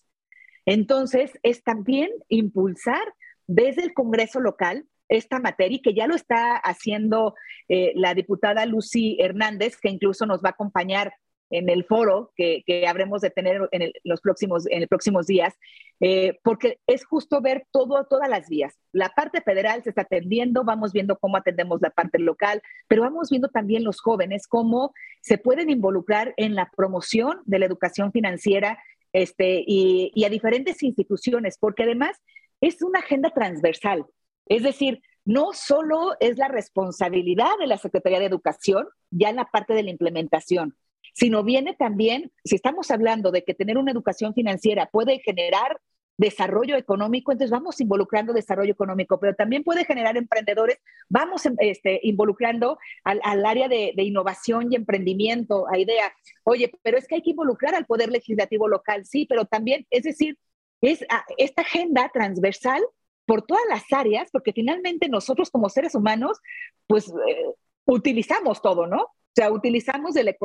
Entonces, 0.66 1.32
es 1.42 1.62
también 1.62 2.10
impulsar 2.28 3.02
desde 3.46 3.82
el 3.82 3.94
Congreso 3.94 4.40
local 4.40 4.86
esta 5.08 5.40
materia 5.40 5.80
que 5.82 5.94
ya 5.94 6.06
lo 6.06 6.14
está 6.14 6.56
haciendo 6.56 7.34
eh, 7.68 7.92
la 7.96 8.14
diputada 8.14 8.64
Lucy 8.64 9.16
Hernández, 9.20 9.76
que 9.76 9.90
incluso 9.90 10.24
nos 10.24 10.40
va 10.42 10.50
a 10.50 10.52
acompañar 10.52 11.12
en 11.50 11.68
el 11.68 11.84
foro 11.84 12.32
que, 12.36 12.64
habremos 12.88 13.20
de 13.20 13.30
tener 13.30 13.68
en, 13.72 13.92
los 14.04 14.20
próximos, 14.20 14.66
en 14.68 14.80
los 14.80 14.88
próximos 14.88 15.26
días, 15.26 15.54
eh, 16.00 16.38
porque 16.42 16.78
es 16.86 17.04
justo 17.04 17.40
ver 17.40 17.66
todo, 17.70 18.04
todas 18.04 18.28
las 18.28 18.48
vías. 18.48 18.78
La 18.92 19.10
parte 19.10 19.40
federal 19.42 19.82
se 19.82 19.90
está 19.90 20.02
atendiendo, 20.02 20.64
vamos 20.64 20.92
viendo 20.92 21.18
cómo 21.18 21.36
atendemos 21.36 21.80
la 21.82 21.90
parte 21.90 22.18
local, 22.18 22.62
pero 22.88 23.02
vamos 23.02 23.30
viendo 23.30 23.48
también 23.48 23.84
los 23.84 24.00
jóvenes 24.00 24.46
cómo 24.46 24.94
se 25.20 25.38
pueden 25.38 25.70
involucrar 25.70 26.34
en 26.36 26.54
la 26.54 26.70
promoción 26.74 27.40
de 27.44 27.58
la 27.58 27.66
educación 27.66 28.12
financiera 28.12 28.78
este, 29.12 29.64
y, 29.66 30.24
a 30.24 30.28
diferentes 30.28 30.82
instituciones, 30.82 31.58
porque 31.58 31.82
además 31.82 32.16
es 32.60 32.82
una 32.82 33.00
agenda 33.00 33.30
transversal. 33.30 34.06
Es 34.46 34.62
decir, 34.62 35.02
no 35.24 35.52
solo 35.52 36.16
es 36.20 36.38
la 36.38 36.48
responsabilidad 36.48 37.50
de 37.58 37.66
la 37.66 37.78
Secretaría 37.78 38.20
de 38.20 38.26
Educación, 38.26 38.88
ya 39.10 39.30
en 39.30 39.36
la 39.36 39.46
parte 39.46 39.74
de 39.74 39.82
la 39.82 39.90
implementación, 39.90 40.76
sino 41.14 41.44
viene 41.44 41.74
también, 41.74 42.32
si 42.44 42.56
estamos 42.56 42.90
hablando 42.90 43.30
de 43.30 43.44
que 43.44 43.54
tener 43.54 43.78
una 43.78 43.92
educación 43.92 44.34
financiera 44.34 44.86
puede 44.86 45.20
generar 45.20 45.80
desarrollo 46.20 46.76
económico, 46.76 47.32
entonces 47.32 47.50
vamos 47.50 47.80
involucrando 47.80 48.34
desarrollo 48.34 48.72
económico, 48.72 49.18
pero 49.18 49.34
también 49.34 49.64
puede 49.64 49.86
generar 49.86 50.18
emprendedores, 50.18 50.78
vamos 51.08 51.42
este, 51.58 51.98
involucrando 52.02 52.78
al, 53.04 53.46
área 53.46 53.68
de, 53.68 53.94
innovación 53.96 54.70
y 54.70 54.76
emprendimiento, 54.76 55.66
a 55.72 55.78
idea, 55.78 56.12
oye, 56.44 56.70
pero 56.82 56.98
es 56.98 57.06
que 57.06 57.14
hay 57.14 57.22
que 57.22 57.30
involucrar 57.30 57.74
al 57.74 57.86
poder 57.86 58.10
legislativo 58.10 58.68
local, 58.68 59.06
sí, 59.06 59.24
pero 59.26 59.46
también, 59.46 59.86
es 59.88 60.02
decir, 60.02 60.36
es 60.82 61.06
esta 61.38 61.62
agenda 61.62 62.10
transversal 62.12 62.82
por 63.24 63.40
todas 63.40 63.64
las 63.70 63.84
áreas, 63.90 64.28
porque 64.30 64.52
finalmente 64.52 65.08
nosotros 65.08 65.50
como 65.50 65.70
seres 65.70 65.94
humanos, 65.94 66.38
pues 66.86 67.08
eh, 67.08 67.46
utilizamos 67.86 68.60
todo, 68.60 68.86
¿no? 68.86 69.08
O 69.30 69.32
sea, 69.36 69.52
utilizamos 69.52 70.14
de 70.14 70.36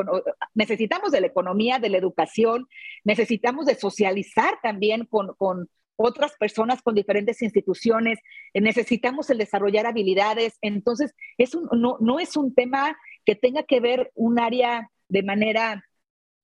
necesitamos 0.53 1.11
de 1.11 1.21
la 1.21 1.27
economía, 1.27 1.79
de 1.79 1.89
la 1.89 1.97
educación, 1.97 2.67
necesitamos 3.03 3.65
de 3.65 3.75
socializar 3.75 4.59
también 4.61 5.05
con, 5.05 5.33
con 5.35 5.69
otras 5.95 6.33
personas, 6.37 6.81
con 6.81 6.93
diferentes 6.93 7.41
instituciones, 7.41 8.19
necesitamos 8.53 9.29
el 9.29 9.39
desarrollar 9.39 9.87
habilidades. 9.87 10.57
Entonces, 10.61 11.13
es 11.37 11.55
un, 11.55 11.67
no, 11.71 11.97
no 11.99 12.19
es 12.19 12.37
un 12.37 12.53
tema 12.53 12.95
que 13.25 13.35
tenga 13.35 13.63
que 13.63 13.79
ver 13.79 14.11
un 14.13 14.39
área 14.39 14.89
de 15.09 15.23
manera, 15.23 15.83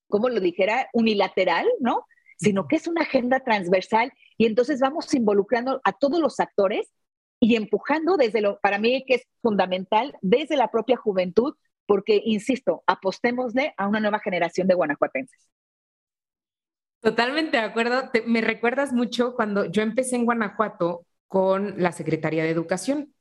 como 0.07 0.29
lo 0.29 0.39
dijera, 0.39 0.89
unilateral, 0.93 1.67
¿no? 1.79 2.05
Sino 2.37 2.67
que 2.67 2.77
es 2.77 2.87
una 2.87 3.01
agenda 3.01 3.41
transversal 3.41 4.11
y 4.37 4.45
entonces 4.45 4.79
vamos 4.79 5.13
involucrando 5.13 5.79
a 5.83 5.93
todos 5.93 6.19
los 6.19 6.39
actores 6.39 6.89
y 7.39 7.55
empujando 7.55 8.17
desde 8.17 8.41
lo, 8.41 8.59
para 8.59 8.79
mí 8.79 9.03
que 9.05 9.15
es 9.15 9.27
fundamental, 9.41 10.15
desde 10.21 10.55
la 10.55 10.69
propia 10.69 10.97
juventud, 10.97 11.55
porque, 11.91 12.21
insisto, 12.23 12.83
apostémosle 12.87 13.73
a 13.75 13.85
una 13.85 13.99
nueva 13.99 14.19
generación 14.19 14.65
de 14.65 14.75
guanajuatenses. 14.75 15.49
Totalmente 17.01 17.57
de 17.57 17.63
acuerdo. 17.63 18.09
me 18.27 18.39
recuerdas 18.39 18.93
mucho 18.93 19.35
cuando 19.35 19.65
yo 19.65 19.81
empecé 19.81 20.15
en 20.15 20.23
Guanajuato 20.23 21.05
con 21.27 21.73
la 21.83 21.91
Secretaría 21.91 22.43
de 22.43 22.49
Educación, 22.49 23.13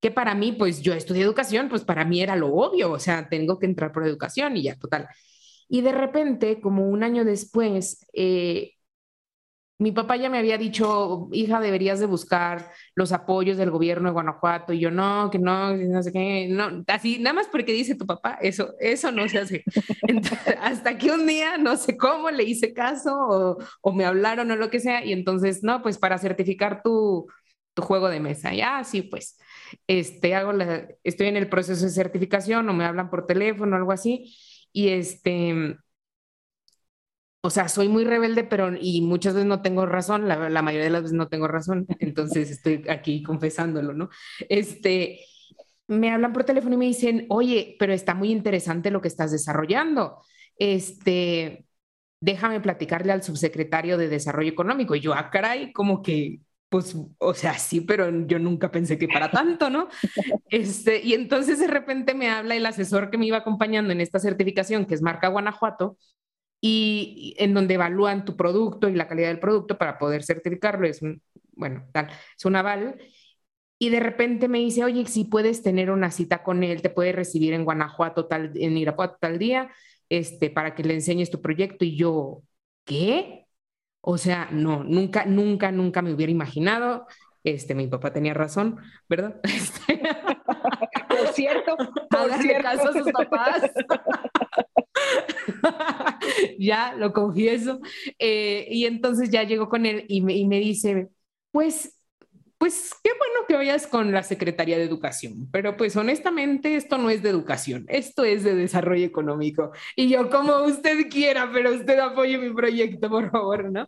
que 0.00 0.10
para 0.10 0.34
mí, 0.34 0.52
pues 0.52 0.80
yo 0.80 0.94
estudié 0.94 1.22
educación, 1.22 1.68
pues 1.68 1.84
para 1.84 2.06
mí 2.06 2.22
era 2.22 2.34
lo 2.34 2.48
obvio, 2.54 2.92
o 2.92 2.98
sea, 2.98 3.28
tengo 3.28 3.58
que 3.58 3.66
entrar 3.66 3.92
por 3.92 4.06
educación 4.06 4.56
y 4.56 4.62
ya, 4.62 4.78
total. 4.78 5.06
Y 5.68 5.82
de 5.82 5.92
repente, 5.92 6.62
como 6.62 6.88
un 6.88 7.02
año 7.02 7.26
después, 7.26 8.06
eh, 8.14 8.72
mi 9.84 9.92
papá 9.92 10.16
ya 10.16 10.30
me 10.30 10.38
había 10.38 10.56
dicho, 10.56 11.28
hija, 11.30 11.60
deberías 11.60 12.00
de 12.00 12.06
buscar 12.06 12.70
los 12.94 13.12
apoyos 13.12 13.58
del 13.58 13.70
gobierno 13.70 14.08
de 14.08 14.14
Guanajuato. 14.14 14.72
Y 14.72 14.80
yo, 14.80 14.90
no, 14.90 15.28
que 15.30 15.38
no, 15.38 15.76
no 15.76 16.02
sé 16.02 16.10
qué, 16.10 16.48
no, 16.48 16.82
así, 16.86 17.18
nada 17.18 17.34
más 17.34 17.48
porque 17.48 17.74
dice 17.74 17.94
tu 17.94 18.06
papá, 18.06 18.38
eso, 18.40 18.74
eso 18.80 19.12
no 19.12 19.28
se 19.28 19.40
hace. 19.40 19.62
hasta 20.62 20.96
que 20.96 21.10
un 21.10 21.26
día, 21.26 21.58
no 21.58 21.76
sé 21.76 21.98
cómo, 21.98 22.30
le 22.30 22.44
hice 22.44 22.72
caso 22.72 23.58
o, 23.82 23.92
me 23.92 24.06
hablaron 24.06 24.50
o 24.50 24.56
lo 24.56 24.70
que 24.70 24.80
sea. 24.80 25.04
Y 25.04 25.12
entonces, 25.12 25.62
no, 25.62 25.82
pues 25.82 25.98
para 25.98 26.16
certificar 26.16 26.80
tu, 26.82 27.26
juego 27.76 28.08
de 28.08 28.20
mesa. 28.20 28.54
Ya, 28.54 28.82
sí, 28.84 29.02
pues, 29.02 29.36
este, 29.86 30.34
hago 30.34 30.52
estoy 31.02 31.26
en 31.26 31.36
el 31.36 31.50
proceso 31.50 31.84
de 31.84 31.90
certificación 31.90 32.66
o 32.70 32.72
me 32.72 32.86
hablan 32.86 33.10
por 33.10 33.26
teléfono 33.26 33.76
o 33.76 33.78
algo 33.78 33.92
así. 33.92 34.34
Y 34.72 34.88
este, 34.88 35.76
o 37.46 37.50
sea, 37.50 37.68
soy 37.68 37.88
muy 37.88 38.04
rebelde, 38.04 38.42
pero 38.42 38.72
y 38.74 39.02
muchas 39.02 39.34
veces 39.34 39.46
no 39.46 39.60
tengo 39.60 39.84
razón, 39.84 40.26
la, 40.26 40.62
mayoría 40.62 40.84
de 40.84 40.90
las 40.90 41.02
veces 41.02 41.14
no 41.14 41.28
tengo 41.28 41.46
razón, 41.46 41.86
entonces 41.98 42.50
estoy 42.50 42.86
aquí 42.88 43.22
confesándolo, 43.22 43.92
¿no? 43.92 44.08
Este, 44.48 45.20
me 45.86 46.10
hablan 46.10 46.32
por 46.32 46.44
teléfono 46.44 46.74
y 46.76 46.78
me 46.78 46.86
dicen, 46.86 47.26
oye, 47.28 47.76
pero 47.78 47.92
está 47.92 48.14
muy 48.14 48.32
interesante 48.32 48.90
lo 48.90 49.02
que 49.02 49.08
estás 49.08 49.30
desarrollando. 49.30 50.22
Este, 50.56 51.66
déjame 52.18 52.62
platicarle 52.62 53.12
al 53.12 53.22
subsecretario 53.22 53.98
de 53.98 54.08
Desarrollo 54.08 54.50
Económico. 54.50 54.94
Y 54.94 55.00
yo, 55.00 55.12
ah, 55.12 55.28
caray, 55.28 55.70
como 55.74 56.00
que, 56.00 56.40
pues, 56.70 56.96
o 57.18 57.34
sea, 57.34 57.58
sí, 57.58 57.82
pero 57.82 58.26
yo 58.26 58.38
nunca 58.38 58.70
pensé 58.70 58.96
que 58.96 59.06
para 59.06 59.30
tanto, 59.30 59.68
¿no? 59.68 59.88
Este, 60.48 61.02
y 61.02 61.12
entonces 61.12 61.58
de 61.58 61.66
repente 61.66 62.14
me 62.14 62.30
habla 62.30 62.56
el 62.56 62.64
asesor 62.64 63.10
que 63.10 63.18
me 63.18 63.26
iba 63.26 63.36
acompañando 63.36 63.92
en 63.92 64.00
esta 64.00 64.18
certificación, 64.18 64.86
que 64.86 64.94
es 64.94 65.02
Marca 65.02 65.28
Guanajuato, 65.28 65.98
y 66.66 67.34
en 67.36 67.52
donde 67.52 67.74
evalúan 67.74 68.24
tu 68.24 68.36
producto 68.36 68.88
y 68.88 68.94
la 68.94 69.06
calidad 69.06 69.28
del 69.28 69.38
producto 69.38 69.76
para 69.76 69.98
poder 69.98 70.24
certificarlo. 70.24 70.86
Es 70.86 71.02
un, 71.02 71.20
bueno, 71.52 71.86
tal, 71.92 72.08
es 72.08 72.44
un 72.46 72.56
aval. 72.56 72.96
Y 73.78 73.90
de 73.90 74.00
repente 74.00 74.48
me 74.48 74.60
dice, 74.60 74.82
oye, 74.82 75.04
si 75.04 75.24
puedes 75.24 75.62
tener 75.62 75.90
una 75.90 76.10
cita 76.10 76.42
con 76.42 76.64
él, 76.64 76.80
te 76.80 76.88
puede 76.88 77.12
recibir 77.12 77.52
en 77.52 77.66
Guanajuato, 77.66 78.24
tal, 78.28 78.52
en 78.54 78.78
Irapuato 78.78 79.18
tal 79.20 79.38
día, 79.38 79.70
este, 80.08 80.48
para 80.48 80.74
que 80.74 80.84
le 80.84 80.94
enseñes 80.94 81.30
tu 81.30 81.42
proyecto. 81.42 81.84
Y 81.84 81.98
yo, 81.98 82.42
¿qué? 82.84 83.44
O 84.00 84.16
sea, 84.16 84.48
no, 84.50 84.84
nunca, 84.84 85.26
nunca, 85.26 85.70
nunca 85.70 86.00
me 86.00 86.14
hubiera 86.14 86.32
imaginado. 86.32 87.06
Este, 87.42 87.74
mi 87.74 87.88
papá 87.88 88.10
tenía 88.14 88.32
razón, 88.32 88.78
¿verdad? 89.06 89.38
Este, 89.44 90.00
por 91.08 91.28
cierto, 91.32 91.76
por 92.10 92.32
cierto. 92.40 92.62
caso 92.62 92.88
a 92.88 92.92
sus 92.92 93.12
papás. 93.12 93.70
ya, 96.58 96.94
lo 96.94 97.12
confieso. 97.12 97.80
Eh, 98.18 98.66
y 98.70 98.86
entonces 98.86 99.30
ya 99.30 99.42
llego 99.42 99.68
con 99.68 99.86
él 99.86 100.04
y 100.08 100.20
me, 100.20 100.34
y 100.34 100.46
me 100.46 100.58
dice, 100.58 101.08
pues, 101.50 101.98
pues 102.58 102.92
qué 103.02 103.10
bueno 103.10 103.46
que 103.46 103.56
vayas 103.56 103.86
con 103.86 104.12
la 104.12 104.22
Secretaría 104.22 104.78
de 104.78 104.84
Educación, 104.84 105.48
pero 105.52 105.76
pues 105.76 105.96
honestamente 105.96 106.76
esto 106.76 106.96
no 106.96 107.10
es 107.10 107.22
de 107.22 107.28
educación, 107.28 107.84
esto 107.88 108.24
es 108.24 108.42
de 108.42 108.54
desarrollo 108.54 109.04
económico. 109.04 109.72
Y 109.96 110.08
yo, 110.08 110.30
como 110.30 110.62
usted 110.64 111.08
quiera, 111.10 111.50
pero 111.52 111.74
usted 111.74 111.98
apoye 111.98 112.38
mi 112.38 112.54
proyecto, 112.54 113.10
por 113.10 113.30
favor, 113.30 113.70
¿no? 113.70 113.86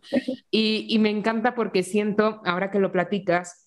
Y, 0.50 0.86
y 0.90 0.98
me 0.98 1.10
encanta 1.10 1.54
porque 1.54 1.82
siento, 1.82 2.42
ahora 2.44 2.70
que 2.70 2.80
lo 2.80 2.92
platicas, 2.92 3.65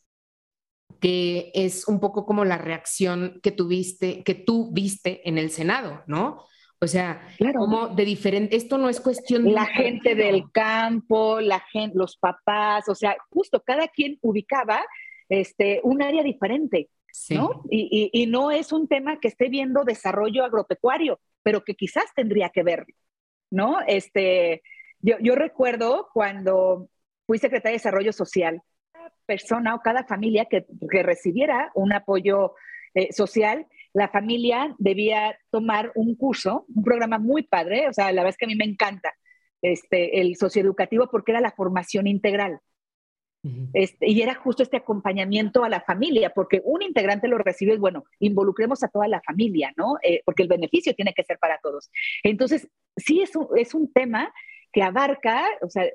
que 1.00 1.52
es 1.54 1.88
un 1.88 2.00
poco 2.00 2.26
como 2.26 2.46
la 2.46 2.58
reacción 2.58 3.40
que 3.42 3.52
tuviste, 3.52 4.24
que 4.24 4.36
tú 4.36 4.72
viste 4.72 5.28
en 5.28 5.38
el 5.38 5.50
Senado, 5.52 6.04
¿no? 6.08 6.44
O 6.82 6.88
sea, 6.88 7.22
como 7.58 7.90
de 7.90 8.06
diferente, 8.06 8.56
esto 8.56 8.78
no 8.78 8.88
es 8.90 9.02
cuestión 9.02 9.44
de... 9.44 9.52
La 9.52 9.66
gente 9.66 10.16
del 10.16 10.50
campo, 10.52 11.42
la 11.42 11.60
gente, 11.60 11.98
los 11.98 12.16
papás, 12.16 12.88
o 12.88 12.96
sea, 12.96 13.18
justo 13.30 13.62
cada 13.66 13.90
quien 13.90 14.18
ubicaba 14.22 14.86
este, 15.28 15.82
un 15.84 16.02
área 16.02 16.24
diferente, 16.24 16.90
¿no? 17.32 17.64
Y, 17.70 18.10
y, 18.14 18.28
no 18.28 18.52
es 18.52 18.72
un 18.72 18.88
tema 18.88 19.20
que 19.20 19.28
esté 19.28 19.50
viendo 19.50 19.84
desarrollo 19.84 20.46
agropecuario, 20.46 21.20
pero 21.44 21.66
que 21.66 21.76
quizás 21.76 22.06
tendría 22.16 22.50
que 22.50 22.64
ver, 22.64 22.86
¿no? 23.52 23.80
Este, 23.86 24.62
yo, 25.02 25.16
yo 25.20 25.36
recuerdo 25.36 26.10
cuando 26.14 26.88
fui 27.28 27.40
secretaria 27.40 27.72
de 27.72 27.80
Desarrollo 27.80 28.14
Social, 28.14 28.62
persona 29.30 29.76
o 29.76 29.82
cada 29.82 30.04
familia 30.06 30.46
que, 30.46 30.66
que 30.90 31.04
recibiera 31.04 31.72
un 31.76 31.94
apoyo 31.94 32.56
eh, 32.96 33.14
social, 33.14 33.68
la 33.94 34.08
familia 34.10 34.76
debía 34.80 35.38
tomar 35.52 35.92
un 35.94 36.16
curso, 36.16 36.66
un 36.76 36.84
programa 36.84 37.20
muy 37.20 37.44
padre, 37.44 37.88
o 37.88 37.94
sea, 37.94 38.06
la 38.12 38.22
verdad 38.22 38.32
es 38.32 38.38
que 38.38 38.46
a 38.46 38.48
mí 38.48 38.56
me 38.56 38.66
encanta 38.66 39.14
este, 39.62 40.22
el 40.22 40.36
socioeducativo 40.36 41.08
porque 41.12 41.32
era 41.32 41.42
la 41.42 41.52
formación 41.52 42.08
integral. 42.08 42.60
Este, 43.74 44.10
y 44.10 44.22
era 44.22 44.36
justo 44.36 44.64
este 44.64 44.78
acompañamiento 44.78 45.64
a 45.64 45.70
la 45.70 45.80
familia, 45.80 46.32
porque 46.36 46.62
un 46.66 46.82
integrante 46.82 47.30
lo 47.30 47.38
recibe, 47.38 47.78
bueno, 47.78 48.04
involucremos 48.20 48.84
a 48.84 48.90
toda 48.90 49.08
la 49.08 49.22
familia, 49.22 49.72
¿no? 49.78 49.96
Eh, 50.04 50.22
porque 50.26 50.44
el 50.44 50.50
beneficio 50.50 50.94
tiene 50.94 51.14
que 51.14 51.24
ser 51.24 51.38
para 51.40 51.58
todos. 51.64 51.90
Entonces, 52.24 52.68
sí 52.98 53.22
es 53.22 53.34
un, 53.38 53.48
es 53.56 53.74
un 53.74 53.94
tema 53.94 54.34
que 54.74 54.84
abarca, 54.84 55.46
o 55.62 55.70
sea, 55.70 55.86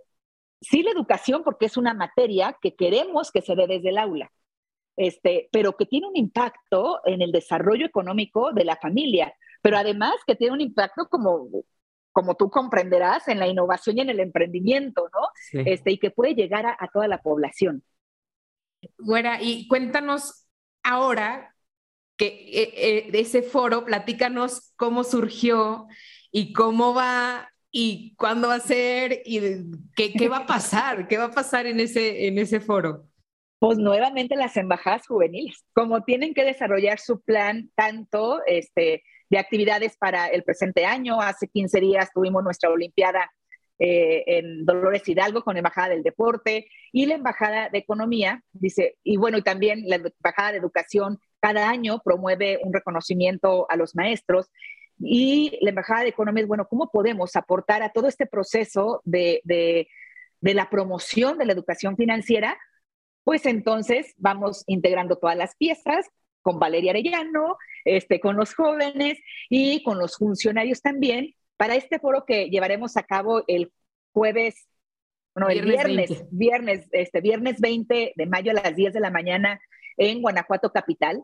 sí 0.65 0.83
la 0.83 0.91
educación, 0.91 1.43
porque 1.45 1.67
es 1.67 1.77
una 1.77 1.95
materia 1.95 2.57
que 2.61 2.75
queremos 2.75 3.31
que 3.31 3.43
se 3.43 3.55
dé 3.55 3.67
desde 3.67 3.91
el 3.91 3.99
aula, 3.99 4.33
este, 4.97 5.49
pero 5.53 5.77
que 5.77 5.87
tiene 5.87 6.09
un 6.09 6.17
impacto 6.17 7.01
en 7.05 7.23
el 7.23 7.33
desarrollo 7.33 7.87
económico 7.87 8.53
de 8.53 8.65
la 8.65 8.77
familia, 8.77 9.35
pero 9.63 9.77
además 9.77 10.15
que 10.27 10.35
tiene 10.35 10.55
un 10.55 10.61
impacto 10.61 11.09
como, 11.09 11.49
como 12.13 12.35
tú 12.37 12.51
comprenderás 12.51 13.29
en 13.29 13.39
la 13.39 13.49
innovación 13.49 13.99
y 13.99 14.03
en 14.03 14.11
el 14.11 14.21
emprendimiento, 14.21 15.09
¿no? 15.13 15.63
Este, 15.65 15.93
y 15.93 15.99
que 15.99 16.11
puede 16.11 16.35
llegar 16.35 16.67
a, 16.67 16.89
toda 16.93 17.09
la 17.09 17.23
población. 17.23 17.83
Güera, 18.99 19.41
y 19.41 19.67
cuéntanos 19.69 20.47
ahora 20.83 21.55
que 22.17 22.27
eh, 22.27 22.73
eh, 22.77 23.11
ese 23.15 23.43
foro, 23.43 23.85
platícanos 23.85 24.73
cómo 24.77 25.03
surgió 25.03 25.87
y 26.31 26.53
cómo 26.53 26.95
va 26.95 27.49
y 27.77 28.15
cuándo 28.15 28.47
va 28.49 28.55
a 28.55 28.61
ser 28.61 29.21
y 29.25 29.41
qué, 29.97 30.13
qué 30.13 30.29
va 30.29 30.39
a 30.39 30.47
pasar, 30.47 31.09
qué 31.09 31.19
va 31.19 31.25
a 31.25 31.31
pasar 31.33 31.67
en 31.67 31.81
ese, 31.81 32.29
en 32.29 32.39
ese 32.39 32.61
foro 32.61 33.09
pues 33.59 33.79
nuevamente 33.79 34.37
las 34.37 34.59
embajadas 34.59 35.07
juveniles, 35.07 35.65
como 35.73 36.03
tienen 36.03 36.35
que 36.35 36.45
desarrollar 36.45 36.99
su 36.99 37.23
plan 37.23 37.71
tanto 37.75 38.43
este, 38.47 39.03
de 39.31 39.39
actividades 39.39 39.97
para 39.97 40.27
el 40.27 40.43
presente 40.43 40.85
año. 40.85 41.19
Hace 41.23 41.49
15 41.49 41.81
días 41.81 42.11
tuvimos 42.13 42.45
nuestra 42.45 42.69
Olimpiada 42.69 43.33
eh, 43.79 44.23
en 44.27 44.67
Dolores 44.67 45.09
Hidalgo 45.09 45.43
con 45.43 45.55
la 45.55 45.61
Embajada 45.61 45.89
del 45.89 46.03
Deporte 46.03 46.69
y 46.93 47.07
la 47.07 47.15
Embajada 47.15 47.71
de 47.71 47.79
Economía, 47.79 48.43
dice, 48.53 48.99
y 49.03 49.17
bueno, 49.17 49.39
y 49.39 49.43
también 49.43 49.85
la 49.87 49.97
Embajada 49.97 50.53
de 50.53 50.59
Educación 50.59 51.19
cada 51.41 51.71
año 51.71 52.03
promueve 52.05 52.61
un 52.63 52.73
reconocimiento 52.75 53.67
a 53.71 53.77
los 53.77 53.97
maestros. 53.97 54.51
Y 54.99 55.59
la 55.61 55.71
Embajada 55.71 56.03
de 56.03 56.09
Economía 56.09 56.43
es, 56.43 56.49
bueno, 56.49 56.67
¿cómo 56.69 56.91
podemos 56.91 57.37
aportar 57.37 57.83
a 57.83 57.91
todo 57.91 58.09
este 58.09 58.27
proceso 58.27 59.01
de 59.05 59.41
de 60.45 60.53
la 60.53 60.69
promoción 60.69 61.39
de 61.39 61.47
la 61.47 61.55
educación 61.55 61.97
financiera, 61.97 62.59
pues 63.25 63.47
entonces 63.47 64.13
vamos 64.19 64.63
integrando 64.67 65.17
todas 65.17 65.39
las 65.39 65.57
piezas 65.57 66.07
con 66.43 66.59
Valeria 66.59 66.91
Arellano, 66.91 67.57
este, 67.87 68.21
con 68.21 68.37
los 68.37 68.55
jóvenes 68.55 69.19
y 69.49 69.83
con 69.83 69.99
los 69.99 70.19
funcionarios 70.19 70.83
también, 70.83 71.35
para 71.57 71.77
este 71.77 71.99
foro 71.99 72.27
que 72.27 72.51
llevaremos 72.51 72.99
a 72.99 73.05
cabo 73.05 73.43
el 73.47 73.73
jueves, 74.13 74.69
no, 75.35 75.49
el 75.49 75.63
viernes, 75.63 76.27
viernes, 76.31 76.89
este, 76.93 77.23
viernes 77.23 77.59
20 77.59 78.13
de 78.15 78.27
mayo 78.27 78.51
a 78.51 78.55
las 78.63 78.77
10 78.77 78.93
de 78.93 79.01
la 79.01 79.11
mañana 79.11 79.59
en 79.97 80.21
Guanajuato 80.21 80.73
Capital, 80.73 81.23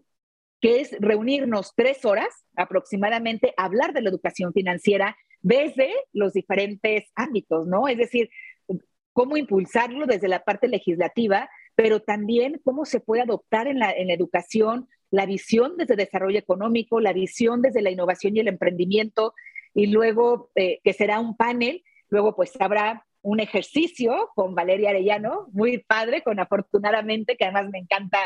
que 0.61 0.81
es 0.81 0.97
reunirnos 1.01 1.73
tres 1.75 2.05
horas 2.05 2.29
aproximadamente, 2.57 3.55
hablar 3.57 3.93
de 3.93 4.03
la 4.03 4.11
educación 4.11 4.53
financiera 4.53 5.17
desde 5.41 5.91
los 6.13 6.33
diferentes 6.33 7.11
ámbitos, 7.15 7.67
¿no? 7.67 7.89
Es 7.89 7.97
decir, 7.97 8.31
cómo 9.13 9.37
impulsarlo 9.37 10.07
desde 10.07 10.29
la 10.29 10.45
parte 10.45 10.69
legislativa, 10.69 11.49
pero 11.75 12.01
también 12.01 12.61
cómo 12.65 12.85
se 12.85 13.01
puede 13.01 13.23
adoptar 13.23 13.67
en 13.67 13.79
la, 13.79 13.91
en 13.91 14.09
la 14.09 14.15
educación 14.15 14.89
la 15.11 15.27
visión 15.27 15.77
desde 15.77 15.97
desarrollo 15.97 16.39
económico, 16.39 17.01
la 17.01 17.13
visión 17.13 17.63
desde 17.63 17.83
la 17.83 17.91
innovación 17.91 18.37
y 18.37 18.41
el 18.41 18.49
emprendimiento, 18.49 19.35
y 19.75 19.87
luego 19.87 20.51
eh, 20.55 20.81
que 20.85 20.93
será 20.93 21.21
un 21.21 21.37
panel, 21.37 21.83
luego 22.09 22.35
pues 22.37 22.53
habrá 22.61 23.07
un 23.23 23.41
ejercicio 23.41 24.31
con 24.35 24.55
Valeria 24.55 24.91
Arellano, 24.91 25.49
muy 25.53 25.79
padre, 25.79 26.23
con 26.23 26.39
afortunadamente, 26.41 27.37
que 27.37 27.45
además 27.45 27.71
me 27.71 27.79
encanta, 27.79 28.19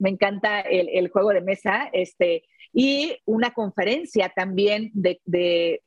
me 0.00 0.10
encanta 0.10 0.60
el, 0.60 1.08
juego 1.10 1.30
de 1.30 1.42
mesa, 1.42 1.88
este, 1.92 2.44
y 2.72 3.16
una 3.26 3.52
conferencia 3.52 4.32
también 4.34 4.90
de, 4.94 5.20
de, 5.24 5.82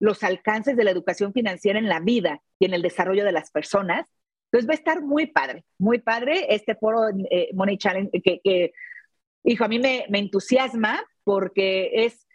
los 0.00 0.24
alcances 0.24 0.76
de 0.76 0.82
la 0.82 0.90
educación 0.90 1.32
financiera 1.32 1.78
en 1.78 1.88
la 1.88 2.00
vida 2.00 2.42
y 2.58 2.66
en 2.66 2.74
el 2.74 2.82
desarrollo 2.82 3.24
de 3.24 3.30
las 3.30 3.52
personas. 3.52 4.04
Entonces 4.46 4.68
va 4.68 4.72
a 4.72 4.76
estar 4.76 5.00
muy 5.00 5.28
padre, 5.28 5.64
muy 5.78 6.00
padre 6.00 6.46
este 6.52 6.74
foro 6.74 7.08
eh, 7.30 7.50
Money 7.54 7.78
Challenge 7.78 8.10
que, 8.20 8.40
que, 8.42 8.72
hijo, 9.44 9.64
a 9.64 9.68
mí 9.68 9.78
me, 9.78 10.04
me 10.10 10.18
entusiasma 10.18 11.04
porque 11.22 12.04
es 12.04 12.26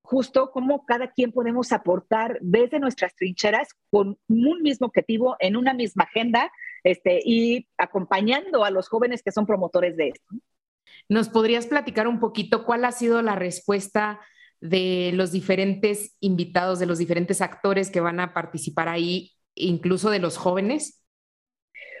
justo 0.00 0.50
cómo 0.50 0.86
cada 0.86 1.10
quien 1.10 1.30
podemos 1.30 1.72
aportar 1.72 2.38
desde 2.40 2.80
nuestras 2.80 3.14
trincheras 3.14 3.68
con 3.90 4.18
un 4.28 4.62
mismo 4.62 4.86
objetivo, 4.86 5.36
en 5.40 5.56
una 5.56 5.74
misma 5.74 6.04
agenda, 6.04 6.50
este, 6.84 7.20
y 7.24 7.68
acompañando 7.78 8.64
a 8.64 8.70
los 8.70 8.88
jóvenes 8.88 9.22
que 9.22 9.32
son 9.32 9.46
promotores 9.46 9.96
de 9.96 10.08
esto. 10.08 10.34
¿Nos 11.08 11.28
podrías 11.28 11.66
platicar 11.66 12.08
un 12.08 12.20
poquito 12.20 12.64
cuál 12.64 12.84
ha 12.84 12.92
sido 12.92 13.22
la 13.22 13.34
respuesta 13.34 14.20
de 14.60 15.10
los 15.14 15.32
diferentes 15.32 16.16
invitados, 16.20 16.78
de 16.78 16.86
los 16.86 16.98
diferentes 16.98 17.40
actores 17.40 17.90
que 17.90 18.00
van 18.00 18.20
a 18.20 18.32
participar 18.32 18.88
ahí, 18.88 19.32
incluso 19.54 20.10
de 20.10 20.20
los 20.20 20.36
jóvenes? 20.36 21.02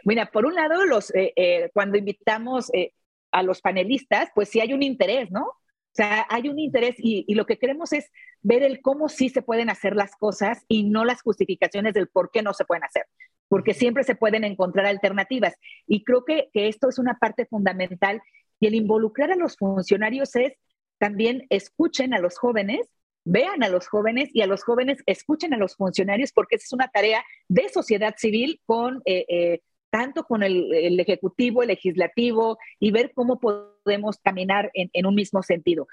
Mira, 0.04 0.30
por 0.30 0.46
un 0.46 0.54
lado, 0.54 0.84
los, 0.84 1.14
eh, 1.14 1.32
eh, 1.36 1.70
cuando 1.74 1.98
invitamos 1.98 2.72
eh, 2.72 2.92
a 3.30 3.42
los 3.42 3.60
panelistas, 3.60 4.30
pues 4.34 4.48
sí 4.48 4.60
hay 4.60 4.72
un 4.72 4.82
interés, 4.82 5.30
¿no? 5.30 5.44
O 5.92 5.94
sea, 5.94 6.26
hay 6.30 6.48
un 6.48 6.58
interés 6.58 6.94
y, 6.98 7.32
lo 7.34 7.44
que 7.44 7.58
queremos 7.58 7.92
es 7.92 8.10
ver 8.40 8.62
el 8.62 8.80
cómo 8.80 9.08
sí 9.08 9.28
se 9.28 9.42
pueden 9.42 9.68
hacer 9.68 9.94
las 9.94 10.16
cosas 10.16 10.64
y 10.66 10.84
no 10.84 11.04
las 11.04 11.20
justificaciones 11.20 11.92
del 11.92 12.08
por 12.08 12.30
qué 12.30 12.42
no 12.42 12.54
se 12.54 12.64
pueden 12.64 12.84
hacer, 12.84 13.06
porque 13.52 13.74
siempre 13.74 14.02
se 14.02 14.14
pueden 14.14 14.44
encontrar 14.44 14.86
alternativas. 14.86 15.54
Y 15.86 16.04
creo 16.04 16.24
que, 16.24 16.48
que 16.54 16.68
esto 16.68 16.88
es 16.88 16.98
una 16.98 17.18
parte 17.18 17.44
fundamental 17.44 18.22
y 18.58 18.66
el 18.66 18.74
involucrar 18.74 19.30
a 19.30 19.36
los 19.36 19.58
funcionarios 19.58 20.34
es 20.36 20.54
también 20.96 21.44
escuchen 21.50 22.14
a 22.14 22.18
los 22.18 22.38
jóvenes, 22.38 22.88
vean 23.26 23.62
a 23.62 23.68
los 23.68 23.88
jóvenes 23.88 24.30
y 24.32 24.40
a 24.40 24.46
los 24.46 24.64
jóvenes 24.64 25.02
escuchen 25.04 25.52
a 25.52 25.58
los 25.58 25.76
funcionarios 25.76 26.32
porque 26.32 26.56
esa 26.56 26.64
es 26.64 26.72
una 26.72 26.88
tarea 26.88 27.22
de 27.46 27.68
sociedad 27.68 28.14
civil 28.16 28.58
con 28.64 29.02
eh, 29.04 29.26
eh, 29.28 29.60
tanto 29.90 30.24
con 30.24 30.42
el, 30.42 30.98
ejecutivo, 30.98 31.60
el 31.60 31.68
legislativo 31.68 32.56
y 32.80 32.90
ver 32.90 33.12
cómo 33.14 33.38
podemos 33.38 34.16
caminar 34.24 34.70
en, 34.72 35.04
un 35.04 35.14
mismo 35.14 35.42
sentido. 35.42 35.86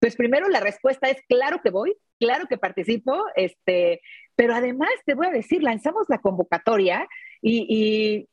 Pues 0.00 0.16
primero 0.16 0.48
la 0.48 0.60
respuesta 0.60 1.08
es 1.08 1.22
claro 1.28 1.60
que 1.62 1.70
voy, 1.70 1.94
claro 2.18 2.46
que 2.48 2.58
participo, 2.58 3.22
este, 3.36 4.00
pero 4.34 4.54
además 4.54 4.90
te 5.04 5.14
voy 5.14 5.26
a 5.26 5.30
decir, 5.30 5.62
lanzamos 5.62 6.06
la 6.08 6.18
convocatoria 6.18 7.06
y, 7.42 7.66
y 7.68 8.28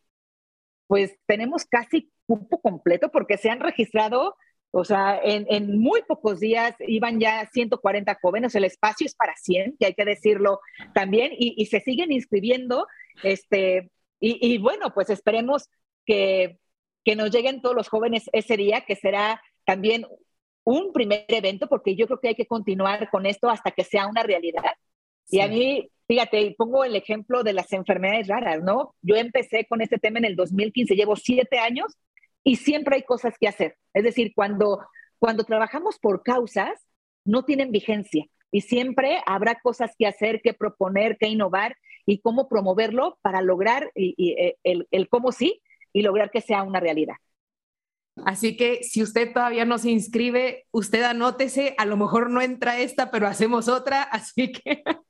pues 0.88 1.18
tenemos 1.26 1.66
casi 1.66 2.10
cupo 2.26 2.62
completo 2.62 3.10
porque 3.12 3.38
se 3.38 3.50
han 3.50 3.60
registrado, 3.60 4.36
o 4.72 4.84
sea, 4.84 5.20
en, 5.24 5.80
muy 5.80 6.02
pocos 6.04 6.40
días 6.40 6.76
iban 6.80 7.20
ya 7.20 7.46
140 7.52 8.18
jóvenes, 8.22 8.56
el 8.56 8.66
espacio 8.66 9.06
es 9.06 9.16
para 9.16 9.36
100, 9.36 9.76
que 9.78 9.88
hay 9.88 9.94
que 9.94 10.06
decirlo 10.06 10.60
también, 10.94 11.32
y, 11.34 11.54
y 11.58 11.66
se 11.68 11.80
siguen 11.82 12.12
inscribiendo, 12.12 12.88
este, 13.24 13.92
y, 14.20 14.58
bueno, 14.58 14.94
pues 14.94 15.10
esperemos 15.10 15.70
que, 16.06 16.60
que 17.06 17.16
nos 17.16 17.30
lleguen 17.30 17.62
todos 17.62 17.76
los 17.76 17.88
jóvenes 17.88 18.30
ese 18.34 18.58
día, 18.58 18.82
que 18.82 18.96
será 18.96 19.42
también 19.64 20.06
un 20.68 20.92
primer 20.92 21.24
evento, 21.30 21.68
porque 21.70 21.96
yo 21.96 22.08
creo 22.08 22.20
que 22.20 22.28
hay 22.28 22.36
que 22.36 22.46
continuar 22.46 23.10
con 23.10 23.26
esto 23.26 23.50
hasta 23.50 23.72
que 23.72 23.86
sea 23.86 24.06
una 24.06 24.22
realidad. 24.22 24.74
Y 25.30 25.40
a 25.40 25.48
mí, 25.48 25.90
fíjate, 26.10 26.56
pongo 26.58 26.84
el 26.84 26.98
ejemplo 26.98 27.42
de 27.44 27.54
las 27.54 27.72
enfermedades 27.72 28.28
raras, 28.28 28.62
¿no? 28.62 28.94
Yo 29.02 29.16
empecé 29.16 29.66
con 29.70 29.80
este 29.80 29.98
tema 29.98 30.20
en 30.20 30.26
el 30.26 30.36
2015, 30.36 30.94
llevo 30.94 31.16
siete 31.16 31.58
años 31.58 31.96
y 32.44 32.58
siempre 32.58 32.98
hay 32.98 33.04
cosas 33.04 33.36
que 33.40 33.48
hacer. 33.48 33.78
Es 33.94 34.04
decir, 34.04 34.34
cuando, 34.36 34.86
cuando 35.20 35.46
trabajamos 35.46 36.00
por 36.00 36.22
causas, 36.22 36.86
no 37.24 37.46
tienen 37.46 37.72
vigencia 37.72 38.26
y 38.52 38.60
siempre 38.60 39.22
habrá 39.26 39.62
cosas 39.62 39.96
que 39.98 40.06
hacer, 40.06 40.42
que 40.42 40.54
proponer, 40.54 41.18
que 41.18 41.30
innovar 41.30 41.78
y 42.06 42.20
cómo 42.20 42.50
promoverlo 42.50 43.18
para 43.22 43.40
lograr 43.40 43.90
eh, 43.96 44.56
el, 44.64 44.86
el 44.92 45.08
cómo 45.08 45.32
sí 45.32 45.62
y 45.94 46.02
lograr 46.02 46.30
que 46.30 46.42
sea 46.42 46.64
una 46.64 46.82
realidad. 46.82 47.16
Así 48.26 48.58
que 48.58 48.84
si 48.84 49.02
usted 49.04 49.32
todavía 49.34 49.66
no 49.66 49.78
se 49.78 49.90
inscribe, 49.90 50.66
usted 50.72 51.04
anótese, 51.04 51.76
a 51.78 51.86
lo 51.86 51.98
mejor 51.98 52.30
no 52.30 52.42
entra 52.42 52.80
esta, 52.80 53.12
pero 53.12 53.28
hacemos 53.28 53.68
otra, 53.68 54.04
así 54.04 54.52
que... 54.52 54.84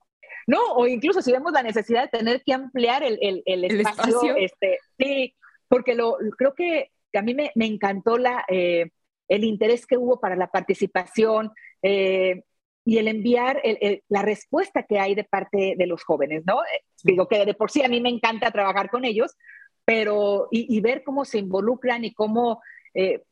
No, 0.49 0.59
o 0.75 0.87
incluso 0.87 1.21
si 1.21 1.33
vemos 1.33 1.51
la 1.51 1.61
necesidad 1.61 2.03
de 2.03 2.19
tener 2.19 2.41
que 2.41 2.53
ampliar 2.53 3.03
el, 3.03 3.19
el, 3.21 3.43
el, 3.45 3.81
espacio, 3.81 4.33
Este, 4.37 4.79
sí, 4.97 5.35
porque 5.67 5.93
lo, 5.93 6.15
creo 6.37 6.53
que, 6.55 6.91
a 7.13 7.21
mí 7.21 7.33
me, 7.33 7.51
me 7.55 7.65
encantó 7.65 8.17
la, 8.17 8.45
eh, 8.47 8.91
el 9.27 9.43
interés 9.43 9.85
que 9.85 9.97
hubo 9.97 10.21
para 10.21 10.37
la 10.37 10.47
participación, 10.47 11.51
eh, 11.81 12.43
y 12.87 12.99
el 12.99 13.09
enviar 13.09 13.61
la 14.07 14.21
respuesta 14.21 14.83
que 14.83 14.97
hay 14.97 15.13
de 15.13 15.25
parte 15.25 15.75
de 15.77 15.87
los 15.87 16.05
jóvenes, 16.05 16.43
¿no? 16.45 16.61
Eh, 16.63 16.85
digo 17.03 17.27
que 17.27 17.45
de 17.45 17.53
por 17.53 17.69
sí 17.69 17.83
a 17.83 17.89
mí 17.89 17.99
me 17.99 18.07
encanta 18.07 18.49
trabajar 18.49 18.89
con 18.89 19.03
ellos, 19.03 19.35
pero 19.83 20.47
y, 20.51 20.79
ver 20.79 21.03
cómo 21.03 21.25
se 21.25 21.39
involucran 21.39 22.05
y 22.05 22.13
cómo 22.13 22.61
eh, 22.97 23.23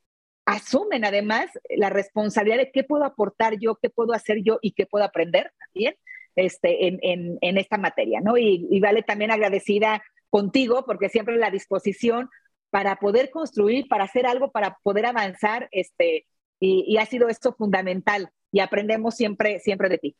asumen 0.45 1.05
además 1.05 1.49
la 1.75 1.89
responsabilidad 1.89 2.57
de 2.57 2.71
qué 2.71 2.83
puedo 2.83 3.03
aportar 3.03 3.57
yo, 3.59 3.79
qué 3.81 3.89
puedo 3.89 4.13
hacer 4.13 4.43
yo 4.43 4.59
y 4.61 4.73
qué 4.73 4.85
puedo 4.85 5.03
aprender 5.03 5.51
también 5.57 5.95
este, 6.35 6.87
en, 6.87 6.99
en, 7.01 7.37
en 7.41 7.57
esta 7.57 7.77
materia, 7.77 8.21
¿no? 8.21 8.37
Y, 8.37 8.79
vale 8.79 9.01
también 9.01 9.31
agradecida 9.31 10.03
contigo 10.29 10.85
porque 10.85 11.09
siempre 11.09 11.37
la 11.37 11.49
disposición 11.49 12.29
para 12.69 12.97
poder 12.97 13.31
construir, 13.31 13.87
para 13.87 14.03
hacer 14.03 14.27
algo, 14.27 14.51
para 14.51 14.77
poder 14.83 15.07
avanzar, 15.07 15.67
este, 15.71 16.27
y, 16.59 16.85
y 16.87 16.97
ha 16.97 17.05
sido 17.07 17.27
esto 17.27 17.53
fundamental 17.53 18.29
y 18.51 18.59
aprendemos 18.59 19.15
siempre, 19.15 19.59
siempre 19.59 19.89
de 19.89 19.97
ti. 19.97 20.15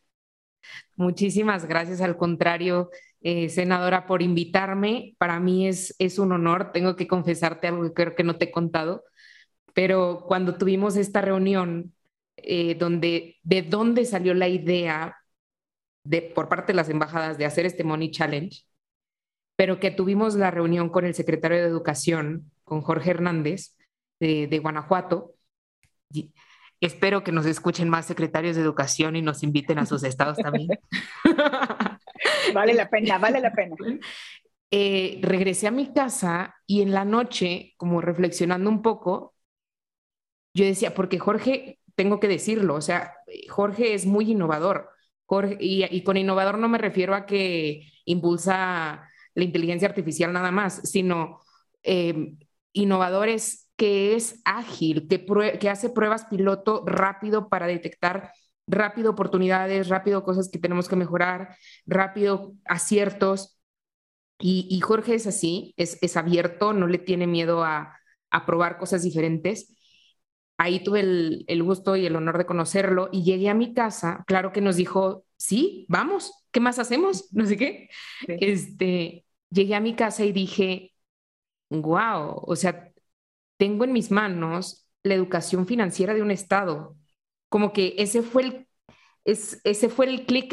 Muchísimas 0.96 1.66
gracias, 1.66 2.00
al 2.00 2.16
contrario, 2.16 2.90
eh, 3.20 3.48
senadora, 3.48 4.06
por 4.06 4.22
invitarme. 4.22 5.14
Para 5.18 5.38
mí 5.40 5.68
es, 5.68 5.94
es 5.98 6.18
un 6.18 6.32
honor. 6.32 6.72
Tengo 6.72 6.96
que 6.96 7.06
confesarte 7.06 7.68
algo 7.68 7.82
que 7.84 7.92
creo 7.92 8.14
que 8.14 8.24
no 8.24 8.36
te 8.36 8.46
he 8.46 8.50
contado, 8.50 9.04
pero 9.76 10.24
cuando 10.26 10.56
tuvimos 10.56 10.96
esta 10.96 11.20
reunión, 11.20 11.92
eh, 12.38 12.76
donde, 12.76 13.36
de 13.42 13.60
dónde 13.60 14.06
salió 14.06 14.32
la 14.32 14.48
idea 14.48 15.18
de, 16.02 16.22
por 16.22 16.48
parte 16.48 16.72
de 16.72 16.76
las 16.78 16.88
embajadas 16.88 17.36
de 17.36 17.44
hacer 17.44 17.66
este 17.66 17.84
Money 17.84 18.10
Challenge, 18.10 18.62
pero 19.54 19.78
que 19.78 19.90
tuvimos 19.90 20.34
la 20.34 20.50
reunión 20.50 20.88
con 20.88 21.04
el 21.04 21.14
secretario 21.14 21.58
de 21.58 21.68
Educación, 21.68 22.50
con 22.64 22.80
Jorge 22.80 23.10
Hernández, 23.10 23.76
de, 24.18 24.46
de 24.46 24.58
Guanajuato, 24.60 25.34
Espero 26.80 27.22
que 27.22 27.32
nos 27.32 27.44
escuchen 27.44 27.90
más 27.90 28.06
secretarios 28.06 28.56
de 28.56 28.62
educación 28.62 29.16
y 29.16 29.22
nos 29.22 29.42
inviten 29.42 29.78
a 29.78 29.86
sus 29.86 30.04
estados 30.04 30.38
también. 30.38 30.68
vale 32.54 32.72
la 32.72 32.88
pena, 32.88 33.18
vale 33.18 33.40
la 33.40 33.52
pena. 33.52 33.76
Eh, 34.70 35.18
regresé 35.22 35.66
a 35.66 35.70
mi 35.70 35.92
casa 35.92 36.54
y 36.66 36.82
en 36.82 36.92
la 36.92 37.04
noche, 37.04 37.74
como 37.76 38.00
reflexionando 38.00 38.70
un 38.70 38.82
poco, 38.82 39.35
yo 40.56 40.64
decía, 40.64 40.94
porque 40.94 41.18
Jorge, 41.18 41.78
tengo 41.94 42.18
que 42.18 42.28
decirlo, 42.28 42.74
o 42.74 42.80
sea, 42.80 43.14
Jorge 43.48 43.94
es 43.94 44.06
muy 44.06 44.30
innovador. 44.32 44.90
y, 45.60 46.02
con 46.02 46.16
innovador 46.16 46.58
no 46.58 46.68
me 46.68 46.78
refiero 46.78 47.14
a 47.14 47.26
que 47.26 47.82
impulsa 48.06 49.08
la 49.34 49.44
inteligencia 49.44 49.88
artificial 49.88 50.32
nada 50.32 50.50
más, 50.50 50.80
sino 50.88 51.40
eh, 51.82 52.34
innovadores 52.72 53.70
que 53.76 54.14
es 54.16 54.40
ágil, 54.44 55.06
que, 55.08 55.58
que 55.60 55.68
hace 55.70 55.90
pruebas 55.90 56.24
piloto 56.26 56.84
rápido 56.86 57.48
para 57.50 57.66
detectar 57.66 58.32
rápido 58.66 59.10
oportunidades, 59.10 59.88
rápido 59.88 60.24
cosas 60.24 60.48
que 60.50 60.58
tenemos 60.58 60.88
que 60.88 60.96
mejorar, 60.96 61.56
rápido 61.84 62.54
aciertos. 62.64 63.58
Y, 64.38 64.80
Jorge 64.80 65.14
es 65.14 65.26
así, 65.26 65.74
es, 65.76 65.98
es, 66.02 66.16
abierto, 66.16 66.72
no 66.72 66.86
le 66.86 66.98
tiene 66.98 67.26
miedo 67.26 67.64
a, 67.64 67.98
a 68.30 68.46
probar 68.46 68.78
cosas 68.78 69.02
diferentes. 69.02 69.75
Ahí 70.58 70.82
tuve 70.82 71.00
el, 71.00 71.44
el, 71.48 71.62
gusto 71.62 71.96
y 71.96 72.06
el 72.06 72.16
honor 72.16 72.38
de 72.38 72.46
conocerlo 72.46 73.08
y 73.12 73.22
llegué 73.22 73.50
a 73.50 73.54
mi 73.54 73.74
casa, 73.74 74.24
claro 74.26 74.52
que 74.52 74.62
nos 74.62 74.76
dijo, 74.76 75.24
sí, 75.36 75.84
vamos, 75.88 76.32
¿qué 76.50 76.60
más 76.60 76.78
hacemos? 76.78 77.28
No 77.32 77.44
sé 77.46 77.56
qué. 77.56 77.90
Este, 78.26 79.26
llegué 79.50 79.74
a 79.74 79.80
mi 79.80 79.94
casa 79.94 80.24
y 80.24 80.32
dije, 80.32 80.94
wow, 81.70 82.42
o 82.42 82.56
sea, 82.56 82.92
tengo 83.58 83.84
en 83.84 83.92
mis 83.92 84.10
manos 84.10 84.88
la 85.02 85.14
educación 85.14 85.66
financiera 85.66 86.14
de 86.14 86.22
un 86.22 86.30
Estado. 86.30 86.96
Como 87.48 87.72
que 87.72 87.94
ese 87.98 88.22
fue 88.22 88.42
el, 88.42 88.68
es, 89.24 89.60
ese 89.64 89.88
fue 89.88 90.06
el 90.06 90.26
clic 90.26 90.50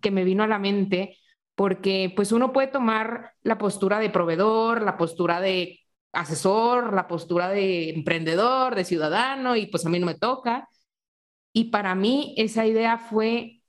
que 0.00 0.10
me 0.10 0.24
vino 0.24 0.42
a 0.42 0.48
la 0.48 0.58
mente, 0.58 1.18
porque 1.54 2.12
pues 2.16 2.32
uno 2.32 2.52
puede 2.52 2.68
tomar 2.68 3.32
la 3.42 3.58
postura 3.58 3.98
de 3.98 4.10
proveedor, 4.10 4.82
la 4.82 4.96
postura 4.96 5.40
de 5.40 5.81
asesor, 6.12 6.92
la 6.92 7.08
postura 7.08 7.48
de 7.48 7.90
emprendedor, 7.90 8.74
de 8.74 8.84
ciudadano, 8.84 9.56
y 9.56 9.66
pues 9.66 9.86
a 9.86 9.88
mí 9.88 9.98
no 9.98 10.06
me 10.06 10.14
toca. 10.14 10.68
Y 11.52 11.64
para 11.64 11.94
mí 11.94 12.34
esa 12.36 12.66
idea 12.66 12.98
fue, 12.98 13.62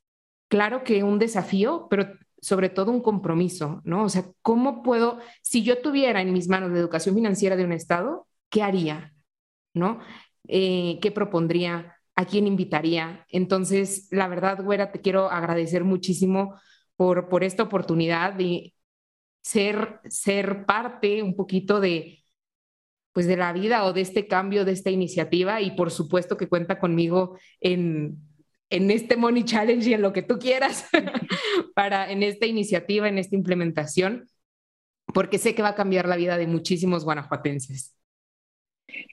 claro 0.47 0.83
que 0.83 1.03
un 1.03 1.19
desafío, 1.19 1.87
pero 1.89 2.07
sobre 2.41 2.69
todo 2.69 2.91
un 2.91 3.01
compromiso, 3.01 3.81
¿no? 3.85 4.03
O 4.03 4.09
sea, 4.09 4.25
¿cómo 4.41 4.83
puedo, 4.83 5.19
si 5.41 5.63
yo 5.63 5.81
tuviera 5.81 6.21
en 6.21 6.33
mis 6.33 6.49
manos 6.49 6.71
la 6.71 6.79
educación 6.79 7.15
financiera 7.15 7.55
de 7.55 7.65
un 7.65 7.71
Estado, 7.71 8.27
¿qué 8.49 8.63
haría? 8.63 9.13
¿No? 9.73 9.99
Eh, 10.47 10.99
¿Qué 11.01 11.11
propondría? 11.11 11.97
¿A 12.15 12.25
quién 12.25 12.45
invitaría? 12.45 13.25
Entonces, 13.29 14.07
la 14.11 14.27
verdad, 14.27 14.63
güera, 14.63 14.91
te 14.91 15.01
quiero 15.01 15.31
agradecer 15.31 15.83
muchísimo 15.83 16.59
por, 16.95 17.29
por 17.29 17.43
esta 17.43 17.63
oportunidad 17.63 18.33
de 18.33 18.73
ser, 19.41 19.99
ser 20.05 20.65
parte 20.65 21.23
un 21.23 21.35
poquito 21.35 21.79
de, 21.79 22.22
pues 23.13 23.27
de 23.27 23.37
la 23.37 23.53
vida 23.53 23.85
o 23.85 23.93
de 23.93 24.01
este 24.01 24.27
cambio, 24.27 24.65
de 24.65 24.71
esta 24.73 24.89
iniciativa 24.89 25.61
y 25.61 25.71
por 25.71 25.91
supuesto 25.91 26.35
que 26.35 26.49
cuenta 26.49 26.79
conmigo 26.79 27.37
en, 27.61 28.17
en 28.69 28.91
este 28.91 29.15
Money 29.17 29.43
Challenge 29.43 29.87
y 29.89 29.93
en 29.93 30.01
lo 30.01 30.13
que 30.13 30.23
tú 30.23 30.39
quieras 30.39 30.89
para 31.75 32.11
en 32.11 32.23
esta 32.23 32.47
iniciativa, 32.47 33.07
en 33.07 33.19
esta 33.19 33.35
implementación, 33.35 34.27
porque 35.13 35.37
sé 35.37 35.53
que 35.53 35.61
va 35.61 35.69
a 35.69 35.75
cambiar 35.75 36.07
la 36.07 36.15
vida 36.15 36.37
de 36.37 36.47
muchísimos 36.47 37.05
guanajuatenses. 37.05 37.95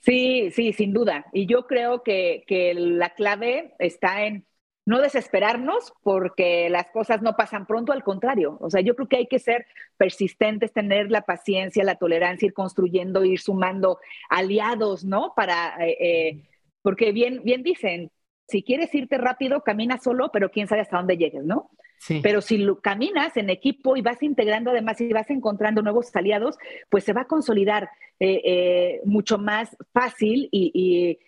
Sí, 0.03 0.51
sí, 0.51 0.73
sin 0.73 0.93
duda. 0.93 1.27
Y 1.33 1.47
yo 1.47 1.67
creo 1.67 2.03
que, 2.03 2.43
que 2.47 2.75
la 2.75 3.11
clave 3.11 3.75
está 3.79 4.27
en 4.27 4.47
no 4.87 5.01
desesperarnos 5.01 5.93
porque 6.03 6.69
las 6.71 6.91
cosas 6.91 7.23
no 7.23 7.37
pasan 7.37 7.67
pronto, 7.67 7.93
al 7.93 8.03
contrario. 8.03 8.57
O 8.61 8.71
sea, 8.71 8.81
yo 8.81 8.95
creo 8.97 9.09
que 9.09 9.17
hay 9.19 9.27
que 9.27 9.39
ser 9.39 9.67
persistentes, 9.97 10.73
tener 10.73 11.11
la 11.11 11.23
paciencia, 11.23 11.85
la 11.85 11.97
tolerancia, 11.97 12.47
ir 12.47 12.55
construyendo, 12.55 13.25
ir 13.25 13.41
sumando 13.41 13.99
aliados, 14.29 15.05
¿no? 15.05 15.33
Para, 15.37 15.77
eh, 15.87 15.97
eh, 16.01 16.49
porque 16.83 17.13
bien, 17.13 17.43
bien 17.45 17.63
dicen, 17.63 18.11
si 18.49 18.63
quieres 18.63 18.93
irte 18.95 19.19
rápido, 19.19 19.63
camina 19.63 19.99
solo, 19.99 20.31
pero 20.33 20.51
quién 20.51 20.67
sabe 20.67 20.81
hasta 20.81 20.97
dónde 20.97 21.17
llegues, 21.17 21.45
¿no? 21.45 21.71
Sí. 21.99 22.21
Pero 22.23 22.41
si 22.41 22.57
lo, 22.57 22.81
caminas 22.81 23.37
en 23.37 23.51
equipo 23.51 23.97
y 23.97 24.03
vas 24.03 24.23
integrando 24.23 24.71
además 24.71 25.01
y 25.01 25.13
vas 25.13 25.29
encontrando 25.31 25.83
nuevos 25.83 26.15
aliados, 26.17 26.57
pues 26.89 27.05
se 27.05 27.13
va 27.13 27.23
a 27.23 27.27
consolidar 27.27 27.91
eh, 28.19 29.01
mucho 29.05 29.39
más 29.39 29.77
fácil 29.93 30.49
y, 30.51 30.73
y, 30.75 31.19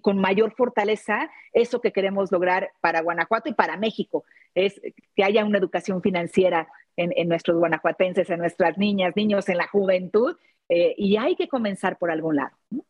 con 0.00 0.18
mayor 0.18 0.54
fortaleza 0.54 1.30
eso 1.52 1.80
que 1.80 1.92
queremos 1.92 2.32
lograr 2.32 2.70
para 2.80 3.02
Guanajuato 3.02 3.48
y 3.48 3.54
para 3.54 3.76
México, 3.76 4.24
es 4.54 4.80
que 5.14 5.24
haya 5.24 5.44
una 5.44 5.58
educación 5.58 6.02
financiera 6.02 6.68
en, 6.96 7.12
en 7.16 7.28
nuestros 7.28 7.58
guanajuatenses, 7.58 8.28
en 8.30 8.40
nuestras 8.40 8.76
niñas, 8.78 9.14
niños, 9.16 9.48
en 9.48 9.58
la 9.58 9.68
juventud, 9.68 10.36
eh, 10.68 10.94
y 10.96 11.16
hay 11.16 11.36
que 11.36 11.48
comenzar 11.48 11.98
por 11.98 12.10
algún 12.10 12.36
lado. 12.36 12.56
¿no? 12.70 12.84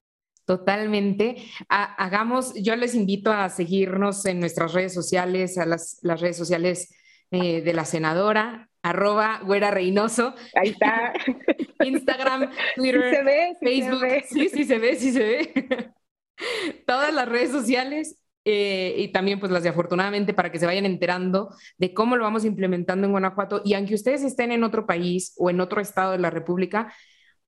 Totalmente. 0.44 1.36
hagamos, 1.68 2.54
yo 2.54 2.74
les 2.76 2.94
invito 2.94 3.32
a 3.32 3.48
seguirnos 3.48 4.26
en 4.26 4.40
nuestras 4.40 4.72
redes 4.72 4.92
sociales, 4.92 5.56
a 5.56 5.66
las, 5.66 5.98
las 6.02 6.20
redes 6.20 6.36
sociales 6.36 6.94
eh, 7.30 7.62
de 7.62 7.72
la 7.72 7.84
senadora, 7.84 8.68
arroba 8.82 9.40
Güera 9.44 9.70
Reynoso. 9.70 10.34
Ahí 10.54 10.70
está. 10.70 11.12
Instagram, 11.84 12.50
Twitter, 12.76 13.14
se 13.14 13.22
ve, 13.22 13.56
Facebook. 13.60 14.06
Sí, 14.28 14.48
sí 14.48 14.64
se 14.64 14.78
ve, 14.78 14.96
sí 14.96 15.12
se 15.12 15.22
ve. 15.22 15.92
Todas 16.86 17.12
las 17.14 17.28
redes 17.28 17.50
sociales 17.50 18.18
eh, 18.44 18.94
y 18.98 19.08
también 19.08 19.38
pues 19.38 19.52
las 19.52 19.62
de 19.62 19.68
afortunadamente 19.68 20.34
para 20.34 20.50
que 20.50 20.58
se 20.58 20.66
vayan 20.66 20.86
enterando 20.86 21.54
de 21.78 21.94
cómo 21.94 22.16
lo 22.16 22.24
vamos 22.24 22.44
implementando 22.44 23.06
en 23.06 23.12
Guanajuato. 23.12 23.62
Y 23.64 23.74
aunque 23.74 23.94
ustedes 23.94 24.22
estén 24.22 24.52
en 24.52 24.64
otro 24.64 24.86
país 24.86 25.34
o 25.38 25.50
en 25.50 25.60
otro 25.60 25.80
estado 25.80 26.12
de 26.12 26.18
la 26.18 26.30
República, 26.30 26.92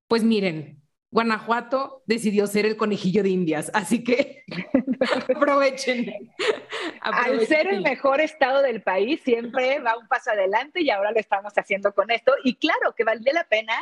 pues 0.06 0.22
miren, 0.22 0.80
Guanajuato 1.10 2.02
decidió 2.06 2.46
ser 2.48 2.66
el 2.66 2.76
conejillo 2.76 3.22
de 3.22 3.28
Indias, 3.28 3.70
así 3.72 4.02
que 4.02 4.42
aprovechen, 5.34 6.12
Al 7.00 7.46
ser 7.46 7.68
el 7.68 7.82
mejor 7.82 8.20
estado 8.20 8.62
del 8.62 8.82
país, 8.82 9.20
siempre 9.22 9.78
va 9.78 9.96
un 9.96 10.08
paso 10.08 10.30
adelante 10.30 10.80
y 10.82 10.90
ahora 10.90 11.12
lo 11.12 11.20
estamos 11.20 11.52
haciendo 11.56 11.92
con 11.92 12.10
esto. 12.10 12.32
Y 12.42 12.56
claro 12.56 12.94
que 12.96 13.04
valdría 13.04 13.34
la 13.34 13.44
pena 13.44 13.74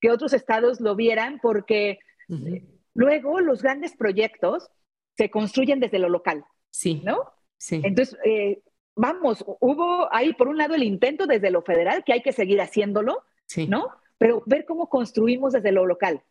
que 0.00 0.10
otros 0.10 0.32
estados 0.32 0.80
lo 0.80 0.96
vieran 0.96 1.38
porque 1.40 1.98
luego 2.94 3.40
los 3.40 3.62
grandes 3.62 3.96
proyectos 3.96 4.70
se 5.16 5.30
construyen 5.30 5.80
desde 5.80 5.98
lo 5.98 6.08
local. 6.08 6.44
Sí. 6.70 7.02
¿No? 7.04 7.32
Sí. 7.56 7.80
Entonces, 7.84 8.18
eh, 8.24 8.62
vamos, 8.94 9.44
hubo 9.46 10.12
ahí 10.12 10.32
por 10.34 10.48
un 10.48 10.56
lado 10.56 10.74
el 10.74 10.82
intento 10.82 11.26
desde 11.26 11.50
lo 11.50 11.62
federal, 11.62 12.04
que 12.04 12.12
hay 12.12 12.22
que 12.22 12.32
seguir 12.32 12.60
haciéndolo, 12.60 13.22
sí. 13.46 13.66
¿no? 13.66 13.88
Pero 14.18 14.42
ver 14.46 14.64
cómo 14.64 14.88
construimos 14.88 15.52
desde 15.52 15.72
lo 15.72 15.86
local 15.86 16.22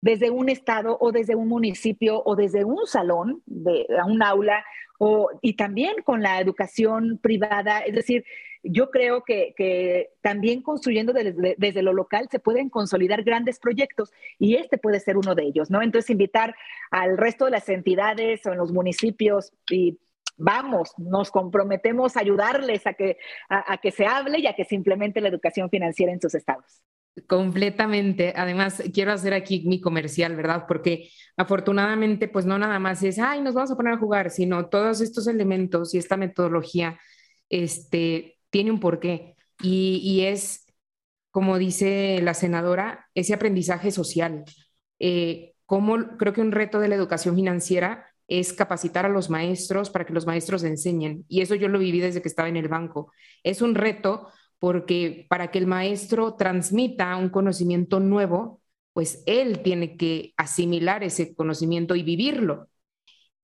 desde 0.00 0.30
un 0.30 0.48
estado 0.48 0.96
o 1.00 1.12
desde 1.12 1.34
un 1.34 1.48
municipio 1.48 2.22
o 2.24 2.36
desde 2.36 2.64
un 2.64 2.86
salón, 2.86 3.42
de, 3.46 3.86
un 4.06 4.22
aula, 4.22 4.64
o, 4.98 5.30
y 5.42 5.54
también 5.54 6.02
con 6.04 6.22
la 6.22 6.40
educación 6.40 7.18
privada. 7.22 7.80
Es 7.80 7.94
decir, 7.94 8.24
yo 8.62 8.90
creo 8.90 9.24
que, 9.24 10.10
también 10.20 10.62
construyendo 10.62 11.12
desde, 11.12 11.54
desde, 11.56 11.82
lo 11.82 11.92
local 11.92 12.28
se 12.30 12.40
pueden 12.40 12.68
consolidar 12.68 13.22
grandes 13.22 13.58
proyectos 13.58 14.12
y 14.38 14.56
este 14.56 14.78
puede 14.78 15.00
ser 15.00 15.16
uno 15.16 15.34
de 15.34 15.44
ellos, 15.44 15.70
¿no? 15.70 15.82
Entonces, 15.82 16.10
invitar 16.10 16.54
al 16.90 17.16
resto 17.16 17.44
de 17.44 17.52
las 17.52 17.68
entidades 17.68 18.44
o 18.46 18.52
en 18.52 18.58
los 18.58 18.72
municipios 18.72 19.52
y 19.70 19.98
vamos, 20.36 20.92
nos 20.98 21.30
comprometemos 21.30 22.16
a 22.16 22.20
ayudarles 22.20 22.86
a 22.86 22.94
que, 22.94 23.18
a 23.48 23.78
que 23.78 23.90
se 23.90 24.06
hable 24.06 24.38
y 24.38 24.46
a 24.46 24.54
que 24.54 24.64
se 24.64 24.74
implemente 24.74 25.20
la 25.20 25.28
educación 25.28 25.68
financiera 25.70 26.12
en 26.12 26.20
sus 26.20 26.34
estados. 26.34 26.82
Completamente. 27.26 28.32
Además, 28.36 28.82
quiero 28.92 29.12
hacer 29.12 29.34
aquí 29.34 29.64
mi 29.66 29.80
comercial, 29.80 30.36
¿verdad? 30.36 30.64
Porque 30.68 31.10
afortunadamente, 31.36 32.28
pues 32.28 32.46
no 32.46 32.58
nada 32.58 32.78
más 32.78 33.02
es, 33.02 33.18
ay, 33.18 33.40
nos 33.40 33.54
vamos 33.54 33.70
a 33.70 33.76
poner 33.76 33.94
a 33.94 33.98
jugar, 33.98 34.30
sino 34.30 34.68
todos 34.68 35.00
estos 35.00 35.26
elementos 35.26 35.94
y 35.94 35.98
esta 35.98 36.16
metodología, 36.16 36.98
este, 37.48 38.38
tiene 38.50 38.70
un 38.70 38.80
porqué. 38.80 39.36
Y, 39.62 40.22
es, 40.22 40.66
como 41.30 41.58
dice 41.58 42.20
la 42.22 42.34
senadora, 42.34 43.08
ese 43.14 43.34
aprendizaje 43.34 43.90
social. 43.90 44.44
Eh, 44.98 45.54
como 45.66 46.16
creo 46.16 46.32
que 46.32 46.40
un 46.40 46.52
reto 46.52 46.80
de 46.80 46.88
la 46.88 46.94
educación 46.94 47.34
financiera 47.34 48.06
es 48.28 48.52
capacitar 48.52 49.06
a 49.06 49.08
los 49.08 49.30
maestros 49.30 49.90
para 49.90 50.04
que 50.04 50.12
los 50.12 50.26
maestros 50.26 50.62
enseñen. 50.62 51.24
Y 51.28 51.40
eso 51.40 51.54
yo 51.54 51.68
lo 51.68 51.78
viví 51.78 52.00
desde 52.00 52.22
que 52.22 52.28
estaba 52.28 52.48
en 52.48 52.56
el 52.56 52.68
banco. 52.68 53.12
Es 53.42 53.62
un 53.62 53.74
reto 53.74 54.28
porque 54.58 55.26
para 55.28 55.50
que 55.50 55.58
el 55.58 55.66
maestro 55.66 56.34
transmita 56.34 57.16
un 57.16 57.28
conocimiento 57.28 58.00
nuevo, 58.00 58.60
pues 58.92 59.22
él 59.26 59.62
tiene 59.62 59.96
que 59.96 60.34
asimilar 60.36 61.04
ese 61.04 61.34
conocimiento 61.34 61.94
y 61.94 62.02
vivirlo. 62.02 62.68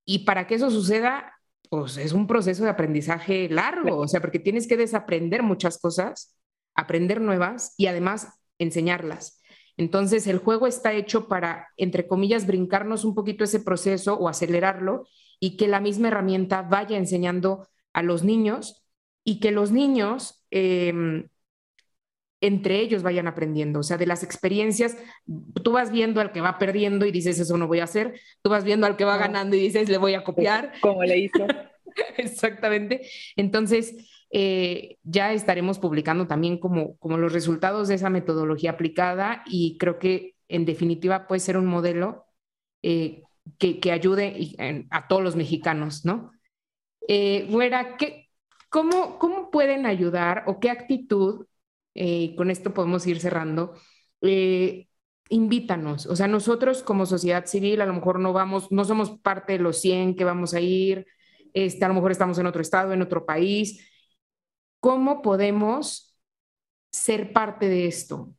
Y 0.04 0.20
para 0.20 0.46
que 0.46 0.56
eso 0.56 0.70
suceda, 0.70 1.32
pues 1.70 1.96
es 1.96 2.12
un 2.12 2.26
proceso 2.26 2.64
de 2.64 2.70
aprendizaje 2.70 3.48
largo, 3.48 3.98
o 3.98 4.08
sea, 4.08 4.20
porque 4.20 4.38
tienes 4.38 4.66
que 4.66 4.76
desaprender 4.76 5.42
muchas 5.42 5.78
cosas, 5.78 6.36
aprender 6.74 7.20
nuevas 7.20 7.74
y 7.76 7.86
además 7.86 8.28
enseñarlas. 8.58 9.40
Entonces, 9.76 10.26
el 10.26 10.38
juego 10.38 10.66
está 10.66 10.92
hecho 10.92 11.26
para, 11.26 11.68
entre 11.76 12.06
comillas, 12.06 12.46
brincarnos 12.46 13.04
un 13.04 13.14
poquito 13.14 13.44
ese 13.44 13.60
proceso 13.60 14.14
o 14.14 14.28
acelerarlo 14.28 15.06
y 15.40 15.56
que 15.56 15.68
la 15.68 15.80
misma 15.80 16.08
herramienta 16.08 16.62
vaya 16.62 16.96
enseñando 16.96 17.68
a 17.92 18.02
los 18.02 18.22
niños 18.22 18.83
y 19.24 19.40
que 19.40 19.50
los 19.50 19.72
niños 19.72 20.44
Em, 20.56 21.28
entre 22.40 22.78
ellos 22.78 23.02
vayan 23.02 23.26
aprendiendo, 23.26 23.80
o 23.80 23.82
sea, 23.82 23.96
de 23.96 24.06
las 24.06 24.22
experiencias, 24.22 24.96
tú 25.64 25.72
vas 25.72 25.90
viendo 25.90 26.20
al 26.20 26.30
que 26.30 26.40
va 26.40 26.58
perdiendo 26.58 27.06
y 27.06 27.10
dices, 27.10 27.40
eso 27.40 27.58
no 27.58 27.66
voy 27.66 27.80
a 27.80 27.84
hacer, 27.84 28.20
tú 28.40 28.50
vas 28.50 28.62
viendo 28.62 28.86
al 28.86 28.96
que 28.96 29.04
va 29.04 29.16
ganando 29.16 29.56
y 29.56 29.60
dices, 29.60 29.88
le 29.88 29.98
voy 29.98 30.14
a 30.14 30.22
copiar. 30.22 30.74
Como 30.80 31.02
le 31.02 31.18
hizo. 31.18 31.44
Exactamente. 32.18 33.08
Entonces, 33.34 33.96
eh, 34.30 34.98
ya 35.02 35.32
estaremos 35.32 35.80
publicando 35.80 36.28
también 36.28 36.58
como, 36.58 36.96
como 36.98 37.18
los 37.18 37.32
resultados 37.32 37.88
de 37.88 37.96
esa 37.96 38.10
metodología 38.10 38.72
aplicada 38.72 39.42
y 39.46 39.76
creo 39.78 39.98
que 39.98 40.36
en 40.46 40.66
definitiva 40.66 41.26
puede 41.26 41.40
ser 41.40 41.56
un 41.56 41.66
modelo 41.66 42.26
eh, 42.82 43.22
que, 43.58 43.80
que, 43.80 43.90
ayude 43.90 44.86
a 44.90 45.08
todos 45.08 45.22
los 45.22 45.34
mexicanos, 45.34 46.04
¿no? 46.04 46.30
Eh, 47.08 47.46
Güera, 47.50 47.96
¿qué, 47.96 48.23
¿Cómo, 48.74 49.20
¿Cómo 49.20 49.52
pueden 49.52 49.86
ayudar 49.86 50.42
o 50.48 50.58
qué 50.58 50.68
actitud 50.68 51.46
eh, 51.94 52.34
con 52.34 52.50
esto 52.50 52.74
podemos 52.74 53.06
ir 53.06 53.20
cerrando, 53.20 53.74
eh, 54.20 54.88
invítanos, 55.28 56.06
o 56.06 56.16
sea, 56.16 56.26
nosotros 56.26 56.82
como 56.82 57.06
sociedad 57.06 57.46
civil 57.46 57.80
a 57.82 57.86
lo 57.86 57.94
mejor 57.94 58.18
no 58.18 58.32
vamos, 58.32 58.72
no 58.72 58.84
somos 58.84 59.10
parte 59.20 59.52
de 59.52 59.58
los 59.60 59.80
100 59.80 60.16
que 60.16 60.24
vamos 60.24 60.54
a 60.54 60.60
ir, 60.60 61.06
este, 61.52 61.84
a 61.84 61.88
lo 61.88 61.94
mejor 61.94 62.10
estamos 62.10 62.36
en 62.38 62.46
otro 62.46 62.62
estado, 62.62 62.92
en 62.92 63.02
otro 63.02 63.24
país. 63.24 63.88
¿Cómo 64.80 65.22
podemos 65.22 66.18
ser 66.90 67.32
parte 67.32 67.68
de 67.68 67.86
esto? 67.86 68.34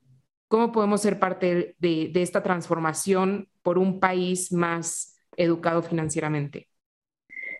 ¿Cómo 0.49 0.73
podemos 0.73 0.99
ser 0.99 1.17
parte 1.17 1.77
de, 1.79 2.11
esta 2.13 2.43
transformación 2.43 3.47
por 3.61 3.77
un 3.77 4.01
país 4.01 4.51
más 4.51 5.17
educado 5.37 5.81
financieramente? 5.81 6.67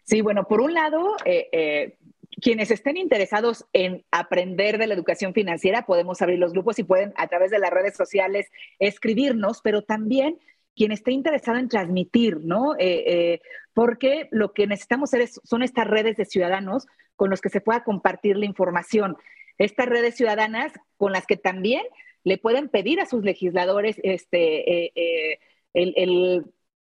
Sí, 0.03 0.19
bueno, 0.19 0.43
por 0.43 0.59
un 0.59 0.73
lado, 0.73 1.15
eh, 1.23 1.47
eh, 1.53 1.97
quienes 2.41 2.71
estén 2.71 2.97
interesados 2.97 3.65
en 3.73 4.03
aprender 4.11 4.77
de 4.77 4.87
la 4.87 4.93
educación 4.93 5.33
financiera, 5.33 5.85
podemos 5.85 6.21
abrir 6.21 6.39
los 6.39 6.51
grupos 6.51 6.79
y 6.79 6.83
pueden 6.83 7.13
a 7.17 7.27
través 7.27 7.51
de 7.51 7.59
las 7.59 7.71
redes 7.71 7.95
sociales 7.95 8.51
escribirnos, 8.79 9.61
pero 9.61 9.83
también 9.83 10.39
quien 10.75 10.91
esté 10.91 11.11
interesado 11.11 11.57
en 11.57 11.69
transmitir, 11.69 12.41
¿no? 12.41 12.75
Eh, 12.75 13.03
eh, 13.07 13.41
porque 13.73 14.27
lo 14.31 14.53
que 14.53 14.67
necesitamos 14.67 15.13
hacer 15.13 15.29
son 15.43 15.63
estas 15.63 15.87
redes 15.87 16.17
de 16.17 16.25
ciudadanos 16.25 16.85
con 17.15 17.29
los 17.29 17.39
que 17.39 17.49
se 17.49 17.61
pueda 17.61 17.83
compartir 17.83 18.37
la 18.37 18.45
información. 18.45 19.15
Estas 19.57 19.87
redes 19.87 20.15
ciudadanas 20.15 20.73
con 20.97 21.13
las 21.13 21.25
que 21.25 21.37
también 21.37 21.83
le 22.23 22.37
pueden 22.37 22.67
pedir 22.67 22.99
a 22.99 23.05
sus 23.05 23.23
legisladores 23.23 23.97
este, 24.03 24.89
eh, 24.99 25.39
el, 25.73 26.45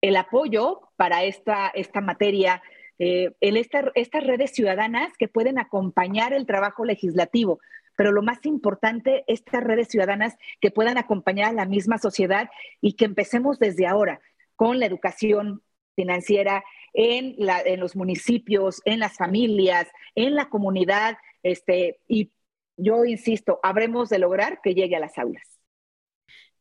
el, 0.02 0.16
apoyo 0.16 0.82
para 0.96 1.24
esta, 1.24 1.68
esta 1.68 2.02
materia 2.02 2.64
eh, 3.00 3.32
en 3.42 3.58
estas 3.58 4.24
redes 4.24 4.52
ciudadanas 4.52 5.14
que 5.18 5.28
pueden 5.28 5.60
acompañar 5.60 6.34
el 6.34 6.46
trabajo 6.46 6.86
legislativo. 6.86 7.60
Pero 7.96 8.12
lo 8.12 8.22
más 8.22 8.46
importante, 8.46 9.24
estas 9.28 9.64
redes 9.64 9.88
ciudadanas 9.88 10.36
que 10.62 10.72
puedan 10.72 10.98
acompañar 10.98 11.50
a 11.50 11.54
la 11.54 11.66
misma 11.66 11.98
sociedad 11.98 12.50
y 12.82 12.94
que 12.94 13.06
empecemos 13.06 13.60
desde 13.60 13.88
ahora 13.88 14.22
con 14.56 14.80
la 14.80 14.86
educación 14.86 15.64
financiera 15.96 16.64
en, 16.94 17.36
los 17.80 17.96
municipios, 17.96 18.82
en 18.86 19.00
las 19.00 19.18
familias, 19.18 19.88
en 20.16 20.36
la 20.36 20.50
comunidad. 20.50 21.18
Este, 21.42 22.00
y 22.08 22.32
yo 22.76 23.06
insisto, 23.06 23.60
habremos 23.64 24.10
de 24.10 24.20
lograr 24.20 24.62
que 24.62 24.76
llegue 24.76 24.96
a 24.96 25.00
las 25.00 25.18
aulas 25.18 25.57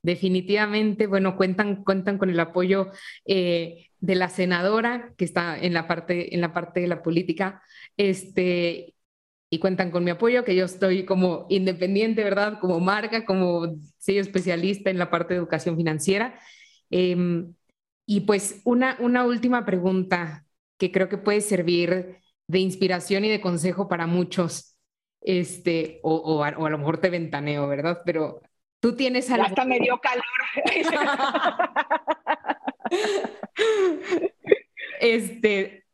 definitivamente, 0.07 1.09
bueno, 1.09 1.37
cuentan, 1.37 1.83
cuentan 1.83 2.17
con 2.17 2.31
el 2.31 2.39
apoyo 2.39 2.93
eh, 3.25 3.89
de 3.99 4.15
la 4.15 4.29
senadora 4.29 5.13
que 5.17 5.25
está 5.25 5.59
en 5.59 5.75
la 5.75 5.89
parte, 5.89 6.33
en 6.33 6.41
la 6.41 6.53
parte 6.53 6.79
de 6.81 6.87
la 6.87 7.03
política, 7.03 7.61
este, 7.97 8.95
y 9.51 9.59
cuentan 9.59 9.91
con 9.91 10.05
mi 10.05 10.13
apoyo, 10.13 10.45
que 10.45 10.55
yo 10.55 10.65
estoy 10.65 11.05
como 11.05 11.47
independiente, 11.49 12.23
¿verdad? 12.23 12.61
Como 12.61 12.79
marca, 12.79 13.25
como 13.25 13.79
sello 13.99 14.21
especialista 14.21 14.91
en 14.91 14.99
la 14.99 15.11
parte 15.11 15.35
de 15.35 15.39
educación 15.39 15.77
financiera. 15.77 16.39
Em, 16.91 17.55
y 18.07 18.21
pues 18.21 18.61
una, 18.65 18.97
una 19.01 19.25
última 19.27 19.65
pregunta 19.67 20.47
que 20.79 20.93
creo 20.93 21.09
que 21.09 21.19
puede 21.19 21.41
servir 21.41 22.19
de 22.47 22.59
inspiración 22.61 23.25
y 23.25 23.29
de 23.29 23.41
consejo 23.41 23.89
para 23.89 24.07
muchos, 24.07 24.77
este, 25.21 25.99
o, 26.05 26.15
o 26.15 26.45
a 26.45 26.71
lo 26.71 26.79
mejor 26.79 26.99
te 26.99 27.11
ventaneo, 27.11 27.67
¿verdad? 27.67 28.03
Pero 28.05 28.41
tú 28.81 28.97
tienes 28.97 29.31
algo... 29.31 29.47
Hasta 29.47 29.65
me 29.65 29.81
dio 29.81 29.99
calor. 29.99 30.25
este, 35.01 35.85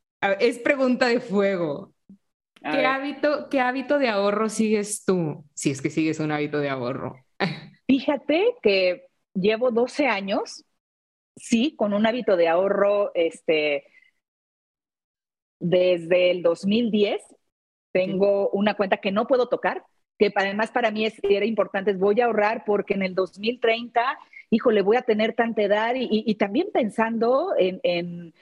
es 0.41 0.59
pregunta 0.59 1.07
de 1.07 1.20
fuego. 1.20 1.93
¿Qué 2.61 2.87
hábito, 2.87 3.49
¿Qué 3.49 3.61
hábito 3.61 3.99
de 3.99 4.09
ahorro 4.09 4.49
sigues 4.49 5.05
tú? 5.05 5.45
Si 5.55 5.70
es 5.70 5.83
que 5.83 5.91
sigues 5.91 6.20
un 6.20 6.30
hábito 6.30 6.59
de 6.59 6.68
ahorro. 6.68 7.16
Fíjate 7.87 8.55
que 8.62 9.07
llevo 9.35 9.72
12 9.72 10.07
años, 10.07 10.64
sí, 11.37 11.74
con 11.76 11.93
un 11.93 12.07
hábito 12.07 12.37
de 12.37 12.49
ahorro, 12.49 13.11
este, 13.14 13.85
desde 15.59 16.30
el 16.30 16.43
2010. 16.43 17.20
Tengo 17.91 18.49
una 18.51 18.74
cuenta 18.74 18.99
que 18.99 19.11
no 19.11 19.26
puedo 19.26 19.49
tocar, 19.49 19.85
que 20.30 20.32
además 20.34 20.70
para 20.70 20.90
mí 20.90 21.06
es, 21.06 21.14
era 21.22 21.44
importante, 21.44 21.92
voy 21.94 22.20
a 22.20 22.26
ahorrar 22.26 22.64
porque 22.64 22.94
en 22.94 23.02
el 23.02 23.14
2030 23.14 24.18
híjole, 24.52 24.82
voy 24.82 24.98
a 24.98 25.02
tener 25.02 25.32
tanta 25.32 25.62
edad 25.62 25.94
y, 25.96 26.34
también 26.34 26.68
pensando 26.74 27.54
en, 27.58 28.34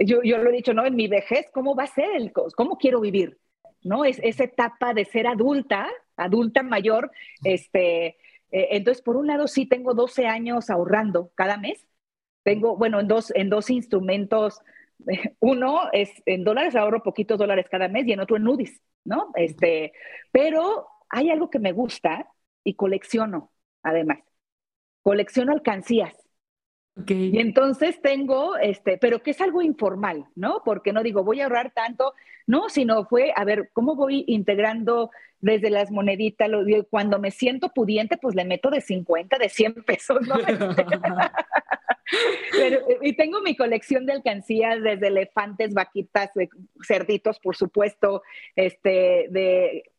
yo, 0.00 0.22
yo, 0.22 0.38
lo 0.38 0.50
he 0.50 0.52
dicho, 0.52 0.72
¿no? 0.72 0.86
En 0.86 0.94
mi 0.94 1.08
vejez, 1.08 1.50
¿cómo 1.52 1.74
va 1.74 1.82
a 1.82 1.88
ser 1.88 2.14
el, 2.14 2.32
cómo 2.32 2.78
quiero 2.78 3.00
vivir? 3.00 3.38
¿No? 3.82 4.04
Es 4.04 4.20
esa 4.22 4.44
etapa 4.44 4.94
de 4.94 5.04
ser 5.04 5.26
adulta, 5.26 5.90
adulta 6.16 6.62
mayor, 6.62 7.10
este, 7.42 8.18
eh, 8.52 8.68
entonces, 8.70 9.02
por 9.02 9.16
un 9.16 9.26
lado, 9.26 9.48
sí 9.48 9.66
tengo 9.66 9.94
12 9.94 10.26
años 10.26 10.70
ahorrando 10.70 11.32
cada 11.34 11.56
mes. 11.56 11.88
Tengo, 12.44 12.76
bueno, 12.76 13.00
en 13.00 13.08
dos, 13.08 13.32
en 13.34 13.50
dos 13.50 13.68
instrumentos. 13.68 14.60
Uno 15.40 15.90
es 15.92 16.22
en 16.24 16.44
dólares, 16.44 16.76
ahorro 16.76 17.02
poquitos 17.02 17.36
dólares 17.36 17.66
cada 17.68 17.88
mes 17.88 18.06
y 18.06 18.12
en 18.12 18.20
otro 18.20 18.36
en 18.36 18.44
NUDIS, 18.44 18.80
¿no? 19.04 19.32
Este, 19.34 19.92
pero 20.30 20.86
hay 21.12 21.30
algo 21.30 21.50
que 21.50 21.60
me 21.60 21.70
gusta 21.70 22.26
y 22.64 22.74
colecciono, 22.74 23.52
además 23.84 24.18
colecciono 25.02 25.52
alcancías. 25.52 26.14
Y 27.06 27.38
entonces 27.38 28.02
tengo, 28.02 28.58
este, 28.58 28.98
pero 28.98 29.22
que 29.22 29.30
es 29.30 29.40
algo 29.40 29.62
informal, 29.62 30.26
¿no? 30.34 30.60
Porque 30.62 30.92
no 30.92 31.02
digo, 31.02 31.24
voy 31.24 31.40
a 31.40 31.44
ahorrar 31.44 31.72
tanto, 31.72 32.12
no, 32.46 32.68
sino 32.68 33.06
fue, 33.06 33.32
a 33.34 33.44
ver, 33.44 33.70
¿cómo 33.72 33.96
voy 33.96 34.24
integrando 34.26 35.10
desde 35.40 35.70
las 35.70 35.90
moneditas? 35.90 36.50
Lo, 36.50 36.62
cuando 36.90 37.18
me 37.18 37.30
siento 37.30 37.70
pudiente, 37.70 38.18
pues 38.18 38.34
le 38.34 38.44
meto 38.44 38.68
de 38.68 38.82
50, 38.82 39.38
de 39.38 39.48
100 39.48 39.74
pesos, 39.86 40.20
¿no? 40.28 40.34
y 43.02 43.16
tengo 43.16 43.40
mi 43.40 43.56
colección 43.56 44.04
de 44.04 44.12
alcancías 44.12 44.82
desde 44.82 45.06
elefantes, 45.06 45.72
vaquitas, 45.72 46.30
cerditos, 46.86 47.40
por 47.40 47.56
supuesto, 47.56 48.22
este, 48.54 49.28
de 49.30 49.91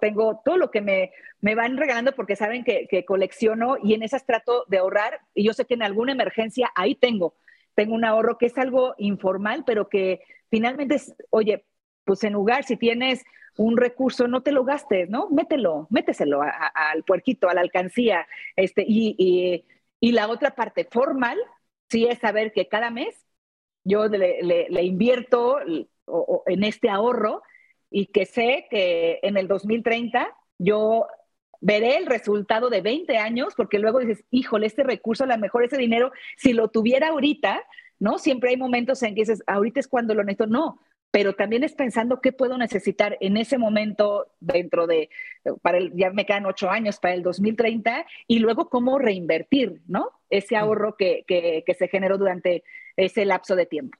tengo 0.00 0.40
todo 0.44 0.56
lo 0.56 0.70
que 0.70 0.80
me, 0.80 1.12
me 1.40 1.54
van 1.54 1.76
regalando 1.76 2.12
porque 2.12 2.36
saben 2.36 2.64
que, 2.64 3.04
colecciono 3.06 3.76
y 3.82 3.94
en 3.94 4.02
esas 4.02 4.26
trato 4.26 4.64
de 4.68 4.78
ahorrar 4.78 5.20
y 5.34 5.44
yo 5.44 5.52
sé 5.52 5.64
que 5.64 5.74
en 5.74 5.82
alguna 5.82 6.12
emergencia 6.12 6.70
ahí 6.74 6.94
tengo, 6.94 7.34
tengo 7.74 7.94
un 7.94 8.04
ahorro 8.04 8.38
que 8.38 8.46
es 8.46 8.58
algo 8.58 8.94
informal, 8.98 9.64
pero 9.66 9.88
que 9.88 10.20
finalmente 10.50 10.96
es, 10.96 11.14
oye, 11.30 11.64
pues 12.04 12.24
en 12.24 12.32
lugar, 12.32 12.64
si 12.64 12.76
tienes 12.76 13.24
un 13.56 13.76
recurso, 13.76 14.28
no 14.28 14.42
te 14.42 14.52
lo 14.52 14.64
gastes, 14.64 15.08
¿no? 15.10 15.28
Mételo, 15.30 15.86
méteselo 15.90 16.40
al 16.42 17.02
puerquito, 17.04 17.48
a 17.48 17.54
la 17.54 17.60
alcancía. 17.60 18.26
Este, 18.56 18.84
y, 18.86 19.64
la 20.00 20.28
otra 20.28 20.54
parte 20.54 20.86
formal, 20.90 21.38
sí 21.90 22.06
es 22.06 22.18
saber 22.20 22.52
que 22.52 22.68
cada 22.68 22.90
mes 22.90 23.26
yo 23.84 24.06
le, 24.06 24.82
invierto 24.82 25.58
en 26.46 26.64
este 26.64 26.88
ahorro 26.88 27.42
y 27.90 28.06
que 28.06 28.26
sé 28.26 28.66
que 28.70 29.20
en 29.22 29.36
el 29.36 29.48
2030 29.48 30.34
yo 30.58 31.06
veré 31.60 31.96
el 31.96 32.06
resultado 32.06 32.70
de 32.70 32.80
20 32.80 33.16
años, 33.16 33.54
porque 33.56 33.78
luego 33.78 33.98
dices, 34.00 34.24
híjole, 34.30 34.66
este 34.66 34.84
recurso, 34.84 35.24
a 35.24 35.26
lo 35.26 35.38
mejor 35.38 35.64
ese 35.64 35.76
dinero, 35.76 36.12
si 36.36 36.52
lo 36.52 36.68
tuviera 36.68 37.08
ahorita, 37.08 37.62
¿no? 37.98 38.18
Siempre 38.18 38.50
hay 38.50 38.56
momentos 38.56 39.02
en 39.02 39.14
que 39.14 39.22
dices, 39.22 39.42
ahorita 39.46 39.80
es 39.80 39.88
cuando 39.88 40.14
lo 40.14 40.22
necesito, 40.22 40.46
no, 40.46 40.80
pero 41.10 41.34
también 41.34 41.64
es 41.64 41.74
pensando 41.74 42.20
qué 42.20 42.32
puedo 42.32 42.58
necesitar 42.58 43.16
en 43.20 43.36
ese 43.36 43.58
momento 43.58 44.26
dentro 44.40 44.86
de, 44.86 45.10
para 45.62 45.78
el, 45.78 45.92
ya 45.94 46.10
me 46.10 46.26
quedan 46.26 46.46
ocho 46.46 46.70
años 46.70 46.98
para 47.00 47.14
el 47.14 47.22
2030, 47.22 48.06
y 48.26 48.38
luego 48.38 48.68
cómo 48.68 48.98
reinvertir, 48.98 49.80
¿no? 49.86 50.10
Ese 50.30 50.56
ahorro 50.56 50.96
que, 50.96 51.24
que, 51.26 51.64
que 51.66 51.74
se 51.74 51.88
generó 51.88 52.18
durante 52.18 52.62
ese 52.96 53.24
lapso 53.24 53.56
de 53.56 53.66
tiempo. 53.66 53.98